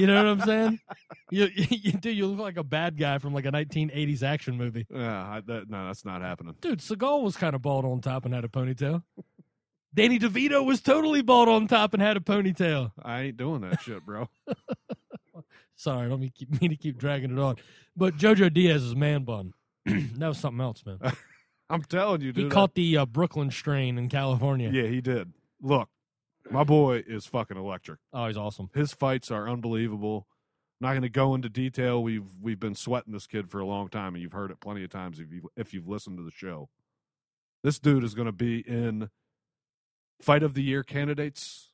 you 0.00 0.06
know 0.06 0.16
what 0.16 0.26
I'm 0.26 0.40
saying? 0.40 0.80
You, 1.30 1.46
you 1.54 1.92
do. 1.92 2.10
You 2.10 2.26
look 2.26 2.38
like 2.38 2.56
a 2.56 2.64
bad 2.64 2.96
guy 2.96 3.18
from 3.18 3.34
like 3.34 3.44
a 3.44 3.52
1980s 3.52 4.22
action 4.22 4.56
movie. 4.56 4.86
Yeah, 4.90 5.22
I, 5.22 5.42
that, 5.44 5.68
no, 5.68 5.86
that's 5.86 6.06
not 6.06 6.22
happening. 6.22 6.54
Dude, 6.62 6.78
Seagal 6.78 7.22
was 7.22 7.36
kind 7.36 7.54
of 7.54 7.60
bald 7.60 7.84
on 7.84 8.00
top 8.00 8.24
and 8.24 8.32
had 8.32 8.46
a 8.46 8.48
ponytail. 8.48 9.02
Danny 9.92 10.18
DeVito 10.18 10.64
was 10.64 10.80
totally 10.80 11.20
bald 11.20 11.50
on 11.50 11.66
top 11.66 11.92
and 11.92 12.02
had 12.02 12.16
a 12.16 12.20
ponytail. 12.20 12.92
I 13.02 13.24
ain't 13.24 13.36
doing 13.36 13.60
that 13.60 13.82
shit, 13.82 14.06
bro. 14.06 14.30
Sorry, 15.76 16.06
I 16.06 16.08
don't 16.08 16.20
mean, 16.20 16.32
keep, 16.34 16.60
mean 16.62 16.70
to 16.70 16.76
keep 16.76 16.96
dragging 16.96 17.30
it 17.32 17.38
on. 17.38 17.56
But 17.94 18.16
JoJo 18.16 18.52
Diaz's 18.54 18.96
man 18.96 19.24
bun. 19.24 19.52
that 19.84 20.28
was 20.28 20.38
something 20.38 20.62
else, 20.62 20.82
man. 20.86 20.98
I'm 21.70 21.82
telling 21.82 22.20
you, 22.22 22.32
dude. 22.32 22.44
He 22.44 22.50
caught 22.50 22.74
the 22.74 22.96
uh, 22.96 23.06
Brooklyn 23.06 23.50
strain 23.50 23.98
in 23.98 24.08
California. 24.08 24.70
yeah, 24.72 24.86
he 24.88 25.00
did. 25.00 25.32
Look, 25.60 25.88
my 26.50 26.64
boy 26.64 27.02
is 27.06 27.26
fucking 27.26 27.56
electric. 27.56 27.98
Oh, 28.12 28.26
he's 28.26 28.36
awesome. 28.36 28.70
His 28.74 28.92
fights 28.92 29.30
are 29.30 29.48
unbelievable. 29.48 30.26
Not 30.80 30.90
going 30.90 31.02
to 31.02 31.08
go 31.08 31.34
into 31.34 31.48
detail. 31.48 32.02
We've 32.02 32.28
we've 32.40 32.60
been 32.60 32.76
sweating 32.76 33.12
this 33.12 33.26
kid 33.26 33.50
for 33.50 33.58
a 33.58 33.66
long 33.66 33.88
time, 33.88 34.14
and 34.14 34.22
you've 34.22 34.32
heard 34.32 34.50
it 34.50 34.60
plenty 34.60 34.84
of 34.84 34.90
times 34.90 35.18
if 35.18 35.32
you 35.32 35.50
if 35.56 35.74
you've 35.74 35.88
listened 35.88 36.18
to 36.18 36.24
the 36.24 36.30
show. 36.30 36.68
This 37.64 37.78
dude 37.80 38.04
is 38.04 38.14
going 38.14 38.26
to 38.26 38.32
be 38.32 38.60
in 38.60 39.10
fight 40.22 40.44
of 40.44 40.54
the 40.54 40.62
year 40.62 40.84
candidates 40.84 41.70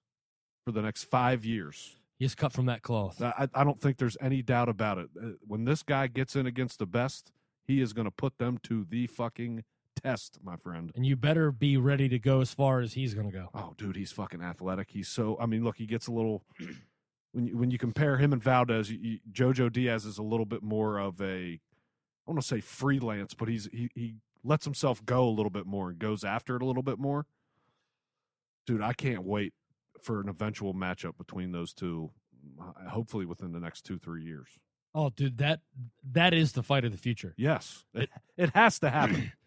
for 0.65 0.73
the 0.73 0.81
next 0.81 1.05
five 1.05 1.45
years. 1.45 1.97
He's 2.19 2.35
cut 2.35 2.53
from 2.53 2.67
that 2.67 2.81
cloth. 2.83 3.21
I, 3.21 3.49
I 3.55 3.65
don't 3.65 3.81
think 3.81 3.99
there's 3.99 4.17
any 4.21 4.41
doubt 4.41 4.71
about 4.71 4.97
it. 4.99 5.11
Uh, 5.21 5.27
When 5.47 5.67
this 5.67 5.83
guy 5.83 6.07
gets 6.07 6.35
in 6.37 6.47
against 6.47 6.79
the 6.79 6.87
best, 6.87 7.31
he 7.67 7.83
is 7.83 7.93
going 7.93 8.07
to 8.07 8.11
put 8.11 8.39
them 8.39 8.59
to 8.63 8.87
the 8.89 9.07
fucking 9.09 9.65
test, 10.05 10.39
my 10.45 10.57
friend. 10.57 10.93
and 10.95 11.05
you 11.07 11.17
better 11.17 11.51
be 11.51 11.77
ready 11.77 12.09
to 12.09 12.19
go 12.19 12.41
as 12.41 12.53
far 12.55 12.81
as 12.81 12.93
he's 12.93 13.15
going 13.15 13.27
to 13.31 13.33
go. 13.33 13.49
Oh, 13.55 13.75
dude, 13.77 13.97
he's 13.97 14.13
fucking 14.13 14.43
athletic. 14.43 14.91
He's 14.91 15.09
so. 15.09 15.37
I 15.41 15.47
mean, 15.47 15.65
look, 15.65 15.77
he 15.77 15.87
gets 15.87 16.07
a 16.07 16.13
little. 16.13 16.45
When 17.33 17.49
you, 17.49 17.59
when 17.59 17.71
you 17.73 17.79
compare 17.79 18.17
him 18.19 18.33
and 18.33 18.41
Valdez, 18.41 18.93
you, 18.93 18.99
you, 19.03 19.19
JoJo 19.33 19.73
Diaz 19.73 20.05
is 20.05 20.19
a 20.19 20.23
little 20.23 20.47
bit 20.47 20.63
more 20.63 20.99
of 21.01 21.21
a. 21.21 21.59
I 21.59 22.31
want 22.31 22.41
to 22.41 22.47
say 22.47 22.61
freelance, 22.61 23.35
but 23.35 23.49
he's 23.49 23.67
he 23.73 23.91
he 23.97 24.15
lets 24.45 24.65
himself 24.65 25.05
go 25.05 25.29
a 25.29 25.31
little 25.35 25.51
bit 25.51 25.67
more 25.67 25.91
and 25.91 25.99
goes 25.99 26.23
after 26.23 26.55
it 26.55 26.63
a 26.63 26.65
little 26.65 26.85
bit 26.85 26.97
more. 26.97 27.27
Dude, 28.69 28.81
I 28.83 28.93
can't 28.93 29.25
wait 29.25 29.53
for 30.01 30.21
an 30.21 30.29
eventual 30.29 30.75
matchup 30.75 31.19
between 31.19 31.51
those 31.51 31.75
two. 31.75 32.13
uh, 32.61 32.89
Hopefully 32.89 33.27
within 33.27 33.51
the 33.51 33.59
next 33.59 33.83
two 33.83 33.99
three 33.99 34.23
years. 34.23 34.47
Oh, 34.95 35.11
dude, 35.11 35.39
that 35.39 35.59
that 36.13 36.33
is 36.33 36.53
the 36.53 36.63
fight 36.63 36.85
of 36.85 36.93
the 36.93 36.99
future. 36.99 37.35
Yes, 37.37 37.85
it, 37.95 38.11
it 38.37 38.51
has 38.51 38.79
to 38.79 38.91
happen. 38.91 39.33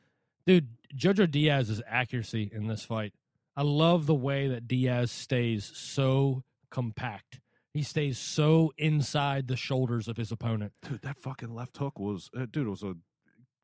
Dude, 0.48 0.70
Jojo 0.96 1.30
Diaz's 1.30 1.82
accuracy 1.86 2.50
in 2.54 2.68
this 2.68 2.86
fight. 2.86 3.14
I 3.58 3.64
love 3.64 4.06
the 4.06 4.16
way 4.16 4.48
that 4.48 4.66
Diaz 4.66 5.12
stays 5.12 5.70
so 5.76 6.46
compact. 6.70 7.42
He 7.74 7.84
stays 7.84 8.18
so 8.18 8.72
inside 8.78 9.50
the 9.50 9.58
shoulders 9.58 10.08
of 10.08 10.16
his 10.16 10.32
opponent. 10.32 10.72
dude, 10.82 11.02
that 11.02 11.20
fucking 11.20 11.54
left 11.54 11.76
hook 11.76 12.00
was, 12.00 12.30
uh, 12.34 12.46
dude, 12.50 12.68
it 12.68 12.70
was 12.70 12.82
a 12.82 12.96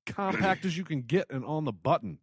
compact 0.05 0.65
as 0.65 0.75
you 0.77 0.83
can 0.83 1.03
get 1.03 1.27
and 1.29 1.45
on 1.45 1.63
the 1.63 1.71
button. 1.71 2.17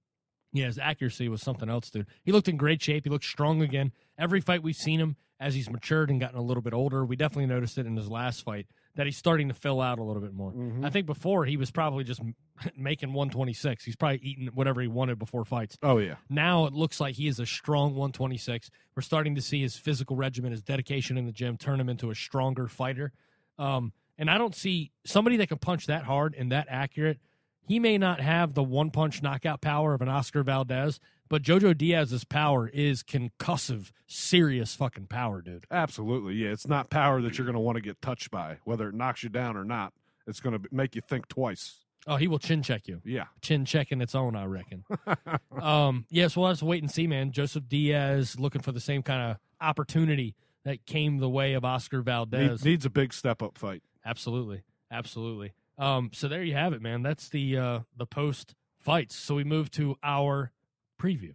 Yeah, 0.52 0.66
his 0.66 0.78
accuracy 0.78 1.30
was 1.30 1.40
something 1.40 1.70
else, 1.70 1.88
dude. 1.88 2.06
He 2.22 2.30
looked 2.30 2.48
in 2.48 2.58
great 2.58 2.82
shape. 2.82 3.04
He 3.04 3.11
looked 3.11 3.24
strong 3.24 3.62
again. 3.62 3.92
Every 4.18 4.42
fight 4.42 4.62
we've 4.62 4.76
seen 4.76 5.00
him 5.00 5.16
as 5.40 5.54
he's 5.54 5.70
matured 5.70 6.11
and 6.11 6.20
gotten 6.20 6.38
a 6.38 6.42
little 6.42 6.62
bit 6.62 6.74
older, 6.74 7.06
we 7.06 7.16
definitely 7.16 7.46
noticed 7.46 7.78
it 7.78 7.86
in 7.86 7.96
his 7.96 8.11
last 8.11 8.44
fight 8.44 8.66
that 9.01 9.07
he's 9.07 9.16
starting 9.16 9.48
to 9.48 9.55
fill 9.55 9.80
out 9.80 9.98
a 9.98 10.03
little 10.03 10.20
bit 10.20 10.34
more. 10.34 10.53
Mhm. 10.53 10.84
I 10.84 10.90
think 10.90 11.07
before 11.07 11.46
he 11.46 11.57
was 11.57 11.70
probably 11.70 12.05
just 12.05 12.20
making 12.76 13.14
126. 13.14 13.82
He's 13.82 13.96
probably 13.96 14.18
eating 14.22 14.48
whatever 14.53 14.82
he 14.82 14.88
wanted 14.88 15.18
before 15.18 15.46
fights. 15.46 15.78
Oh 15.82 15.96
yeah, 15.96 16.16
Now 16.28 16.66
it 16.66 16.74
looks 16.74 17.01
like 17.01 17.14
he 17.14 17.26
is 17.26 17.40
a 17.40 17.46
strong 17.46 17.94
126. 17.94 18.68
We're 18.94 19.01
starting 19.01 19.34
to 19.36 19.40
see 19.40 19.62
his 19.62 19.76
physical 19.78 20.16
regimen, 20.16 20.53
his 20.53 20.61
dedication 20.62 21.16
in 21.16 21.24
the 21.24 21.32
gym 21.32 21.57
turn 21.57 21.80
him 21.80 21.88
into 21.88 22.11
a 22.11 22.14
stronger 22.14 22.68
fighter. 22.68 23.12
Um, 23.59 23.94
and 24.18 24.30
I 24.30 24.36
don't 24.36 24.55
see 24.55 24.92
somebody 25.07 25.38
that 25.38 25.48
can 25.48 25.57
punch 25.57 25.86
that 25.86 26.05
hard 26.05 26.34
and 26.38 26.53
that 26.53 26.66
accurate. 26.68 27.20
He 27.66 27.78
may 27.78 27.96
not 27.96 28.20
have 28.20 28.53
the 28.53 28.62
one 28.62 28.90
punch 28.90 29.22
knockout 29.22 29.62
power 29.62 29.94
of 29.94 30.03
an 30.03 30.11
Oscar 30.11 30.42
Valdez, 30.42 31.01
but 31.30 31.42
Jojo 31.42 31.74
Diaz's 31.76 32.24
power 32.24 32.68
is 32.68 33.02
concussive, 33.02 33.92
serious 34.06 34.74
fucking 34.74 35.06
power, 35.06 35.40
dude. 35.40 35.64
absolutely. 35.70 36.34
Yeah, 36.34 36.50
it's 36.50 36.68
not 36.68 36.90
power 36.90 37.22
that 37.22 37.38
you're 37.38 37.46
going 37.46 37.54
to 37.54 37.60
want 37.60 37.76
to 37.76 37.80
get 37.82 38.02
touched 38.02 38.30
by, 38.30 38.58
whether 38.64 38.88
it 38.90 38.94
knocks 38.94 39.22
you 39.22 39.30
down 39.30 39.56
or 39.56 39.64
not. 39.64 39.94
It's 40.26 40.40
going 40.40 40.60
to 40.60 40.68
make 40.70 40.94
you 40.94 41.00
think 41.00 41.28
twice. 41.28 41.76
Oh, 42.06 42.16
he 42.16 42.28
will 42.28 42.38
chin 42.38 42.62
check 42.62 42.88
you. 42.88 43.00
Yeah, 43.04 43.24
Chin 43.42 43.64
checking 43.64 44.00
its 44.00 44.14
own, 44.14 44.34
I 44.36 44.44
reckon. 44.46 44.84
um, 45.60 46.06
yes, 46.10 46.36
we'll 46.36 46.48
have 46.48 46.58
to 46.58 46.64
wait 46.64 46.82
and 46.82 46.90
see, 46.90 47.06
man. 47.06 47.30
Joseph 47.32 47.68
Diaz 47.68 48.38
looking 48.38 48.62
for 48.62 48.72
the 48.72 48.80
same 48.80 49.02
kind 49.02 49.30
of 49.32 49.36
opportunity 49.60 50.34
that 50.64 50.84
came 50.86 51.18
the 51.18 51.28
way 51.28 51.52
of 51.54 51.64
Oscar 51.64 51.98
Need- 51.98 52.04
Valdez. 52.06 52.64
needs 52.64 52.84
a 52.86 52.90
big 52.90 53.12
step 53.12 53.42
up 53.42 53.56
fight. 53.58 53.82
Absolutely, 54.04 54.62
absolutely. 54.90 55.52
Um, 55.78 56.10
so 56.12 56.26
there 56.28 56.42
you 56.42 56.54
have 56.54 56.72
it, 56.72 56.80
man. 56.82 57.02
That's 57.02 57.28
the 57.28 57.56
uh, 57.56 57.78
the 57.96 58.06
post 58.06 58.54
fights. 58.78 59.14
So 59.16 59.34
we 59.34 59.44
move 59.44 59.70
to 59.72 59.96
our 60.02 60.52
preview. 61.01 61.34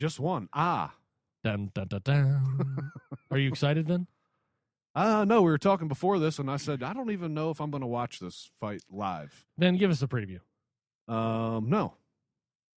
Just 0.00 0.18
one. 0.20 0.48
Ah, 0.52 0.94
Dun, 1.44 1.70
dun, 1.74 1.86
dun, 1.88 2.00
dun. 2.04 2.92
Are 3.30 3.38
you 3.38 3.48
excited 3.48 3.86
then? 3.86 4.06
uh, 4.94 5.24
no, 5.24 5.42
we 5.42 5.50
were 5.50 5.58
talking 5.58 5.86
before 5.88 6.18
this, 6.18 6.38
and 6.40 6.50
I 6.50 6.56
said 6.56 6.82
I 6.82 6.92
don't 6.92 7.10
even 7.10 7.32
know 7.34 7.50
if 7.50 7.60
I'm 7.60 7.70
going 7.70 7.82
to 7.82 7.86
watch 7.86 8.18
this 8.18 8.50
fight 8.58 8.82
live. 8.90 9.44
Then 9.56 9.76
give 9.76 9.90
us 9.90 10.02
a 10.02 10.08
preview, 10.08 10.40
Um, 11.06 11.68
no, 11.70 11.94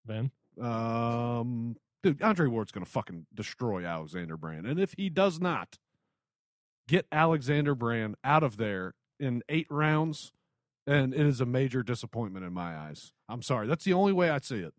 Ben. 0.06 0.30
um, 0.60 1.76
dude, 2.02 2.22
Andre 2.22 2.46
Ward's 2.46 2.70
going 2.72 2.84
to 2.84 2.90
fucking 2.90 3.26
destroy 3.34 3.84
Alexander 3.84 4.36
Brand, 4.36 4.66
and 4.66 4.78
if 4.78 4.94
he 4.96 5.08
does 5.10 5.40
not 5.40 5.78
get 6.88 7.06
Alexander 7.10 7.74
Brand 7.74 8.14
out 8.22 8.42
of 8.44 8.56
there 8.56 8.94
in 9.18 9.42
eight 9.48 9.66
rounds, 9.70 10.32
and 10.86 11.12
it 11.14 11.26
is 11.26 11.40
a 11.40 11.46
major 11.46 11.82
disappointment 11.82 12.44
in 12.44 12.52
my 12.52 12.76
eyes. 12.76 13.12
I'm 13.28 13.42
sorry, 13.42 13.66
that's 13.66 13.84
the 13.84 13.92
only 13.94 14.12
way 14.12 14.30
I 14.30 14.38
see 14.38 14.60
it. 14.60 14.74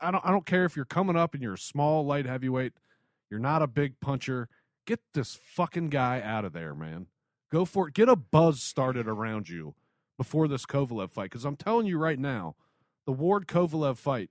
I 0.00 0.10
don't. 0.10 0.24
I 0.24 0.30
don't 0.30 0.46
care 0.46 0.64
if 0.64 0.76
you're 0.76 0.84
coming 0.84 1.16
up 1.16 1.34
and 1.34 1.42
you're 1.42 1.54
a 1.54 1.58
small 1.58 2.04
light 2.04 2.26
heavyweight. 2.26 2.74
You're 3.30 3.40
not 3.40 3.62
a 3.62 3.66
big 3.66 4.00
puncher. 4.00 4.48
Get 4.86 5.00
this 5.14 5.38
fucking 5.42 5.90
guy 5.90 6.20
out 6.22 6.44
of 6.44 6.52
there, 6.52 6.74
man. 6.74 7.06
Go 7.50 7.64
for 7.64 7.88
it. 7.88 7.94
Get 7.94 8.08
a 8.08 8.16
buzz 8.16 8.62
started 8.62 9.06
around 9.06 9.48
you 9.48 9.74
before 10.16 10.48
this 10.48 10.66
Kovalev 10.66 11.10
fight. 11.10 11.30
Because 11.30 11.44
I'm 11.44 11.56
telling 11.56 11.86
you 11.86 11.98
right 11.98 12.18
now, 12.18 12.56
the 13.06 13.12
Ward 13.12 13.46
Kovalev 13.46 13.96
fight 13.98 14.30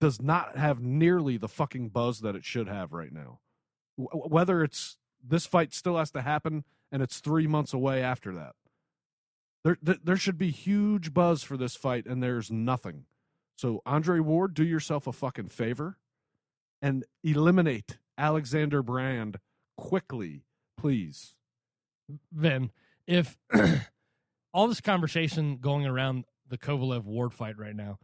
does 0.00 0.20
not 0.20 0.56
have 0.56 0.80
nearly 0.80 1.36
the 1.36 1.48
fucking 1.48 1.88
buzz 1.88 2.20
that 2.20 2.36
it 2.36 2.44
should 2.44 2.68
have 2.68 2.92
right 2.92 3.12
now. 3.12 3.40
W- 3.98 4.28
whether 4.28 4.62
it's 4.62 4.98
this 5.26 5.46
fight 5.46 5.72
still 5.72 5.96
has 5.96 6.10
to 6.12 6.22
happen 6.22 6.64
and 6.92 7.02
it's 7.02 7.18
three 7.20 7.46
months 7.46 7.72
away 7.72 8.02
after 8.02 8.32
that. 8.34 8.54
There, 9.64 9.76
th- 9.84 10.00
there 10.04 10.16
should 10.16 10.38
be 10.38 10.50
huge 10.50 11.12
buzz 11.12 11.42
for 11.42 11.56
this 11.56 11.74
fight, 11.74 12.06
and 12.06 12.22
there's 12.22 12.52
nothing. 12.52 13.06
So, 13.56 13.82
Andre 13.86 14.20
Ward, 14.20 14.54
do 14.54 14.64
yourself 14.64 15.06
a 15.06 15.12
fucking 15.12 15.48
favor 15.48 15.96
and 16.82 17.04
eliminate 17.24 17.98
Alexander 18.18 18.82
Brand 18.82 19.38
quickly, 19.76 20.44
please. 20.76 21.32
Vin, 22.32 22.70
if 23.06 23.38
all 24.52 24.68
this 24.68 24.80
conversation 24.80 25.56
going 25.56 25.86
around 25.86 26.24
the 26.48 26.58
Kovalev 26.58 27.04
Ward 27.04 27.32
fight 27.32 27.58
right 27.58 27.74
now, 27.74 27.98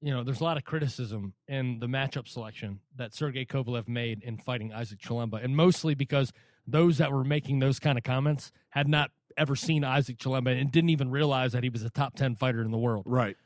you 0.00 0.12
know, 0.12 0.22
there's 0.22 0.40
a 0.40 0.44
lot 0.44 0.56
of 0.56 0.64
criticism 0.64 1.34
in 1.48 1.80
the 1.80 1.86
matchup 1.86 2.28
selection 2.28 2.80
that 2.96 3.14
Sergey 3.14 3.44
Kovalev 3.44 3.88
made 3.88 4.22
in 4.22 4.36
fighting 4.38 4.72
Isaac 4.72 5.00
Chilemba, 5.00 5.42
and 5.42 5.56
mostly 5.56 5.94
because 5.94 6.32
those 6.66 6.98
that 6.98 7.10
were 7.10 7.24
making 7.24 7.58
those 7.58 7.78
kind 7.78 7.98
of 7.98 8.04
comments 8.04 8.52
had 8.70 8.86
not 8.86 9.10
ever 9.36 9.56
seen 9.56 9.82
Isaac 9.82 10.18
Chilemba 10.18 10.58
and 10.58 10.70
didn't 10.70 10.90
even 10.90 11.10
realize 11.10 11.52
that 11.52 11.62
he 11.62 11.68
was 11.68 11.82
a 11.82 11.90
top 11.90 12.14
10 12.16 12.36
fighter 12.36 12.62
in 12.62 12.70
the 12.70 12.78
world. 12.78 13.04
Right. 13.06 13.36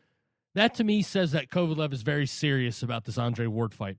That 0.54 0.74
to 0.74 0.84
me 0.84 1.02
says 1.02 1.32
that 1.32 1.50
Kovalev 1.50 1.92
is 1.92 2.02
very 2.02 2.26
serious 2.26 2.82
about 2.82 3.04
this 3.04 3.18
Andre 3.18 3.46
Ward 3.46 3.74
fight. 3.74 3.96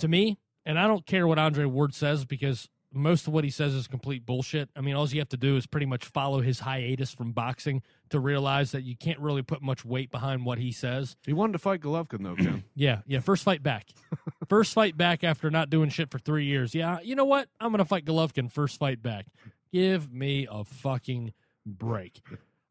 To 0.00 0.08
me, 0.08 0.38
and 0.66 0.78
I 0.78 0.86
don't 0.86 1.06
care 1.06 1.26
what 1.26 1.38
Andre 1.38 1.64
Ward 1.64 1.94
says 1.94 2.24
because 2.24 2.68
most 2.94 3.26
of 3.26 3.32
what 3.32 3.44
he 3.44 3.50
says 3.50 3.74
is 3.74 3.86
complete 3.86 4.24
bullshit. 4.24 4.70
I 4.76 4.80
mean, 4.80 4.94
all 4.94 5.06
you 5.08 5.20
have 5.20 5.28
to 5.30 5.36
do 5.36 5.56
is 5.56 5.66
pretty 5.66 5.86
much 5.86 6.04
follow 6.04 6.40
his 6.40 6.60
hiatus 6.60 7.12
from 7.12 7.32
boxing 7.32 7.82
to 8.10 8.20
realize 8.20 8.70
that 8.70 8.82
you 8.82 8.96
can't 8.96 9.18
really 9.18 9.42
put 9.42 9.62
much 9.62 9.84
weight 9.84 10.10
behind 10.10 10.44
what 10.44 10.58
he 10.58 10.70
says. 10.72 11.16
He 11.26 11.32
wanted 11.32 11.54
to 11.54 11.58
fight 11.58 11.80
Golovkin, 11.80 12.22
though, 12.22 12.36
Ken. 12.36 12.64
Yeah, 12.76 13.00
yeah. 13.06 13.20
First 13.20 13.44
fight 13.44 13.62
back. 13.62 13.88
first 14.48 14.72
fight 14.72 14.96
back 14.96 15.22
after 15.24 15.50
not 15.50 15.70
doing 15.70 15.90
shit 15.90 16.10
for 16.10 16.18
three 16.18 16.44
years. 16.44 16.74
Yeah, 16.74 16.98
you 17.02 17.14
know 17.14 17.24
what? 17.24 17.48
I'm 17.60 17.70
gonna 17.72 17.84
fight 17.84 18.04
Golovkin 18.04 18.50
first 18.50 18.78
fight 18.78 19.02
back. 19.02 19.26
Give 19.72 20.12
me 20.12 20.46
a 20.50 20.64
fucking 20.64 21.32
break. 21.66 22.20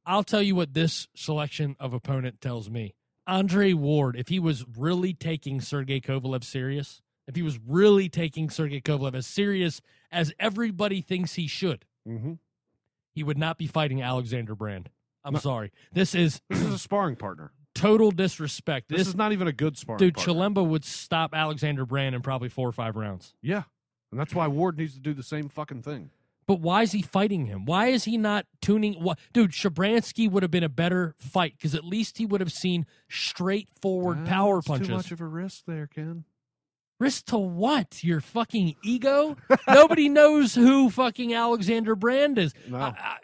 I'll 0.06 0.24
tell 0.24 0.41
you 0.41 0.56
what 0.56 0.74
this 0.74 1.08
selection 1.16 1.76
of 1.80 1.93
opponent 1.93 2.41
tells 2.41 2.70
me. 2.70 2.95
Andre 3.26 3.74
Ward, 3.74 4.16
if 4.18 4.28
he 4.28 4.39
was 4.39 4.66
really 4.78 5.14
taking 5.14 5.62
Sergey 5.62 6.01
Kovalev 6.01 6.43
serious, 6.43 7.01
if 7.28 7.36
he 7.36 7.41
was 7.41 7.58
really 7.66 8.10
taking 8.10 8.49
Sergey 8.49 8.82
Kovalev 8.82 9.16
as 9.16 9.26
serious 9.26 9.82
as 10.12 10.34
everybody 10.39 11.01
thinks 11.01 11.36
he 11.36 11.47
should, 11.47 11.86
mm-hmm. 12.08 12.34
he 13.16 13.24
would 13.24 13.38
not 13.38 13.58
be 13.58 13.66
fighting 13.68 14.01
Alexander 14.01 14.56
Brand. 14.56 14.89
I'm 15.24 15.34
No. 15.34 15.39
sorry. 15.39 15.72
This 15.93 16.14
is 16.14 16.41
This 16.49 16.60
is 16.62 16.74
a 16.74 16.80
sparring 16.80 17.16
partner. 17.16 17.54
total 17.74 18.12
disrespect. 18.12 18.89
This, 18.89 18.99
This, 18.99 19.08
is 19.08 19.16
not 19.16 19.32
even 19.32 19.47
a 19.47 19.54
good 19.54 19.78
sparring 19.78 19.99
dude, 19.99 20.16
partner. 20.16 20.34
Chilemba 20.34 20.68
would 20.68 20.84
stop 20.84 21.34
Alexander 21.34 21.86
Brand 21.86 22.14
in 22.16 22.22
probably 22.22 22.49
four 22.49 22.68
or 22.68 22.74
five 22.74 22.97
rounds. 22.97 23.34
Yeah. 23.41 23.64
And 24.12 24.20
that's 24.20 24.36
why 24.36 24.47
Ward 24.47 24.78
needs 24.78 24.93
to 24.95 24.99
do 24.99 25.14
the 25.14 25.24
same 25.24 25.47
fucking 25.47 25.82
thing. 25.82 26.10
But 26.45 26.59
why 26.59 26.83
is 26.83 26.91
he 26.91 27.01
fighting 27.01 27.45
him? 27.45 27.65
Why 27.65 27.87
is 27.87 28.03
he 28.03 28.17
not 28.17 28.45
tuning? 28.61 28.93
What, 28.95 29.19
dude? 29.31 29.51
Shabranskyy 29.51 30.29
would 30.29 30.43
have 30.43 30.51
been 30.51 30.63
a 30.63 30.69
better 30.69 31.15
fight 31.17 31.53
because 31.57 31.73
at 31.73 31.83
least 31.85 32.17
he 32.17 32.25
would 32.25 32.41
have 32.41 32.51
seen 32.51 32.85
straightforward 33.09 34.19
Ah, 34.23 34.25
power 34.25 34.61
punches. 34.61 34.87
Too 34.87 34.93
much 34.93 35.11
of 35.11 35.21
a 35.21 35.25
risk 35.25 35.63
there, 35.65 35.87
Ken. 35.87 36.25
Risk 36.99 37.25
to 37.27 37.37
what? 37.37 38.03
Your 38.03 38.21
fucking 38.21 38.75
ego? 38.83 39.35
Nobody 39.67 40.09
knows 40.09 40.55
who 40.55 40.89
fucking 40.89 41.33
Alexander 41.33 41.95
Brand 41.95 42.37
is. 42.37 42.53
No. 42.67 42.77
I, 42.77 43.17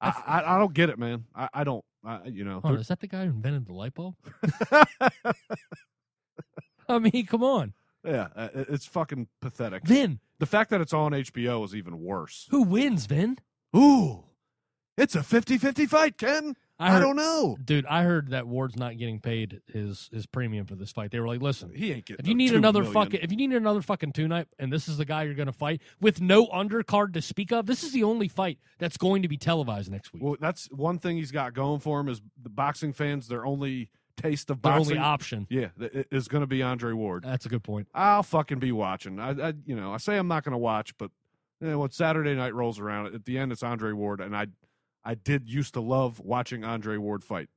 I, 0.00 0.08
I, 0.26 0.54
I, 0.54 0.58
don't 0.58 0.74
get 0.74 0.90
it, 0.90 0.98
man. 0.98 1.24
I, 1.34 1.48
I 1.54 1.64
don't. 1.64 1.84
You 2.24 2.44
know. 2.44 2.60
on, 2.64 2.76
is 2.76 2.88
that 2.88 3.00
the 3.00 3.06
guy 3.06 3.24
who 3.24 3.30
invented 3.30 3.66
the 3.66 3.72
light 3.72 3.94
bulb? 3.94 4.14
I 6.88 6.98
mean, 6.98 7.26
come 7.26 7.42
on, 7.42 7.74
yeah, 8.04 8.28
uh, 8.36 8.48
it's 8.54 8.86
fucking 8.86 9.28
pathetic. 9.40 9.84
Vin. 9.84 10.20
The 10.38 10.46
fact 10.46 10.70
that 10.70 10.80
it's 10.80 10.92
on 10.92 11.12
HBO 11.12 11.64
is 11.64 11.74
even 11.74 12.00
worse. 12.00 12.46
Who 12.50 12.62
wins, 12.62 13.06
Vin? 13.06 13.38
Ooh, 13.76 14.24
it's 14.96 15.14
a 15.14 15.20
50-50 15.20 15.86
fight, 15.88 16.16
Ken. 16.18 16.54
I, 16.80 16.92
heard- 16.92 17.00
don't 17.00 17.16
know. 17.16 17.56
Dude, 17.64 17.86
I 17.86 18.04
heard 18.04 18.30
that 18.30 18.46
Ward's 18.46 18.76
not 18.76 18.96
getting 18.98 19.18
paid 19.18 19.60
his 19.66 20.08
his 20.12 20.26
premium 20.26 20.64
for 20.64 20.76
this 20.76 20.92
fight. 20.92 21.10
They 21.10 21.18
were 21.18 21.26
like, 21.26 21.42
listen, 21.42 21.72
He 21.74 21.92
ain't 21.92 22.06
getting. 22.06 22.24
If 22.24 22.28
you 22.28 22.36
need 22.36 22.50
two 22.50 22.56
another 22.56 22.82
million. 22.82 22.94
fucking, 22.94 23.20
if 23.20 23.32
you 23.32 23.36
need 23.36 23.52
another 23.52 23.82
fucking 23.82 24.12
tune-up, 24.12 24.46
and 24.60 24.72
this 24.72 24.86
is 24.86 24.96
the 24.96 25.04
guy 25.04 25.24
you're 25.24 25.34
going 25.34 25.46
to 25.46 25.52
fight 25.52 25.82
with 26.00 26.20
no 26.20 26.46
undercard 26.46 27.14
to 27.14 27.22
speak 27.22 27.50
of, 27.52 27.66
this 27.66 27.82
is 27.82 27.90
the 27.92 28.04
only 28.04 28.28
fight 28.28 28.58
that's 28.78 28.96
going 28.96 29.22
to 29.22 29.28
be 29.28 29.36
televised 29.36 29.90
next 29.90 30.12
week. 30.12 30.22
well, 30.22 30.36
that's 30.40 30.66
one 30.70 31.00
thing 31.00 31.16
he's 31.16 31.32
got 31.32 31.52
going 31.52 31.80
for 31.80 31.98
him 31.98 32.08
is 32.08 32.22
the 32.40 32.48
boxing 32.48 32.92
fans. 32.92 33.26
They're 33.26 33.44
only 33.46 33.90
taste 34.18 34.50
of 34.50 34.60
Their 34.60 34.72
boxing, 34.72 34.98
only 34.98 35.04
option. 35.06 35.46
yeah, 35.48 35.68
is 36.10 36.28
going 36.28 36.42
to 36.42 36.46
be 36.46 36.62
Andre 36.62 36.92
Ward. 36.92 37.24
That's 37.24 37.46
a 37.46 37.48
good 37.48 37.62
point. 37.62 37.88
I'll 37.94 38.22
fucking 38.22 38.58
be 38.58 38.72
watching. 38.72 39.18
I, 39.18 39.30
I 39.30 39.52
you 39.64 39.74
know, 39.74 39.94
I 39.94 39.96
say 39.96 40.18
I'm 40.18 40.28
not 40.28 40.44
going 40.44 40.52
to 40.52 40.58
watch, 40.58 40.96
but 40.98 41.10
you 41.60 41.68
know, 41.68 41.78
when 41.78 41.90
Saturday 41.90 42.34
night 42.34 42.54
rolls 42.54 42.78
around, 42.78 43.14
at 43.14 43.24
the 43.24 43.38
end 43.38 43.52
it's 43.52 43.62
Andre 43.62 43.92
Ward, 43.92 44.20
and 44.20 44.36
I, 44.36 44.48
I 45.04 45.14
did 45.14 45.48
used 45.48 45.74
to 45.74 45.80
love 45.80 46.20
watching 46.20 46.64
Andre 46.64 46.96
Ward 46.98 47.24
fight. 47.24 47.48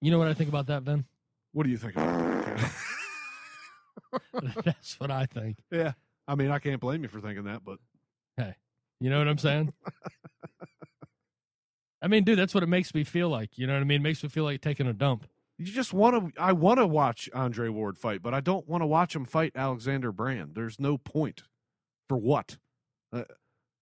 You 0.00 0.10
know 0.10 0.18
what 0.18 0.28
I 0.28 0.34
think 0.34 0.50
about 0.50 0.66
that, 0.66 0.84
Ben? 0.84 1.04
What 1.52 1.64
do 1.64 1.70
you 1.70 1.78
think? 1.78 1.96
About 1.96 2.18
that, 2.18 2.56
Ken? 2.56 2.70
that's 4.64 5.00
what 5.00 5.10
I 5.10 5.26
think. 5.26 5.56
yeah, 5.70 5.92
I 6.28 6.34
mean, 6.34 6.50
I 6.50 6.58
can't 6.58 6.80
blame 6.80 7.02
you 7.02 7.08
for 7.08 7.20
thinking 7.20 7.44
that, 7.44 7.64
but 7.64 7.78
Hey, 8.36 8.54
you 9.00 9.08
know 9.10 9.18
what 9.18 9.28
I'm 9.28 9.38
saying? 9.38 9.72
I 12.02 12.08
mean, 12.08 12.24
dude, 12.24 12.38
that's 12.38 12.52
what 12.52 12.62
it 12.62 12.68
makes 12.68 12.94
me 12.94 13.02
feel 13.04 13.28
like. 13.30 13.56
You 13.56 13.66
know 13.66 13.72
what 13.72 13.80
I 13.80 13.84
mean? 13.84 14.00
It 14.00 14.04
makes 14.04 14.22
me 14.22 14.28
feel 14.28 14.44
like 14.44 14.60
taking 14.60 14.86
a 14.86 14.92
dump. 14.92 15.26
You 15.58 15.66
just 15.66 15.92
want 15.92 16.34
to. 16.34 16.40
I 16.42 16.52
want 16.52 16.78
to 16.78 16.86
watch 16.86 17.28
Andre 17.34 17.68
Ward 17.68 17.96
fight, 17.98 18.22
but 18.22 18.34
I 18.34 18.40
don't 18.40 18.68
want 18.68 18.82
to 18.82 18.86
watch 18.86 19.14
him 19.14 19.24
fight 19.24 19.52
Alexander 19.54 20.12
Brand. 20.12 20.52
There's 20.54 20.78
no 20.80 20.98
point. 20.98 21.42
For 22.08 22.16
what? 22.18 22.58
Uh, 23.12 23.22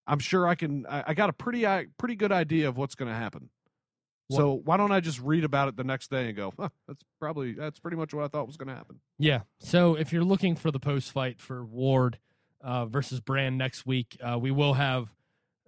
I'm 0.07 0.19
sure 0.21 0.47
I 0.47 0.55
can. 0.55 0.87
I, 0.87 1.05
I 1.09 1.15
got 1.15 1.29
a 1.31 1.33
pretty, 1.33 1.67
i- 1.67 1.87
pretty 1.99 2.15
good 2.15 2.31
idea 2.33 2.69
of 2.69 2.77
what's 2.77 2.95
going 2.95 3.09
to 3.11 3.17
happen. 3.17 3.51
So 4.31 4.63
why 4.65 4.79
don't 4.79 4.93
I 4.93 5.01
just 5.01 5.21
read 5.21 5.45
about 5.45 5.69
it 5.69 5.77
the 5.77 5.85
next 5.85 6.11
day 6.11 6.29
and 6.29 6.35
go? 6.37 6.55
Huh, 6.59 6.71
that's 6.89 7.03
probably 7.21 7.53
that's 7.53 7.79
pretty 7.81 7.99
much 7.99 8.15
what 8.15 8.25
I 8.25 8.29
thought 8.29 8.47
was 8.47 8.57
going 8.57 8.69
to 8.69 8.75
happen. 8.75 9.01
Yeah. 9.19 9.41
So 9.59 9.95
if 9.95 10.11
you're 10.13 10.25
looking 10.25 10.57
for 10.57 10.71
the 10.71 10.81
post 10.81 11.13
fight 11.13 11.39
for 11.39 11.63
Ward 11.65 12.19
uh, 12.63 12.87
versus 12.87 13.21
Brand 13.21 13.59
next 13.59 13.85
week, 13.85 14.17
uh, 14.23 14.39
we 14.39 14.51
will 14.51 14.73
have 14.75 15.09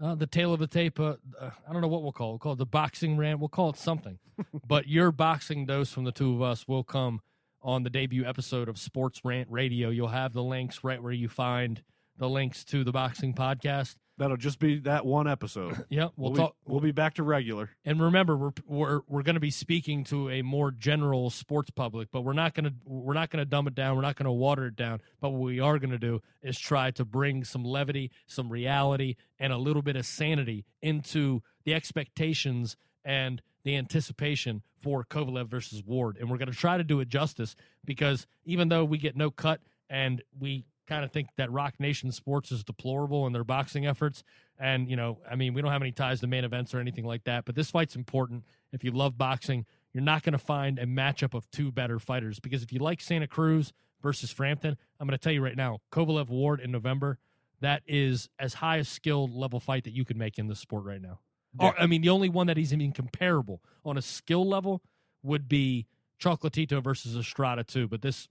uh, 0.02 0.14
the 0.14 0.26
tail 0.26 0.52
of 0.52 0.60
the 0.60 0.66
tape. 0.66 0.98
Uh, 0.98 1.16
uh, 1.40 1.50
I 1.68 1.72
don't 1.72 1.82
know 1.82 1.88
what 1.88 2.02
we'll 2.02 2.12
call 2.12 2.30
it. 2.30 2.32
We'll 2.32 2.38
call 2.38 2.52
it 2.52 2.58
the 2.58 2.66
boxing 2.66 3.16
rant. 3.16 3.38
We'll 3.38 3.48
call 3.48 3.70
it 3.70 3.76
something. 3.76 4.18
but 4.66 4.88
your 4.88 5.12
boxing 5.12 5.66
dose 5.66 5.90
from 5.90 6.04
the 6.04 6.12
two 6.12 6.34
of 6.34 6.42
us 6.42 6.66
will 6.66 6.84
come 6.84 7.20
on 7.62 7.82
the 7.82 7.90
debut 7.90 8.24
episode 8.24 8.68
of 8.68 8.78
Sports 8.78 9.20
Rant 9.24 9.48
Radio. 9.50 9.90
You'll 9.90 10.08
have 10.08 10.32
the 10.32 10.42
links 10.42 10.84
right 10.84 11.02
where 11.02 11.12
you 11.12 11.28
find 11.28 11.82
the 12.16 12.28
links 12.28 12.64
to 12.66 12.84
the 12.84 12.92
boxing 12.92 13.34
podcast. 13.34 13.96
That'll 14.16 14.36
just 14.36 14.60
be 14.60 14.78
that 14.80 15.04
one 15.04 15.26
episode. 15.26 15.84
Yep. 15.90 16.12
We'll, 16.16 16.32
We'll, 16.32 16.36
talk. 16.40 16.56
be, 16.64 16.72
we'll 16.72 16.80
be 16.80 16.92
back 16.92 17.14
to 17.14 17.22
regular. 17.22 17.70
And 17.84 18.00
remember, 18.00 18.36
we're 18.36 18.52
we're 18.66 19.00
we're 19.08 19.22
going 19.22 19.34
to 19.34 19.40
be 19.40 19.50
speaking 19.50 20.04
to 20.04 20.30
a 20.30 20.42
more 20.42 20.70
general 20.70 21.30
sports 21.30 21.70
public, 21.70 22.08
but 22.12 22.22
we're 22.22 22.32
not 22.32 22.54
going 22.54 22.64
to 22.64 22.74
we're 22.84 23.14
not 23.14 23.30
going 23.30 23.40
to 23.40 23.44
dumb 23.44 23.66
it 23.66 23.74
down. 23.74 23.96
We're 23.96 24.02
not 24.02 24.16
going 24.16 24.26
to 24.26 24.32
water 24.32 24.66
it 24.66 24.76
down. 24.76 25.00
But 25.20 25.30
what 25.30 25.42
we 25.42 25.58
are 25.60 25.78
going 25.78 25.90
to 25.90 25.98
do 25.98 26.22
is 26.42 26.58
try 26.58 26.90
to 26.92 27.04
bring 27.04 27.44
some 27.44 27.64
levity, 27.64 28.10
some 28.26 28.50
reality, 28.50 29.16
and 29.38 29.52
a 29.52 29.58
little 29.58 29.82
bit 29.82 29.96
of 29.96 30.06
sanity 30.06 30.64
into 30.80 31.42
the 31.64 31.74
expectations 31.74 32.76
and 33.04 33.42
the 33.64 33.76
anticipation 33.76 34.62
for 34.76 35.04
Kovalev 35.04 35.48
versus 35.48 35.82
Ward. 35.84 36.18
And 36.20 36.30
we're 36.30 36.36
going 36.38 36.50
to 36.50 36.56
try 36.56 36.76
to 36.76 36.84
do 36.84 37.00
it 37.00 37.08
justice 37.08 37.56
because 37.84 38.26
even 38.44 38.68
though 38.68 38.84
we 38.84 38.98
get 38.98 39.16
no 39.16 39.30
cut 39.30 39.60
and 39.88 40.22
we 40.38 40.66
kind 40.86 41.04
of 41.04 41.12
think 41.12 41.28
that 41.36 41.50
Roc 41.50 41.78
Nation 41.78 42.12
Sports 42.12 42.52
is 42.52 42.64
deplorable 42.64 43.26
in 43.26 43.32
their 43.32 43.44
boxing 43.44 43.86
efforts, 43.86 44.22
and 44.58 44.88
you 44.88 44.96
know, 44.96 45.18
I 45.28 45.36
mean, 45.36 45.54
we 45.54 45.62
don't 45.62 45.72
have 45.72 45.82
any 45.82 45.92
ties 45.92 46.20
to 46.20 46.26
main 46.26 46.44
events 46.44 46.74
or 46.74 46.80
anything 46.80 47.04
like 47.04 47.24
that, 47.24 47.44
but 47.44 47.54
this 47.54 47.70
fight's 47.70 47.96
important. 47.96 48.44
If 48.72 48.84
you 48.84 48.90
love 48.90 49.16
boxing, 49.16 49.66
you're 49.92 50.02
not 50.02 50.22
going 50.22 50.32
to 50.32 50.38
find 50.38 50.78
a 50.78 50.86
matchup 50.86 51.34
of 51.34 51.50
two 51.50 51.70
better 51.70 51.98
fighters 51.98 52.40
because 52.40 52.62
if 52.62 52.72
you 52.72 52.80
like 52.80 53.00
Santa 53.00 53.26
Cruz 53.26 53.72
versus 54.02 54.30
Frampton, 54.30 54.76
I'm 54.98 55.06
going 55.06 55.16
to 55.16 55.22
tell 55.22 55.32
you 55.32 55.42
right 55.42 55.56
now, 55.56 55.78
Kovalev 55.92 56.28
Ward 56.28 56.60
in 56.60 56.70
November, 56.72 57.18
that 57.60 57.82
is 57.86 58.28
as 58.38 58.54
high 58.54 58.78
a 58.78 58.84
skill 58.84 59.28
level 59.28 59.60
fight 59.60 59.84
that 59.84 59.92
you 59.92 60.04
could 60.04 60.16
make 60.16 60.38
in 60.38 60.48
this 60.48 60.58
sport 60.58 60.84
right 60.84 61.00
now. 61.00 61.20
Or, 61.58 61.74
I 61.80 61.86
mean, 61.86 62.02
the 62.02 62.08
only 62.08 62.28
one 62.28 62.48
that 62.48 62.58
is 62.58 62.72
even 62.72 62.90
comparable 62.90 63.62
on 63.84 63.96
a 63.96 64.02
skill 64.02 64.46
level 64.46 64.82
would 65.22 65.48
be 65.48 65.86
Chocolatito 66.20 66.82
versus 66.82 67.16
Estrada 67.16 67.62
too, 67.62 67.86
but 67.86 68.02
this 68.02 68.28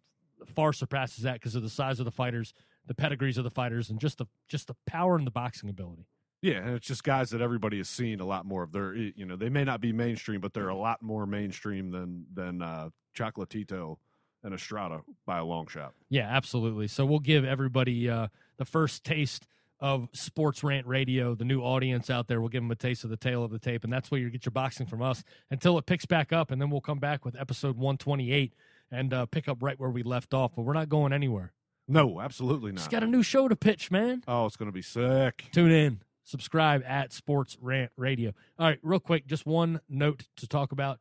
far 0.47 0.73
surpasses 0.73 1.23
that 1.23 1.33
because 1.35 1.55
of 1.55 1.63
the 1.63 1.69
size 1.69 1.99
of 1.99 2.05
the 2.05 2.11
fighters, 2.11 2.53
the 2.85 2.95
pedigrees 2.95 3.37
of 3.37 3.43
the 3.43 3.49
fighters, 3.49 3.89
and 3.89 3.99
just 3.99 4.17
the 4.17 4.25
just 4.47 4.67
the 4.67 4.75
power 4.85 5.15
and 5.15 5.25
the 5.25 5.31
boxing 5.31 5.69
ability. 5.69 6.07
Yeah, 6.41 6.57
and 6.57 6.75
it's 6.75 6.87
just 6.87 7.05
guys 7.05 7.29
that 7.29 7.39
everybody 7.41 7.77
has 7.77 7.87
seen 7.87 8.19
a 8.19 8.25
lot 8.25 8.45
more 8.45 8.63
of. 8.63 8.71
They're 8.71 8.93
you 8.93 9.25
know, 9.25 9.35
they 9.35 9.49
may 9.49 9.63
not 9.63 9.79
be 9.79 9.93
mainstream, 9.93 10.41
but 10.41 10.53
they're 10.53 10.69
a 10.69 10.75
lot 10.75 11.01
more 11.01 11.25
mainstream 11.25 11.91
than 11.91 12.25
than 12.33 12.61
uh, 12.61 12.89
Chocolatito 13.17 13.97
and 14.43 14.53
Estrada 14.53 15.01
by 15.25 15.37
a 15.37 15.45
long 15.45 15.67
shot. 15.67 15.93
Yeah, 16.09 16.27
absolutely. 16.29 16.87
So 16.87 17.05
we'll 17.05 17.19
give 17.19 17.45
everybody 17.45 18.09
uh, 18.09 18.27
the 18.57 18.65
first 18.65 19.03
taste 19.03 19.47
of 19.79 20.09
Sports 20.13 20.63
Rant 20.63 20.87
Radio, 20.87 21.35
the 21.35 21.45
new 21.45 21.61
audience 21.61 22.09
out 22.09 22.27
there. 22.27 22.39
We'll 22.41 22.49
give 22.49 22.63
them 22.63 22.71
a 22.71 22.75
taste 22.75 23.03
of 23.03 23.09
the 23.09 23.17
tail 23.17 23.43
of 23.43 23.51
the 23.51 23.59
tape, 23.59 23.83
and 23.83 23.91
that's 23.91 24.11
where 24.11 24.19
you 24.19 24.29
get 24.29 24.45
your 24.45 24.51
boxing 24.51 24.85
from 24.85 25.01
us 25.01 25.23
until 25.49 25.77
it 25.77 25.85
picks 25.85 26.05
back 26.05 26.31
up, 26.31 26.51
and 26.51 26.61
then 26.61 26.69
we'll 26.69 26.81
come 26.81 26.99
back 26.99 27.25
with 27.25 27.35
episode 27.39 27.77
128 27.77 28.53
and 28.93 29.13
uh, 29.13 29.25
pick 29.25 29.47
up 29.49 29.57
right 29.61 29.79
where 29.79 29.89
we 29.89 30.03
left 30.03 30.33
off. 30.33 30.51
But 30.55 30.61
we're 30.63 30.73
not 30.73 30.87
going 30.89 31.11
anywhere. 31.11 31.51
No, 31.87 32.21
absolutely 32.21 32.71
not. 32.71 32.77
Just 32.77 32.91
got 32.91 33.03
a 33.03 33.07
new 33.07 33.23
show 33.23 33.47
to 33.49 33.55
pitch, 33.57 33.91
man. 33.91 34.23
oh, 34.27 34.45
it's 34.45 34.55
going 34.55 34.67
to 34.69 34.73
be 34.73 34.81
sick. 34.81 35.45
Tune 35.51 35.71
in, 35.71 36.01
subscribe 36.23 36.81
at 36.87 37.11
Sports 37.11 37.57
Rant 37.59 37.91
Radio. 37.97 38.31
All 38.57 38.67
right, 38.67 38.79
real 38.81 39.01
quick, 39.01 39.27
just 39.27 39.45
one 39.45 39.81
note 39.89 40.23
to 40.37 40.47
talk 40.47 40.71
about. 40.71 40.99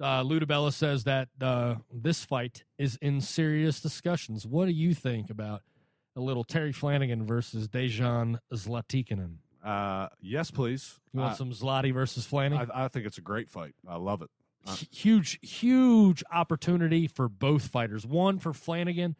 Uh, 0.00 0.22
Lou 0.22 0.40
DiBella 0.40 0.72
says 0.72 1.04
that 1.04 1.28
uh, 1.40 1.76
this 1.92 2.24
fight 2.24 2.64
is 2.78 2.98
in 3.00 3.20
serious 3.20 3.80
discussions. 3.80 4.44
What 4.44 4.66
do 4.66 4.72
you 4.72 4.92
think 4.92 5.30
about 5.30 5.62
a 6.16 6.20
little 6.20 6.42
Terry 6.42 6.72
Flanagan 6.72 7.24
versus 7.24 7.68
Dejan 7.68 8.38
Zlaticanin? 8.52 9.36
Uh, 9.64 10.08
yes, 10.20 10.50
please. 10.50 10.98
You 11.12 11.20
want 11.20 11.34
Uh, 11.34 11.36
some 11.36 11.50
Zlati 11.52 11.94
versus 11.94 12.26
Flanagan? 12.26 12.70
I, 12.74 12.86
I 12.86 12.88
think 12.88 13.06
it's 13.06 13.18
a 13.18 13.22
great 13.22 13.48
fight. 13.48 13.76
I 13.88 13.96
love 13.96 14.20
it. 14.22 14.30
Uh, 14.66 14.76
huge, 14.90 15.38
huge 15.42 16.22
opportunity 16.32 17.06
for 17.06 17.28
both 17.28 17.66
fighters. 17.68 18.06
One 18.06 18.38
for 18.38 18.52
Flanagan 18.52 19.16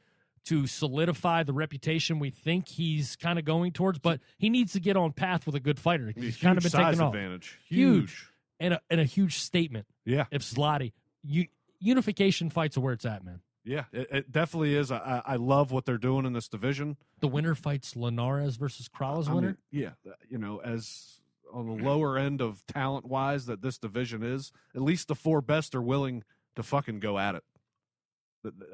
to 0.47 0.67
solidify 0.67 1.43
the 1.43 1.53
reputation 1.53 2.19
we 2.19 2.31
think 2.31 2.69
he's 2.69 3.17
kind 3.17 3.39
of 3.39 3.45
going 3.45 3.73
towards, 3.73 3.99
but 3.99 4.21
he 4.39 4.51
needs 4.51 4.73
to 4.75 4.81
get 4.81 4.97
on 4.97 5.13
path 5.13 5.47
with 5.47 5.55
a 5.55 5.61
good 5.61 5.79
fighter. 5.79 6.13
He's 6.15 6.37
kind 6.37 6.57
of 6.59 6.63
been 6.63 6.71
size 6.71 6.93
taken 6.93 7.01
off. 7.07 7.15
advantage. 7.15 7.59
Huge. 7.69 8.11
Huge. 8.11 8.27
And 8.61 8.75
a, 8.75 8.81
and 8.91 9.01
a 9.01 9.05
huge 9.05 9.39
statement. 9.39 9.87
Yeah, 10.05 10.27
If 10.31 10.43
Zlati, 10.43 10.93
you, 11.23 11.47
unification 11.81 12.51
fights 12.51 12.77
are 12.77 12.81
where 12.81 12.93
it's 12.93 13.05
at, 13.05 13.25
man. 13.25 13.41
yeah, 13.65 13.85
it, 13.93 14.09
it 14.11 14.33
definitely 14.33 14.75
is. 14.77 14.93
I, 14.93 15.23
I 15.25 15.37
love 15.37 15.73
what 15.73 15.85
they're 15.87 15.99
doing 15.99 16.25
in 16.25 16.35
this 16.35 16.49
division. 16.49 16.97
The 17.21 17.29
winner 17.29 17.55
fights 17.55 17.97
Linares 17.97 18.57
versus 18.57 18.89
Crolla's 18.89 19.29
I 19.29 19.33
winner. 19.33 19.47
mean, 19.49 19.57
yeah, 19.83 20.13
you 20.29 20.39
know, 20.39 20.61
as 20.63 21.21
on 21.55 21.67
the 21.67 21.75
mm-hmm. 21.75 21.87
lower 21.87 22.19
end 22.19 22.41
of 22.41 22.67
talent 22.67 23.07
wise 23.07 23.47
that 23.47 23.63
this 23.63 23.79
division 23.79 24.23
is, 24.23 24.53
at 24.75 24.83
least 24.83 25.09
the 25.09 25.15
four 25.15 25.41
best 25.41 25.75
are 25.75 25.83
willing 25.83 26.25
to 26.57 26.63
fucking 26.63 27.01
go 27.01 27.19
at 27.19 27.35
it. 27.37 27.43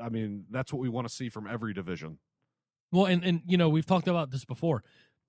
I 0.03 0.09
mean, 0.09 0.47
that's 0.51 0.72
what 0.72 0.81
we 0.81 0.89
want 0.89 1.07
to 1.07 1.14
see 1.14 1.28
from 1.28 1.47
every 1.47 1.72
division. 1.72 2.18
Well, 2.91 3.07
and 3.07 3.22
and 3.22 3.43
you 3.47 3.57
know 3.57 3.68
we've 3.68 3.87
talked 3.87 4.09
about 4.09 4.31
this 4.31 4.45
before. 4.45 4.83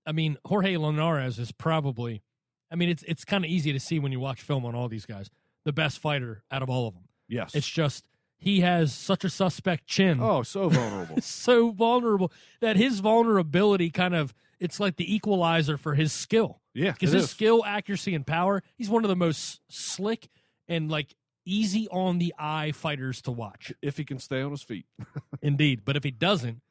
I 0.05 0.13
mean, 0.13 0.37
Jorge 0.45 0.77
Linares 0.77 1.37
is 1.37 1.51
probably. 1.51 2.23
I 2.71 2.75
mean, 2.75 2.89
it's 2.89 3.03
it's 3.03 3.25
kind 3.25 3.45
of 3.45 3.51
easy 3.51 3.71
to 3.73 3.79
see 3.79 3.99
when 3.99 4.11
you 4.11 4.19
watch 4.19 4.41
film 4.41 4.65
on 4.65 4.73
all 4.73 4.87
these 4.87 5.05
guys. 5.05 5.29
The 5.63 5.73
best 5.73 5.99
fighter 5.99 6.43
out 6.49 6.63
of 6.63 6.69
all 6.69 6.87
of 6.87 6.95
them. 6.95 7.03
Yes. 7.27 7.53
It's 7.53 7.69
just 7.69 8.07
he 8.37 8.61
has 8.61 8.93
such 8.93 9.23
a 9.23 9.29
suspect 9.29 9.85
chin, 9.85 10.19
oh, 10.19 10.41
so 10.41 10.69
vulnerable. 10.69 11.21
so 11.21 11.69
vulnerable 11.69 12.31
that 12.61 12.77
his 12.77 12.99
vulnerability 12.99 13.91
kind 13.91 14.15
of 14.15 14.33
it's 14.59 14.79
like 14.79 14.95
the 14.95 15.13
equalizer 15.13 15.77
for 15.77 15.93
his 15.93 16.11
skill 16.11 16.60
yeah, 16.73 16.91
because 16.91 17.11
his 17.11 17.25
is. 17.25 17.29
skill, 17.29 17.63
accuracy, 17.65 18.15
and 18.15 18.25
power. 18.25 18.63
He's 18.77 18.89
one 18.89 19.03
of 19.03 19.09
the 19.09 19.15
most 19.15 19.61
slick 19.69 20.29
and 20.67 20.89
like 20.89 21.15
easy 21.45 21.87
on 21.89 22.19
the 22.19 22.33
eye 22.37 22.71
fighters 22.71 23.21
to 23.23 23.31
watch. 23.31 23.73
if 23.81 23.97
he 23.97 24.05
can 24.05 24.19
stay 24.19 24.41
on 24.41 24.51
his 24.51 24.63
feet. 24.63 24.85
Indeed, 25.41 25.81
but 25.85 25.95
if 25.95 26.03
he 26.03 26.11
doesn't, 26.11 26.61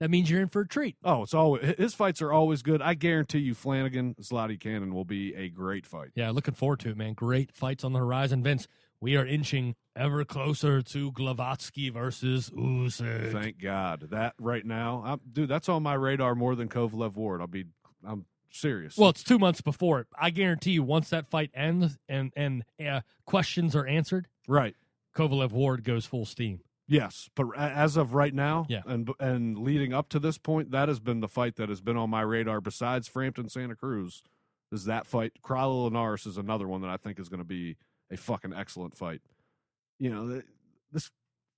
that 0.00 0.10
means 0.10 0.28
you're 0.28 0.42
in 0.42 0.48
for 0.48 0.62
a 0.62 0.68
treat. 0.68 0.96
Oh, 1.04 1.22
it's 1.22 1.34
always 1.34 1.76
his 1.78 1.94
fights 1.94 2.20
are 2.22 2.32
always 2.32 2.62
good. 2.62 2.82
I 2.82 2.94
guarantee 2.94 3.38
you, 3.38 3.54
Flanagan 3.54 4.14
Zlaticanin 4.20 4.92
will 4.92 5.04
be 5.04 5.34
a 5.34 5.48
great 5.48 5.86
fight. 5.86 6.10
Yeah, 6.14 6.30
looking 6.30 6.54
forward 6.54 6.80
to 6.80 6.90
it, 6.90 6.96
man. 6.96 7.14
Great 7.14 7.52
fights 7.52 7.84
on 7.84 7.92
the 7.92 8.00
horizon, 8.00 8.42
Vince. 8.42 8.66
We 9.00 9.16
are 9.16 9.26
inching 9.26 9.74
ever 9.96 10.24
closer 10.24 10.80
to 10.82 11.12
Glowacki 11.12 11.92
versus 11.92 12.50
Usyk. 12.50 13.32
Thank 13.32 13.60
God 13.60 14.08
that 14.10 14.34
right 14.38 14.64
now, 14.64 15.02
I'm, 15.04 15.20
dude, 15.32 15.48
that's 15.48 15.68
on 15.68 15.82
my 15.82 15.94
radar 15.94 16.34
more 16.34 16.54
than 16.54 16.68
Kovalev 16.68 17.14
Ward. 17.14 17.40
I'll 17.40 17.48
be, 17.48 17.66
I'm 18.06 18.26
serious. 18.52 18.96
Well, 18.96 19.10
it's 19.10 19.22
two 19.24 19.38
months 19.38 19.60
before 19.60 20.00
it. 20.00 20.06
I 20.18 20.30
guarantee 20.30 20.72
you, 20.72 20.82
once 20.82 21.10
that 21.10 21.28
fight 21.30 21.50
ends 21.54 21.98
and 22.08 22.32
and 22.36 22.64
uh, 22.84 23.00
questions 23.26 23.74
are 23.74 23.86
answered, 23.86 24.28
right. 24.46 24.76
Kovalev 25.16 25.50
Ward 25.52 25.84
goes 25.84 26.06
full 26.06 26.24
steam. 26.24 26.60
Yes, 26.88 27.28
but 27.34 27.46
as 27.56 27.96
of 27.96 28.14
right 28.14 28.34
now, 28.34 28.66
Yeah. 28.68 28.82
and 28.86 29.10
and 29.20 29.58
leading 29.58 29.92
up 29.92 30.08
to 30.10 30.18
this 30.18 30.36
point, 30.38 30.70
that 30.72 30.88
has 30.88 31.00
been 31.00 31.20
the 31.20 31.28
fight 31.28 31.56
that 31.56 31.68
has 31.68 31.80
been 31.80 31.96
on 31.96 32.10
my 32.10 32.20
radar. 32.22 32.60
Besides 32.60 33.08
Frampton 33.08 33.48
Santa 33.48 33.74
Cruz, 33.76 34.22
is 34.70 34.84
that 34.86 35.06
fight? 35.06 35.32
Crolla 35.42 35.84
Linares 35.84 36.26
is 36.26 36.36
another 36.36 36.66
one 36.68 36.80
that 36.82 36.90
I 36.90 36.96
think 36.96 37.18
is 37.18 37.28
going 37.28 37.38
to 37.40 37.44
be 37.44 37.76
a 38.10 38.16
fucking 38.16 38.52
excellent 38.52 38.96
fight. 38.96 39.22
You 39.98 40.10
know, 40.10 40.42
this 40.90 41.10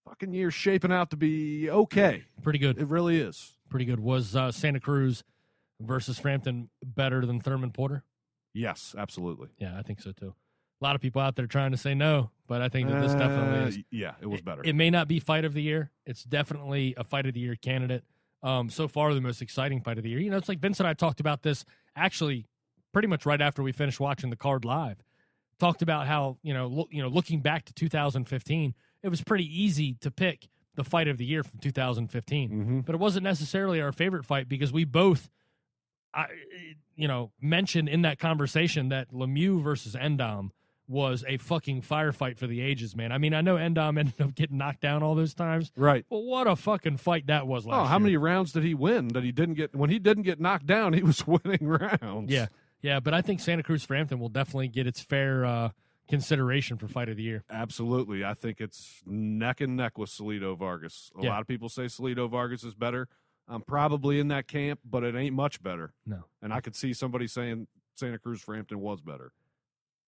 fucking 0.07 0.35
year's 0.35 0.55
shaping 0.55 0.93
out 0.93 1.11
to 1.11 1.17
be 1.17 1.71
okay. 1.71 2.25
Pretty 2.43 2.59
good. 2.59 2.79
It 2.79 2.87
really 2.89 3.19
is. 3.19 3.53
Pretty 3.71 3.87
good. 3.87 4.01
Was 4.01 4.37
uh, 4.37 4.53
Santa 4.53 4.79
Cruz 4.81 5.25
versus 5.81 6.19
Frampton 6.19 6.71
better 6.85 7.25
than 7.27 7.41
Thurman 7.41 7.71
Porter? 7.71 8.05
Yes, 8.53 8.95
absolutely. 8.97 9.49
Yeah, 9.59 9.77
I 9.79 9.83
think 9.83 10.01
so 10.01 10.13
too. 10.13 10.35
A 10.81 10.85
lot 10.85 10.95
of 10.95 11.01
people 11.01 11.21
out 11.23 11.37
there 11.37 11.47
trying 11.47 11.71
to 11.71 11.77
say 11.77 11.95
no, 11.95 12.31
but 12.47 12.61
I 12.61 12.69
think 12.69 12.89
that 12.89 13.01
this 13.01 13.13
definitely 13.15 13.59
Uh, 13.59 13.67
is. 13.69 13.79
Yeah, 13.91 14.15
it 14.21 14.27
was 14.27 14.43
better. 14.43 14.63
It 14.65 14.75
may 14.75 14.91
not 14.91 15.09
be 15.09 15.19
fight 15.21 15.45
of 15.45 15.55
the 15.55 15.63
year. 15.63 15.91
It's 16.05 16.25
definitely 16.25 16.95
a 16.97 17.05
fight 17.05 17.27
of 17.27 17.35
the 17.35 17.41
year 17.41 17.57
candidate. 17.57 18.05
Um, 18.43 18.69
so 18.69 18.87
far, 18.89 19.15
the 19.15 19.21
most 19.23 19.41
exciting 19.41 19.81
fight 19.81 19.97
of 19.97 20.05
the 20.05 20.11
year. 20.11 20.19
You 20.19 20.31
know, 20.31 20.37
it's 20.37 20.49
like 20.49 20.59
Vince 20.59 20.79
and 20.79 20.87
I 20.87 20.93
talked 20.93 21.21
about 21.21 21.43
this 21.43 21.65
actually 21.97 22.47
pretty 22.93 23.09
much 23.09 23.25
right 23.25 23.41
after 23.41 23.63
we 23.63 23.73
finished 23.73 23.99
watching 24.01 24.29
the 24.31 24.37
card 24.37 24.65
live. 24.65 24.99
Talked 25.59 25.81
about 25.83 26.07
how 26.07 26.37
you 26.43 26.53
know, 26.53 26.67
look, 26.67 26.89
you 26.91 27.01
know, 27.01 27.09
looking 27.09 27.41
back 27.41 27.65
to 27.67 27.73
2015, 27.73 28.75
it 29.03 29.09
was 29.09 29.23
pretty 29.23 29.47
easy 29.63 29.95
to 30.01 30.11
pick 30.11 30.49
the 30.75 30.85
fight 30.85 31.09
of 31.09 31.17
the 31.17 31.25
year 31.25 31.43
from 31.45 31.59
2015, 31.61 32.51
hmm 32.51 32.81
but 32.81 32.95
it 32.95 32.99
wasn't 32.99 33.23
necessarily 33.25 33.81
our 33.81 33.93
favorite 33.93 34.25
fight 34.27 34.49
because 34.49 34.73
we 34.73 34.85
both, 34.85 35.31
I, 36.15 36.27
you 36.97 37.09
know, 37.09 37.33
mentioned 37.41 37.89
in 37.89 38.03
that 38.03 38.19
conversation 38.19 38.91
that 38.91 39.11
Lemieux 39.13 39.63
versus 39.63 39.95
N'Dam 39.95 40.51
was 40.87 41.25
a 41.27 41.39
fucking 41.39 41.81
firefight 41.83 42.37
for 42.39 42.47
the 42.47 42.61
ages, 42.61 42.95
man. 42.95 43.11
I 43.11 43.17
mean, 43.19 43.33
I 43.35 43.41
know 43.41 43.57
N'Dam 43.57 43.99
ended 43.99 44.21
up 44.21 44.35
getting 44.35 44.59
knocked 44.59 44.81
down 44.83 45.03
all 45.03 45.15
those 45.15 45.35
times, 45.35 45.73
Right. 45.77 46.05
but 46.11 46.19
what 46.21 46.47
a 46.47 46.55
fucking 46.57 46.99
fight 46.99 47.27
that 47.29 47.47
was 47.47 47.65
last 47.67 47.77
Oh, 47.81 47.85
how 47.85 47.97
year. 47.97 48.01
many 48.05 48.17
rounds 48.19 48.53
did 48.53 48.65
he 48.65 48.75
win 48.75 49.09
that 49.09 49.25
he 49.25 49.33
didn't 49.33 49.55
get? 49.55 49.75
When 49.75 49.89
he 49.91 49.99
didn't 49.99 50.25
get 50.25 50.41
knocked 50.41 50.67
down, 50.67 50.93
he 50.93 51.03
was 51.03 51.27
winning 51.27 51.67
rounds. 51.67 52.31
Yeah, 52.31 52.47
yeah, 52.83 53.01
but 53.01 53.15
I 53.15 53.23
think 53.23 53.41
Santa 53.41 53.63
Cruz 53.63 53.83
Frampton 53.83 54.21
will 54.21 54.29
definitely 54.29 54.69
get 54.69 54.87
its 54.87 55.01
fair 55.01 55.45
uh, 55.47 55.71
consideration 56.07 56.77
for 56.77 56.87
fight 56.87 57.09
of 57.09 57.17
the 57.17 57.23
year. 57.23 57.45
Absolutely. 57.51 58.25
I 58.25 58.35
think 58.35 58.61
it's 58.61 59.03
neck 59.07 59.63
and 59.63 59.77
neck 59.77 59.97
with 59.97 60.11
Salido 60.11 60.57
Vargas. 60.57 61.11
A 61.19 61.23
Yeah. 61.25 61.31
lot 61.31 61.41
of 61.41 61.47
people 61.49 61.71
say 61.71 61.85
Salido 61.85 62.29
Vargas 62.29 62.63
is 62.63 62.75
better. 62.75 63.09
I'm 63.49 63.63
probably 63.63 64.19
in 64.21 64.29
that 64.29 64.49
camp, 64.49 64.81
but 64.85 65.05
it 65.05 65.15
ain't 65.15 65.35
much 65.35 65.63
better. 65.63 65.93
No. 66.07 66.25
And 66.41 66.53
I 66.53 66.61
could 66.61 66.75
see 66.75 66.93
somebody 66.93 67.27
saying 67.27 67.67
Santa 67.95 68.19
Cruz 68.19 68.41
Frampton 68.41 68.81
was 68.81 69.03
better. 69.03 69.33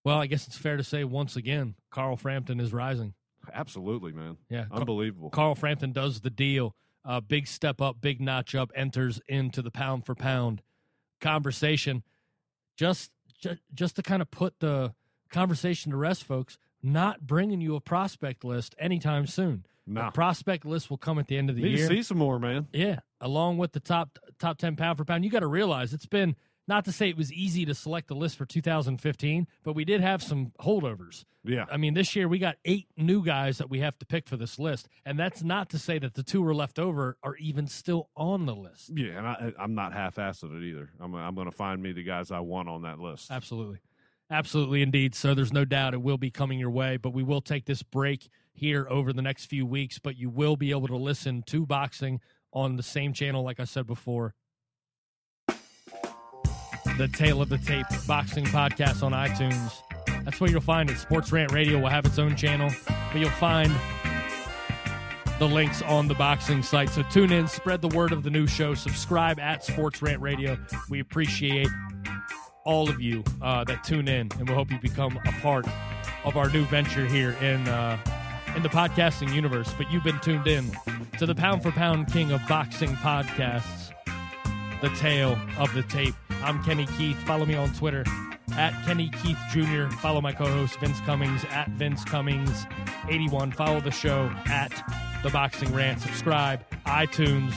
Well, 0.04 0.18
I 0.18 0.26
guess 0.26 0.46
it's 0.46 0.56
fair 0.56 0.76
to 0.76 0.84
say 0.84 1.04
once 1.04 1.36
again, 1.36 1.74
Carl 1.90 2.16
Frampton 2.16 2.60
is 2.60 2.72
rising. 2.72 3.14
Absolutely, 3.52 4.12
man. 4.12 4.36
Yeah, 4.48 4.66
Unbelievable. 4.70 5.30
Carl 5.30 5.54
Frampton 5.54 5.92
does 5.92 6.20
the 6.20 6.30
deal. 6.30 6.74
Uh, 7.04 7.20
big 7.20 7.46
step 7.46 7.80
up, 7.80 8.00
big 8.00 8.20
notch 8.20 8.54
up, 8.54 8.72
enters 8.74 9.20
into 9.28 9.62
the 9.62 9.70
pound 9.70 10.04
for 10.06 10.14
pound 10.14 10.62
conversation. 11.20 12.02
Just, 12.76 13.12
just, 13.40 13.60
just 13.74 13.96
to 13.96 14.02
kind 14.02 14.22
of 14.22 14.30
put 14.30 14.58
the 14.60 14.94
conversation 15.30 15.92
to 15.92 15.96
rest, 15.96 16.24
folks. 16.24 16.58
Not 16.82 17.26
bringing 17.26 17.60
you 17.60 17.76
a 17.76 17.80
prospect 17.80 18.44
list 18.44 18.74
anytime 18.78 19.26
soon. 19.26 19.66
No. 19.86 20.06
The 20.06 20.10
prospect 20.10 20.64
list 20.64 20.90
will 20.90 20.98
come 20.98 21.18
at 21.18 21.28
the 21.28 21.36
end 21.36 21.50
of 21.50 21.56
the 21.56 21.62
Need 21.62 21.78
year. 21.78 21.88
to 21.88 21.94
see 21.94 22.02
some 22.02 22.18
more, 22.18 22.38
man. 22.38 22.66
Yeah, 22.72 23.00
along 23.20 23.58
with 23.58 23.72
the 23.72 23.80
top 23.80 24.18
top 24.38 24.58
ten 24.58 24.76
pound 24.76 24.98
for 24.98 25.04
pound. 25.04 25.24
You 25.24 25.30
got 25.30 25.40
to 25.40 25.46
realize 25.46 25.92
it's 25.92 26.06
been 26.06 26.36
not 26.68 26.84
to 26.86 26.92
say 26.92 27.08
it 27.08 27.16
was 27.16 27.32
easy 27.32 27.64
to 27.64 27.74
select 27.74 28.08
the 28.08 28.16
list 28.16 28.36
for 28.36 28.44
2015, 28.44 29.46
but 29.62 29.74
we 29.74 29.84
did 29.84 30.00
have 30.00 30.22
some 30.22 30.52
holdovers. 30.60 31.24
Yeah. 31.44 31.64
I 31.70 31.76
mean, 31.76 31.94
this 31.94 32.16
year 32.16 32.26
we 32.26 32.40
got 32.40 32.56
eight 32.64 32.88
new 32.96 33.24
guys 33.24 33.58
that 33.58 33.70
we 33.70 33.78
have 33.78 33.96
to 34.00 34.06
pick 34.06 34.26
for 34.28 34.36
this 34.36 34.58
list, 34.58 34.88
and 35.04 35.16
that's 35.16 35.44
not 35.44 35.70
to 35.70 35.78
say 35.78 36.00
that 36.00 36.14
the 36.14 36.24
two 36.24 36.42
who 36.42 36.48
are 36.48 36.54
left 36.54 36.80
over 36.80 37.16
are 37.22 37.36
even 37.36 37.68
still 37.68 38.10
on 38.16 38.46
the 38.46 38.54
list. 38.56 38.90
Yeah, 38.92 39.16
and 39.18 39.26
I, 39.28 39.52
I'm 39.60 39.76
not 39.76 39.92
half-assed 39.92 40.42
at 40.42 40.50
it 40.50 40.64
either. 40.64 40.90
I'm, 40.98 41.14
I'm 41.14 41.36
going 41.36 41.48
to 41.48 41.56
find 41.56 41.80
me 41.80 41.92
the 41.92 42.02
guys 42.02 42.32
I 42.32 42.40
want 42.40 42.68
on 42.68 42.82
that 42.82 42.98
list. 42.98 43.30
Absolutely. 43.30 43.78
Absolutely, 44.28 44.82
indeed. 44.82 45.14
So 45.14 45.34
there's 45.34 45.52
no 45.52 45.64
doubt 45.64 45.94
it 45.94 46.02
will 46.02 46.18
be 46.18 46.32
coming 46.32 46.58
your 46.58 46.70
way, 46.70 46.96
but 46.96 47.10
we 47.10 47.22
will 47.22 47.40
take 47.40 47.64
this 47.64 47.84
break 47.84 48.28
here 48.56 48.86
over 48.90 49.12
the 49.12 49.22
next 49.22 49.46
few 49.46 49.66
weeks. 49.66 49.98
But 49.98 50.16
you 50.16 50.30
will 50.30 50.56
be 50.56 50.70
able 50.70 50.88
to 50.88 50.96
listen 50.96 51.42
to 51.46 51.66
boxing 51.66 52.20
on 52.52 52.76
the 52.76 52.82
same 52.82 53.12
channel, 53.12 53.44
like 53.44 53.60
I 53.60 53.64
said 53.64 53.86
before. 53.86 54.34
The 56.96 57.08
Tale 57.12 57.42
of 57.42 57.50
the 57.50 57.58
Tape 57.58 57.86
Boxing 58.06 58.46
Podcast 58.46 59.02
on 59.02 59.12
iTunes. 59.12 59.72
That's 60.24 60.40
where 60.40 60.50
you'll 60.50 60.60
find 60.62 60.90
it. 60.90 60.96
Sports 60.96 61.30
Rant 61.30 61.52
Radio 61.52 61.78
will 61.78 61.88
have 61.88 62.06
its 62.06 62.18
own 62.18 62.34
channel, 62.36 62.70
but 63.12 63.20
you'll 63.20 63.30
find 63.30 63.70
the 65.38 65.46
links 65.46 65.82
on 65.82 66.08
the 66.08 66.14
boxing 66.14 66.62
site. 66.62 66.88
So 66.88 67.02
tune 67.02 67.30
in, 67.30 67.46
spread 67.46 67.82
the 67.82 67.88
word 67.88 68.12
of 68.12 68.22
the 68.22 68.30
new 68.30 68.46
show, 68.46 68.74
subscribe 68.74 69.38
at 69.38 69.62
Sports 69.62 70.00
Rant 70.00 70.22
Radio. 70.22 70.58
We 70.88 71.00
appreciate 71.00 71.68
all 72.64 72.88
of 72.88 73.00
you 73.00 73.22
uh, 73.42 73.64
that 73.64 73.84
tune 73.84 74.08
in, 74.08 74.30
and 74.38 74.48
we 74.48 74.54
hope 74.54 74.70
you 74.70 74.78
become 74.78 75.20
a 75.26 75.32
part 75.42 75.66
of 76.24 76.36
our 76.36 76.48
new 76.48 76.64
venture 76.64 77.06
here 77.06 77.32
in 77.42 77.68
uh, 77.68 77.98
in 78.56 78.62
the 78.62 78.68
podcasting 78.68 79.32
universe. 79.32 79.72
But 79.76 79.92
you've 79.92 80.02
been 80.02 80.18
tuned 80.20 80.48
in 80.48 80.72
to 81.18 81.26
the 81.26 81.34
pound 81.34 81.62
for 81.62 81.70
pound 81.70 82.12
king 82.12 82.32
of 82.32 82.40
boxing 82.48 82.90
podcasts, 82.96 83.92
the 84.80 84.88
tale 84.96 85.38
of 85.58 85.72
the 85.74 85.82
tape. 85.82 86.14
I'm 86.42 86.64
Kenny 86.64 86.86
Keith. 86.98 87.18
Follow 87.18 87.44
me 87.44 87.54
on 87.54 87.72
Twitter 87.74 88.04
at 88.52 88.72
Kenny 88.84 89.10
Keith 89.22 89.38
Jr. 89.50 89.88
Follow 89.98 90.20
my 90.20 90.32
co-host 90.32 90.78
Vince 90.80 90.98
Cummings 91.00 91.44
at 91.50 91.68
Vince 91.70 92.04
Cummings 92.04 92.66
81. 93.08 93.52
Follow 93.52 93.80
the 93.80 93.90
show 93.90 94.30
at 94.46 94.72
The 95.22 95.30
Boxing 95.30 95.72
Rant. 95.74 96.00
Subscribe, 96.00 96.64
iTunes, 96.86 97.52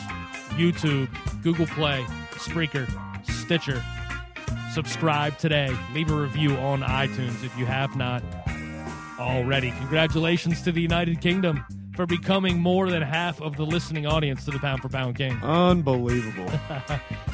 YouTube, 0.58 1.08
Google 1.41 1.68
Play, 1.68 2.04
Spreaker, 2.32 2.89
Stitcher. 3.26 3.84
Subscribe 4.74 5.38
today. 5.38 5.76
Leave 5.93 6.12
a 6.12 6.16
review 6.16 6.56
on 6.58 6.82
iTunes 6.82 7.43
if 7.43 7.58
you 7.58 7.66
have 7.66 7.95
not 7.95 8.22
already. 9.20 9.72
Congratulations 9.72 10.61
to 10.63 10.72
the 10.72 10.82
United 10.82 11.22
Kingdom 11.22 11.63
for 11.95 12.05
becoming 12.05 12.59
more 12.59 12.89
than 12.89 13.01
half 13.01 13.41
of 13.41 13.57
the 13.57 13.65
listening 13.65 14.05
audience 14.05 14.45
to 14.45 14.51
the 14.51 14.59
Pound 14.59 14.82
for 14.82 14.89
Pound 14.89 15.15
King. 15.17 15.38
Unbelievable. 15.43 16.49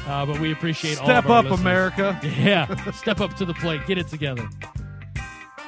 Uh, 0.06 0.24
but 0.24 0.38
we 0.38 0.52
appreciate 0.52 1.00
all 1.00 1.04
Step 1.06 1.24
of 1.24 1.30
our 1.32 1.38
up, 1.38 1.44
listeners. 1.46 1.60
America. 1.62 2.20
Yeah, 2.38 2.92
step 2.92 3.20
up 3.20 3.34
to 3.38 3.44
the 3.44 3.54
plate. 3.54 3.84
Get 3.88 3.98
it 3.98 4.06
together. 4.06 4.48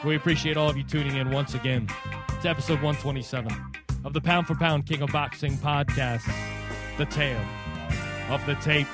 We 0.04 0.14
appreciate 0.14 0.56
all 0.56 0.70
of 0.70 0.76
you 0.76 0.84
tuning 0.84 1.16
in 1.16 1.32
once 1.32 1.54
again. 1.54 1.88
It's 2.36 2.44
episode 2.46 2.80
127 2.80 3.50
of 4.04 4.12
the 4.12 4.20
Pound 4.20 4.46
for 4.46 4.54
Pound 4.54 4.86
King 4.86 5.02
of 5.02 5.10
Boxing 5.10 5.56
podcast, 5.56 6.22
The 6.98 7.06
Tale 7.06 7.40
of 8.30 8.46
the 8.46 8.54
Tape. 8.62 8.86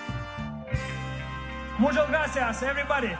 Muchas 1.79 2.09
gracias, 2.09 2.63
everybody. 2.63 3.15